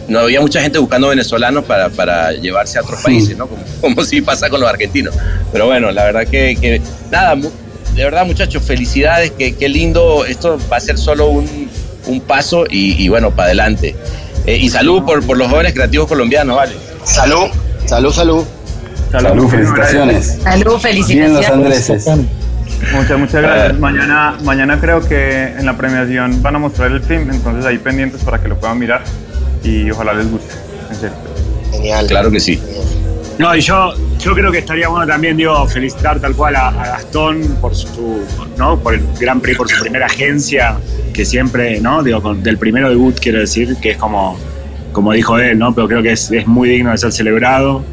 no 0.09 0.21
había 0.21 0.41
mucha 0.41 0.61
gente 0.61 0.79
buscando 0.79 1.09
venezolanos 1.09 1.65
para, 1.65 1.91
para 1.91 2.33
llevarse 2.33 2.79
a 2.79 2.83
otros 2.83 3.01
países, 3.03 3.37
¿no? 3.37 3.47
Como, 3.47 3.63
como 3.81 4.03
si 4.05 4.21
pasa 4.23 4.49
con 4.49 4.61
los 4.61 4.69
argentinos. 4.69 5.15
Pero 5.53 5.67
bueno, 5.67 5.91
la 5.93 6.05
verdad 6.05 6.27
que, 6.27 6.57
que 6.61 6.81
nada, 7.11 7.37
de 7.37 8.05
verdad 8.05 8.25
muchachos, 8.27 8.63
felicidades, 8.63 9.31
que, 9.33 9.55
qué 9.55 9.69
lindo, 9.69 10.25
esto 10.25 10.59
va 10.73 10.79
a 10.79 10.81
ser 10.81 10.99
solo 10.99 11.27
un, 11.29 11.69
un 12.07 12.21
paso 12.21 12.65
y, 12.69 13.03
y 13.03 13.09
bueno, 13.09 13.31
para 13.31 13.47
adelante. 13.47 13.95
Eh, 14.47 14.57
y 14.57 14.71
salud 14.71 15.05
por, 15.05 15.25
por 15.27 15.37
los 15.37 15.49
jóvenes 15.51 15.75
creativos 15.75 16.09
colombianos, 16.09 16.57
¿vale? 16.57 16.75
Salud, 17.05 17.49
salud, 17.85 18.13
salud. 18.13 18.45
Salud, 19.13 19.49
felicitaciones. 19.49 20.39
Salud, 20.43 20.43
Bien 20.45 20.65
los 20.65 20.83
felicitaciones. 20.83 21.51
andreses. 21.51 22.07
Muchas, 22.93 23.19
muchas 23.19 23.43
gracias. 23.43 23.79
Mañana, 23.79 24.39
mañana 24.43 24.79
creo 24.81 25.01
que 25.01 25.45
en 25.45 25.67
la 25.67 25.77
premiación 25.77 26.43
van 26.43 26.57
a 26.57 26.59
mostrar 26.59 26.93
el 26.93 27.03
film, 27.03 27.31
entonces 27.31 27.65
ahí 27.67 27.79
pendientes 27.79 28.23
para 28.23 28.41
que 28.41 28.49
lo 28.49 28.59
puedan 28.61 28.79
mirar 28.79 29.03
y 29.65 29.91
ojalá 29.91 30.15
les 30.15 30.31
guste. 30.31 30.55
En 30.91 30.97
serio. 30.97 31.17
Genial. 31.73 32.07
Claro 32.07 32.31
que 32.31 32.41
sí. 32.41 32.61
No, 33.39 33.55
y 33.55 33.61
yo, 33.61 33.93
yo 34.19 34.35
creo 34.35 34.51
que 34.51 34.59
estaría 34.59 34.89
bueno 34.89 35.07
también, 35.07 35.37
digo, 35.37 35.65
felicitar 35.69 36.19
tal 36.19 36.35
cual 36.35 36.57
a, 36.57 36.69
a 36.69 36.87
Gastón 36.89 37.41
por 37.61 37.75
su, 37.75 38.21
¿no? 38.57 38.79
Por 38.81 38.95
el 38.95 39.03
Gran 39.21 39.41
Prix, 39.41 39.57
por 39.57 39.69
su 39.69 39.81
primera 39.81 40.07
agencia, 40.07 40.77
que 41.13 41.25
siempre, 41.25 41.81
¿no? 41.81 42.03
Digo, 42.03 42.21
con- 42.21 42.43
del 42.43 42.59
primero 42.59 42.89
debut 42.91 43.17
quiero 43.21 43.39
decir, 43.39 43.77
que 43.81 43.91
es 43.91 43.97
como, 43.97 44.37
como 44.93 45.13
dijo 45.13 45.39
él, 45.39 45.57
¿no? 45.59 45.73
Pero 45.75 45.87
creo 45.87 46.03
que 46.03 46.13
es, 46.13 46.31
es 46.33 46.47
muy 46.49 46.69
digno 46.69 46.91
de 46.91 46.99
ser 46.99 47.13
celebrado. 47.13 47.85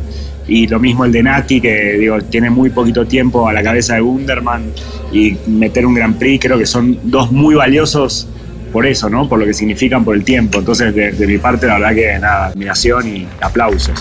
Y 0.48 0.68
lo 0.68 0.80
mismo 0.80 1.06
el 1.06 1.12
de 1.12 1.22
Nati, 1.24 1.60
que 1.62 1.94
digo, 2.00 2.20
tiene 2.22 2.50
muy 2.50 2.70
poquito 2.72 3.06
tiempo 3.06 3.48
a 3.48 3.54
la 3.54 3.62
cabeza 3.64 3.96
de 3.96 4.02
Wunderman 4.02 4.72
y 5.12 5.38
meter 5.48 5.86
un 5.86 5.94
Gran 5.96 6.16
Prix, 6.16 6.44
creo 6.46 6.58
que 6.58 6.66
son 6.68 7.00
dos 7.04 7.32
muy 7.32 7.54
valiosos 7.56 8.28
por 8.76 8.86
eso, 8.86 9.10
¿no? 9.10 9.30
Por 9.30 9.40
lo 9.40 9.46
que 9.46 9.54
significan 9.54 10.04
por 10.04 10.18
el 10.18 10.26
tiempo. 10.26 10.60
Entonces, 10.60 10.94
de, 10.94 11.14
de 11.14 11.28
mi 11.28 11.38
parte, 11.38 11.66
la 11.66 11.76
verdad 11.76 11.96
que 11.96 12.20
nada, 12.20 12.46
admiración 12.48 13.08
y 13.08 13.26
aplausos. 13.40 13.98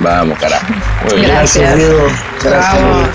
Vamos, 0.00 0.36
carajo. 0.36 0.66
Muy 1.04 1.20
bien. 1.20 1.28
Gracias. 1.28 1.76
Diego. 1.76 2.08
Bravo. 2.42 3.08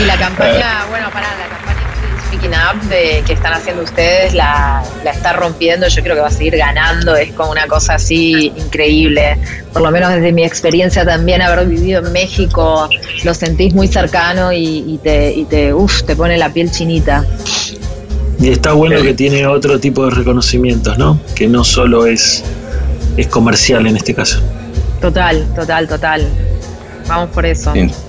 Y 0.00 0.04
la 0.06 0.16
campaña, 0.16 0.86
bueno, 0.90 1.10
para 1.10 1.26
la 1.36 1.48
campaña 1.48 1.80
Speaking 2.28 2.52
Up 2.52 2.88
de, 2.88 3.24
que 3.26 3.32
están 3.32 3.54
haciendo 3.54 3.82
ustedes 3.82 4.32
la, 4.32 4.84
la 5.02 5.10
está 5.10 5.32
rompiendo. 5.32 5.88
Yo 5.88 6.00
creo 6.04 6.14
que 6.14 6.20
va 6.20 6.28
a 6.28 6.30
seguir 6.30 6.56
ganando. 6.56 7.16
Es 7.16 7.32
como 7.32 7.50
una 7.50 7.66
cosa 7.66 7.94
así 7.94 8.52
increíble. 8.56 9.36
Por 9.72 9.82
lo 9.82 9.90
menos 9.90 10.12
desde 10.12 10.30
mi 10.30 10.44
experiencia 10.44 11.04
también, 11.04 11.42
haber 11.42 11.66
vivido 11.66 12.06
en 12.06 12.12
México, 12.12 12.88
lo 13.24 13.34
sentís 13.34 13.74
muy 13.74 13.88
cercano 13.88 14.52
y, 14.52 14.84
y 14.86 15.00
te, 15.02 15.32
y 15.32 15.46
te, 15.46 15.74
uf, 15.74 16.04
te 16.04 16.14
pone 16.14 16.38
la 16.38 16.50
piel 16.50 16.70
chinita. 16.70 17.24
Y 18.38 18.50
está 18.50 18.72
bueno 18.72 19.00
que 19.02 19.14
tiene 19.14 19.46
otro 19.46 19.80
tipo 19.80 20.04
de 20.04 20.10
reconocimientos, 20.10 20.98
¿no? 20.98 21.20
Que 21.34 21.48
no 21.48 21.64
solo 21.64 22.06
es, 22.06 22.44
es 23.16 23.26
comercial 23.28 23.86
en 23.86 23.96
este 23.96 24.14
caso. 24.14 24.40
Total, 25.00 25.46
total, 25.54 25.88
total. 25.88 26.28
Vamos 27.08 27.30
por 27.30 27.46
eso. 27.46 27.72
Sí. 27.72 27.90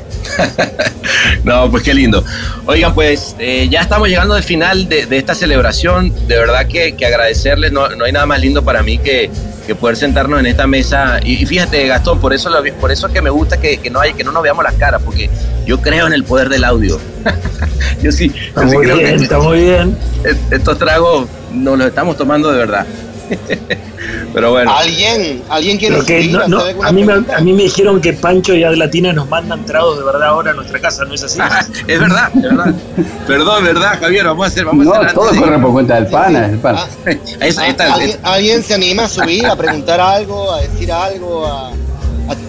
No, 1.43 1.69
pues 1.71 1.83
qué 1.83 1.93
lindo. 1.93 2.23
Oigan, 2.65 2.93
pues 2.93 3.35
eh, 3.39 3.67
ya 3.69 3.81
estamos 3.81 4.09
llegando 4.09 4.33
al 4.33 4.43
final 4.43 4.89
de, 4.89 5.05
de 5.05 5.17
esta 5.17 5.33
celebración. 5.33 6.13
De 6.27 6.35
verdad 6.37 6.67
que, 6.67 6.95
que 6.95 7.05
agradecerles. 7.05 7.71
No, 7.71 7.89
no 7.95 8.05
hay 8.05 8.11
nada 8.11 8.25
más 8.25 8.41
lindo 8.41 8.63
para 8.63 8.83
mí 8.83 8.97
que, 8.97 9.29
que 9.67 9.75
poder 9.75 9.95
sentarnos 9.97 10.39
en 10.39 10.47
esta 10.47 10.65
mesa. 10.65 11.19
Y, 11.23 11.43
y 11.43 11.45
fíjate, 11.45 11.85
Gastón, 11.87 12.19
por 12.19 12.33
eso, 12.33 12.49
lo- 12.49 12.63
por 12.79 12.91
eso 12.91 13.05
es 13.07 13.13
que 13.13 13.21
me 13.21 13.29
gusta 13.29 13.57
que, 13.57 13.77
que 13.77 13.89
no 13.91 13.99
hay, 13.99 14.13
que 14.13 14.23
no 14.23 14.31
nos 14.31 14.41
veamos 14.41 14.63
las 14.63 14.73
caras, 14.75 15.01
porque 15.05 15.29
yo 15.65 15.79
creo 15.81 16.07
en 16.07 16.13
el 16.13 16.23
poder 16.23 16.49
del 16.49 16.63
audio. 16.63 16.99
yo 18.01 18.11
sí, 18.11 18.31
Está 18.47 18.63
yo 18.63 18.69
sí 18.69 18.75
muy 18.77 18.85
creo 18.85 18.97
bien, 18.97 19.17
que 19.17 19.23
está 19.23 19.39
muy 19.39 19.59
bien. 19.61 19.97
est- 20.23 20.53
estos 20.53 20.77
tragos 20.79 21.27
nos 21.51 21.77
los 21.77 21.87
estamos 21.87 22.17
tomando 22.17 22.51
de 22.51 22.57
verdad. 22.57 22.85
Pero 24.33 24.51
bueno. 24.51 24.71
¿Alguien, 24.75 25.41
¿alguien 25.49 25.77
quiere 25.77 25.99
que 26.05 26.25
no- 26.27 26.41
a 26.43 26.47
no, 26.47 26.61
a, 26.83 26.91
mí 26.91 27.03
me, 27.03 27.13
a 27.13 27.39
mí 27.41 27.53
me 27.53 27.63
dijeron 27.63 27.99
que 28.01 28.13
Pancho 28.13 28.53
y 28.55 28.63
Adlatina 28.63 29.11
nos 29.13 29.27
mandan 29.29 29.65
tragos 29.65 29.97
de 29.97 30.03
verdad 30.05 30.27
ahora 30.29 30.51
a 30.51 30.53
nuestra 30.53 30.79
casa, 30.79 31.03
¿no 31.05 31.13
es 31.13 31.23
así? 31.23 31.39
es 31.87 31.99
verdad, 31.99 32.29
es 32.35 32.41
verdad. 32.41 32.73
Perdón, 33.25 33.63
verdad, 33.63 33.99
Javier, 33.99 34.25
vamos 34.25 34.45
a 34.45 34.47
hacer, 34.47 34.65
vamos 34.65 34.85
a 34.87 34.89
No, 34.89 34.95
hacer 35.01 35.13
todo 35.13 35.29
corre 35.35 35.59
por 35.59 35.71
cuenta 35.71 35.95
del 35.95 36.07
pana, 36.07 36.45
el 36.45 36.57
pana. 36.59 36.85
Ahí 37.39 37.49
está, 37.49 37.63
ahí 37.63 37.69
está, 37.71 37.93
¿Alguien, 37.93 38.17
alguien 38.23 38.63
se 38.63 38.73
anima 38.75 39.05
a 39.05 39.09
subir, 39.09 39.45
a 39.45 39.55
preguntar 39.55 39.99
algo, 39.99 40.51
a 40.53 40.61
decir 40.61 40.91
algo, 40.91 41.45
a, 41.45 41.69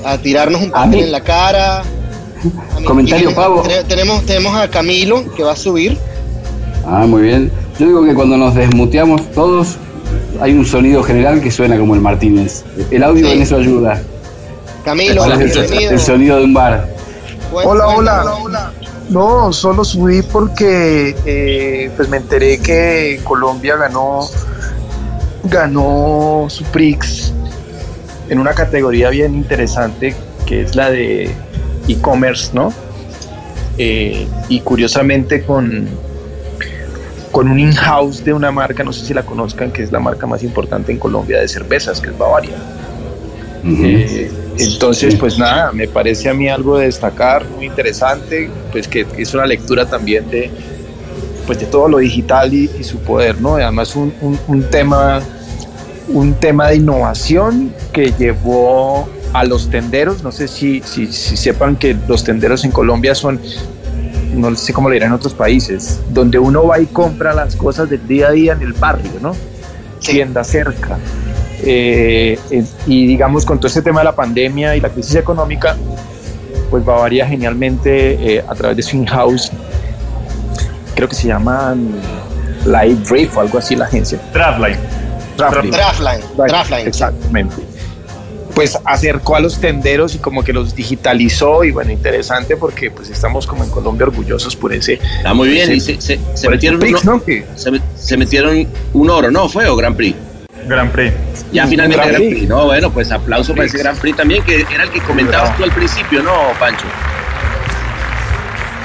a- 0.05 0.13
a 0.13 0.19
tirarnos 0.19 0.61
un 0.63 0.71
papel 0.71 0.91
mí- 0.91 1.03
en 1.03 1.13
la 1.13 1.21
cara? 1.23 1.79
A 1.81 2.85
Comentario, 2.85 3.35
Pavo. 3.35 3.63
te- 3.63 3.83
Tenemos, 3.85 4.25
tenemos 4.27 4.55
a 4.57 4.69
Camilo 4.69 5.25
que 5.35 5.43
va 5.43 5.53
a 5.53 5.57
subir. 5.57 5.97
Ah, 6.87 7.05
muy 7.07 7.23
bien. 7.23 7.51
Yo 7.79 7.87
digo 7.87 8.05
que 8.05 8.15
cuando 8.15 8.37
nos 8.37 8.55
desmuteamos 8.55 9.31
todos, 9.33 9.77
hay 10.41 10.53
un 10.53 10.65
sonido 10.65 11.03
general 11.03 11.41
que 11.41 11.51
suena 11.51 11.79
como 11.79 11.95
el 11.95 12.01
Martínez. 12.01 12.65
El 12.91 13.03
audio 13.03 13.27
Sí. 13.27 13.33
en 13.33 13.43
eso 13.43 13.57
ayuda. 13.57 14.03
Camilo, 14.85 15.25
el, 15.25 15.39
bienvenido. 15.39 15.91
el 15.93 16.01
sonido 16.01 16.39
de 16.39 16.45
un 16.45 16.55
bar. 16.55 16.89
Hola, 17.53 17.89
hola. 17.89 18.73
No, 19.11 19.53
solo 19.53 19.85
subí 19.85 20.23
porque 20.23 21.17
eh, 21.25 21.91
pues 21.97 22.09
me 22.09 22.19
enteré 22.19 22.59
que 22.59 23.21
Colombia 23.25 23.77
ganó 23.77 24.29
ganó 25.45 26.47
su 26.49 26.63
Prix 26.65 27.33
en 28.29 28.39
una 28.39 28.53
categoría 28.53 29.09
bien 29.09 29.35
interesante 29.35 30.15
que 30.45 30.63
es 30.63 30.77
la 30.77 30.91
de 30.91 31.31
e-commerce, 31.89 32.51
¿no? 32.53 32.73
Eh, 33.79 34.27
y 34.49 34.61
curiosamente 34.61 35.43
con 35.43 35.89
con 37.33 37.49
un 37.49 37.59
in-house 37.59 38.25
de 38.25 38.33
una 38.33 38.51
marca, 38.51 38.83
no 38.85 38.93
sé 38.93 39.05
si 39.05 39.15
la 39.15 39.23
conozcan, 39.23 39.71
que 39.71 39.83
es 39.83 39.93
la 39.93 40.01
marca 40.01 40.27
más 40.27 40.43
importante 40.43 40.93
en 40.93 40.99
Colombia 40.99 41.41
de 41.41 41.49
cervezas, 41.49 42.01
que 42.01 42.11
es 42.11 42.19
Bavaria. 42.19 42.57
Eh, 43.65 44.31
entonces, 44.59 45.15
pues 45.17 45.39
nada, 45.39 45.73
me 45.73 45.87
parece 45.89 46.29
a 46.29 46.35
mí 46.35 46.49
algo 46.49 46.79
de 46.79 46.87
destacar, 46.87 47.45
muy 47.57 47.67
interesante, 47.67 48.51
pues 48.73 48.89
que, 48.89 49.05
que 49.05 49.23
es 49.23 49.35
una 49.35 49.47
lectura 49.47 49.85
también 49.87 50.31
de, 50.31 50.51
pues 51.47 51.59
de 51.61 51.67
todo 51.67 51.89
lo 51.89 51.99
digital 51.99 52.53
y, 52.55 52.71
y 52.79 52.85
su 52.85 52.99
poder, 52.99 53.41
¿no? 53.41 53.57
Además 53.57 53.95
un, 53.97 54.13
un- 54.21 54.39
un 54.47 54.63
tema, 54.71 55.21
un 56.09 56.35
tema 56.35 56.69
de 56.69 56.77
innovación 56.77 57.73
que 57.93 58.13
llevó 58.19 59.09
a 59.33 59.45
los 59.45 59.69
tenderos, 59.69 60.23
no 60.23 60.33
sé 60.33 60.49
si, 60.49 60.81
si, 60.85 61.13
si 61.13 61.37
sepan 61.37 61.77
que 61.77 61.95
los 62.09 62.25
tenderos 62.25 62.65
en 62.65 62.71
Colombia 62.71 63.15
son, 63.15 63.39
no 64.35 64.55
sé 64.57 64.73
cómo 64.73 64.89
lo 64.89 64.95
dirán 64.95 65.09
en 65.09 65.15
otros 65.15 65.35
países, 65.35 66.01
donde 66.11 66.39
uno 66.39 66.67
va 66.67 66.81
y 66.81 66.87
compra 66.87 67.35
las 67.35 67.57
cosas 67.57 67.89
del 67.89 68.07
día 68.07 68.29
a 68.29 68.31
día 68.33 68.53
en 68.53 68.63
el 68.63 68.73
barrio, 68.73 69.13
¿no? 69.21 69.35
Tienda 70.01 70.45
cerca. 70.45 70.99
Eh, 71.63 72.39
eh, 72.51 72.65
y 72.87 73.07
digamos 73.07 73.45
con 73.45 73.59
todo 73.59 73.67
este 73.67 73.83
tema 73.83 74.01
de 74.01 74.05
la 74.05 74.15
pandemia 74.15 74.77
y 74.77 74.81
la 74.81 74.91
crisis 74.91 75.17
económica, 75.17 75.77
pues 76.71 76.85
Bavaria 76.85 77.27
genialmente 77.27 78.37
eh, 78.37 78.45
a 78.47 78.55
través 78.55 78.77
de 78.77 78.83
su 78.83 78.97
in-house, 78.97 79.51
creo 80.95 81.09
que 81.09 81.17
se 81.17 81.29
llama 81.29 81.75
Live 82.65 83.03
Brief 83.09 83.37
o 83.37 83.41
algo 83.41 83.59
así 83.59 83.75
la 83.75 83.87
agencia. 83.87 84.21
Draftline. 84.33 84.79
Draftline. 85.37 85.71
Draftline, 85.71 86.21
Draftline. 86.37 86.87
Exactamente. 86.87 87.68
Pues 88.59 88.77
acercó 88.85 89.37
a 89.37 89.41
los 89.41 89.61
tenderos 89.61 90.17
y 90.17 90.19
como 90.19 90.43
que 90.43 90.53
los 90.53 90.75
digitalizó 90.75 91.63
y 91.63 91.71
bueno, 91.71 91.93
interesante 91.93 92.57
porque 92.57 92.91
pues 92.91 93.09
estamos 93.09 93.47
como 93.47 93.63
en 93.63 93.71
Colombia 93.71 94.05
orgullosos 94.07 94.57
por 94.57 94.73
ese... 94.73 94.95
Está 94.95 95.33
muy 95.33 95.49
bien, 95.51 95.71
ese- 95.71 95.93
y 95.93 96.01
se, 96.01 96.01
se- 96.01 96.19
se 96.35 96.45
por 96.47 96.55
metieron 96.57 96.81
Prix, 96.81 97.03
uno- 97.05 97.13
¿no? 97.19 97.25
Que- 97.25 97.47
se, 97.55 97.71
met- 97.71 97.83
se 97.97 98.17
metieron 98.17 98.67
un 98.95 99.11
oro, 99.11 99.31
¿no? 99.31 99.49
¿Fue 99.49 99.65
o 99.69 99.77
Gran 99.77 99.95
Prix? 99.95 100.17
Gran 100.67 100.91
Prix. 100.91 101.13
Ya 101.53 101.69
finalmente 101.69 101.99
Gran 101.99 102.09
Gran 102.09 102.21
Prix. 102.21 102.35
Prix. 102.35 102.49
No, 102.49 102.65
bueno, 102.65 102.91
pues 102.91 103.13
aplauso 103.13 103.55
para 103.55 103.67
ese 103.69 103.79
Gran 103.79 103.97
Prix 103.97 104.17
también, 104.17 104.43
que 104.43 104.67
era 104.75 104.83
el 104.83 104.91
que 104.91 105.01
comentabas 105.03 105.57
tú 105.57 105.63
al 105.63 105.71
principio, 105.71 106.21
¿no, 106.25 106.33
Pancho? 106.59 106.85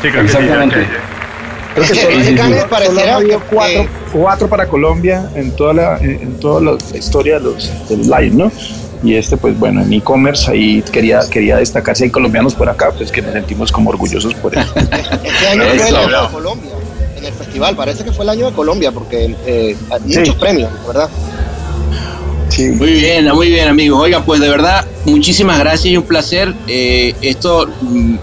Sí, 0.03 0.09
creo 0.09 0.21
que 0.21 0.30
sí. 0.30 0.38
Exactamente. 0.38 0.76
ya, 0.76 0.82
ya. 0.84 1.74
Creo 1.74 1.76
que 1.76 1.82
Es 1.82 1.88
que 1.89 1.95
solo, 1.95 2.11
solo 3.01 3.13
habido 3.15 3.39
que- 3.39 3.45
cuatro, 4.14 4.47
para 4.47 4.68
Colombia 4.68 5.30
en 5.36 5.51
toda 5.51 5.74
la, 5.74 5.97
en, 5.97 6.39
toda 6.39 6.61
la, 6.61 6.78
historia 6.97 7.39
de 7.39 7.45
los 7.45 7.89
del 7.89 8.03
live, 8.03 8.32
¿no? 8.32 8.51
Y 9.03 9.16
este, 9.16 9.36
pues 9.36 9.57
bueno, 9.59 9.82
en 9.82 9.91
e-commerce 9.91 10.49
ahí 10.49 10.82
quería, 10.82 11.22
quería 11.30 11.57
destacar 11.57 11.97
si 11.97 12.05
hay 12.05 12.09
colombianos 12.09 12.53
por 12.53 12.70
acá, 12.70 12.91
pues 12.95 13.11
que 13.11 13.22
nos 13.22 13.34
sentimos 13.34 13.72
como 13.72 13.89
orgullosos 13.89 14.34
por 14.36 14.57
eso. 14.57 14.74
Este 14.76 15.47
año 15.47 15.64
fue 15.64 15.89
el 15.89 15.95
año 15.95 16.24
de 16.24 16.30
Colombia 16.32 16.72
en 17.18 17.26
el 17.26 17.34
festival. 17.34 17.76
Parece 17.76 18.03
que 18.03 18.11
fue 18.11 18.24
el 18.24 18.30
año 18.30 18.49
de 18.49 18.53
Colombia 18.53 18.91
porque 18.91 19.36
eh, 19.45 19.76
hay 19.89 20.01
muchos 20.01 20.36
premios, 20.36 20.70
¿verdad? 20.88 21.09
Sí. 22.49 22.70
Muy 22.70 22.91
bien, 22.91 23.28
muy 23.34 23.49
bien, 23.49 23.68
amigos. 23.68 23.99
Oigan, 23.99 24.24
pues 24.24 24.39
de 24.39 24.47
verdad, 24.47 24.86
muchísimas 25.05 25.57
gracias 25.59 25.86
y 25.86 25.97
un 25.97 26.03
placer. 26.03 26.53
Eh, 26.68 27.16
esto, 27.22 27.68
mm, 27.82 28.16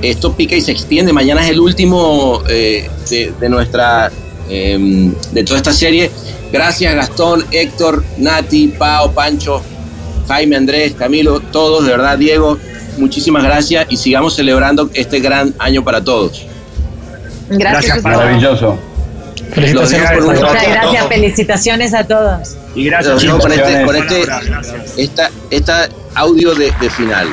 esto 0.00 0.32
pica 0.32 0.56
y 0.56 0.62
se 0.62 0.72
extiende. 0.72 1.12
Mañana 1.12 1.44
es 1.44 1.50
el 1.50 1.60
último 1.60 2.42
eh, 2.48 2.88
de, 3.10 3.32
de 3.38 3.48
nuestra, 3.48 4.10
eh, 4.48 5.12
de 5.32 5.44
toda 5.44 5.58
esta 5.58 5.72
serie. 5.72 6.10
Gracias, 6.52 6.94
Gastón, 6.94 7.44
Héctor, 7.50 8.02
Nati, 8.16 8.68
Pao, 8.68 9.12
Pancho, 9.12 9.62
Jaime, 10.28 10.56
Andrés, 10.56 10.94
Camilo, 10.98 11.40
todos, 11.40 11.84
de 11.84 11.90
verdad, 11.92 12.16
Diego. 12.18 12.58
muchísimas 12.96 13.44
gracias 13.44 13.86
y 13.90 13.96
sigamos 13.96 14.34
celebrando 14.34 14.90
este 14.94 15.20
gran 15.20 15.54
año 15.58 15.84
para 15.84 16.02
todos. 16.02 16.44
Gracias. 17.50 18.02
Maravilloso. 18.02 18.78
Los 19.56 19.90
dejo 19.90 20.04
por 20.14 20.22
un 20.24 20.34
Muchas 20.34 20.52
rato. 20.52 20.70
gracias, 20.70 21.06
felicitaciones 21.08 21.94
a 21.94 22.04
todos. 22.04 22.56
Y 22.74 22.84
Los 22.90 22.90
gracias, 22.90 23.22
dejo 23.22 23.38
con 23.38 23.52
este, 23.52 23.82
con 23.84 23.96
este 23.96 24.22
gracias. 24.24 24.94
esta, 24.96 25.30
esta 25.50 25.88
audio 26.14 26.54
de, 26.54 26.72
de 26.80 26.90
final. 26.90 27.28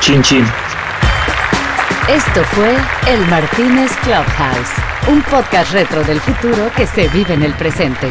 Chin 0.00 0.22
chin. 0.22 0.44
Esto 2.08 2.42
fue 2.52 2.74
El 3.12 3.20
Martínez 3.28 3.90
Clubhouse, 4.02 4.70
un 5.08 5.22
podcast 5.22 5.72
retro 5.72 6.02
del 6.04 6.20
futuro 6.20 6.70
que 6.76 6.86
se 6.86 7.08
vive 7.08 7.34
en 7.34 7.42
el 7.42 7.52
presente. 7.54 8.10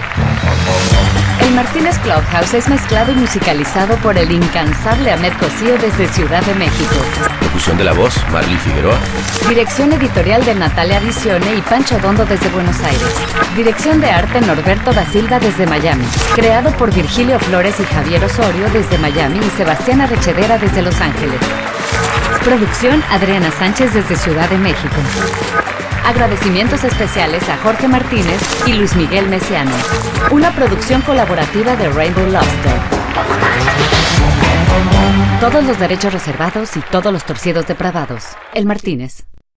El 1.41 1.51
Martínez 1.53 1.97
Clubhouse 1.99 2.53
es 2.53 2.67
mezclado 2.69 3.11
y 3.11 3.15
musicalizado 3.15 3.95
por 3.97 4.17
el 4.17 4.31
incansable 4.31 5.11
Ahmed 5.11 5.33
Cosío 5.33 5.77
desde 5.77 6.07
Ciudad 6.09 6.43
de 6.43 6.53
México. 6.55 6.95
Locución 7.41 7.77
de 7.77 7.83
la 7.83 7.93
voz, 7.93 8.15
Marley 8.31 8.57
Figueroa. 8.57 8.97
Dirección 9.49 9.91
editorial 9.93 10.45
de 10.45 10.55
Natalia 10.55 10.99
Visione 10.99 11.55
y 11.55 11.61
Pancho 11.61 11.97
Dondo 11.99 12.25
desde 12.25 12.49
Buenos 12.49 12.79
Aires. 12.81 13.13
Dirección 13.55 13.99
de 13.99 14.09
arte 14.09 14.41
Norberto 14.41 14.93
da 14.93 15.05
Silva 15.05 15.39
desde 15.39 15.65
Miami. 15.65 16.05
Creado 16.35 16.71
por 16.71 16.93
Virgilio 16.93 17.39
Flores 17.39 17.79
y 17.79 17.83
Javier 17.85 18.23
Osorio 18.23 18.69
desde 18.71 18.97
Miami 18.97 19.39
y 19.39 19.57
Sebastián 19.57 20.01
Arrechedera 20.01 20.57
desde 20.57 20.81
Los 20.81 20.99
Ángeles. 21.01 21.39
Producción 22.43 23.01
Adriana 23.09 23.49
Sánchez 23.51 23.93
desde 23.93 24.17
Ciudad 24.17 24.49
de 24.49 24.57
México. 24.57 24.95
Agradecimientos 26.05 26.83
especiales 26.83 27.47
a 27.47 27.57
Jorge 27.57 27.87
Martínez 27.87 28.41
y 28.67 28.73
Luis 28.73 28.97
Miguel 28.97 29.29
Mesiano. 29.29 29.71
Una 30.29 30.53
producción 30.53 31.01
colaborativa 31.03 31.77
de 31.77 31.87
Rainbow 31.89 32.25
Lobster. 32.25 32.73
Todos 35.39 35.63
los 35.63 35.79
derechos 35.79 36.11
reservados 36.11 36.75
y 36.75 36.81
todos 36.81 37.13
los 37.13 37.23
torcidos 37.23 37.65
depravados. 37.65 38.35
El 38.53 38.65
Martínez. 38.65 39.25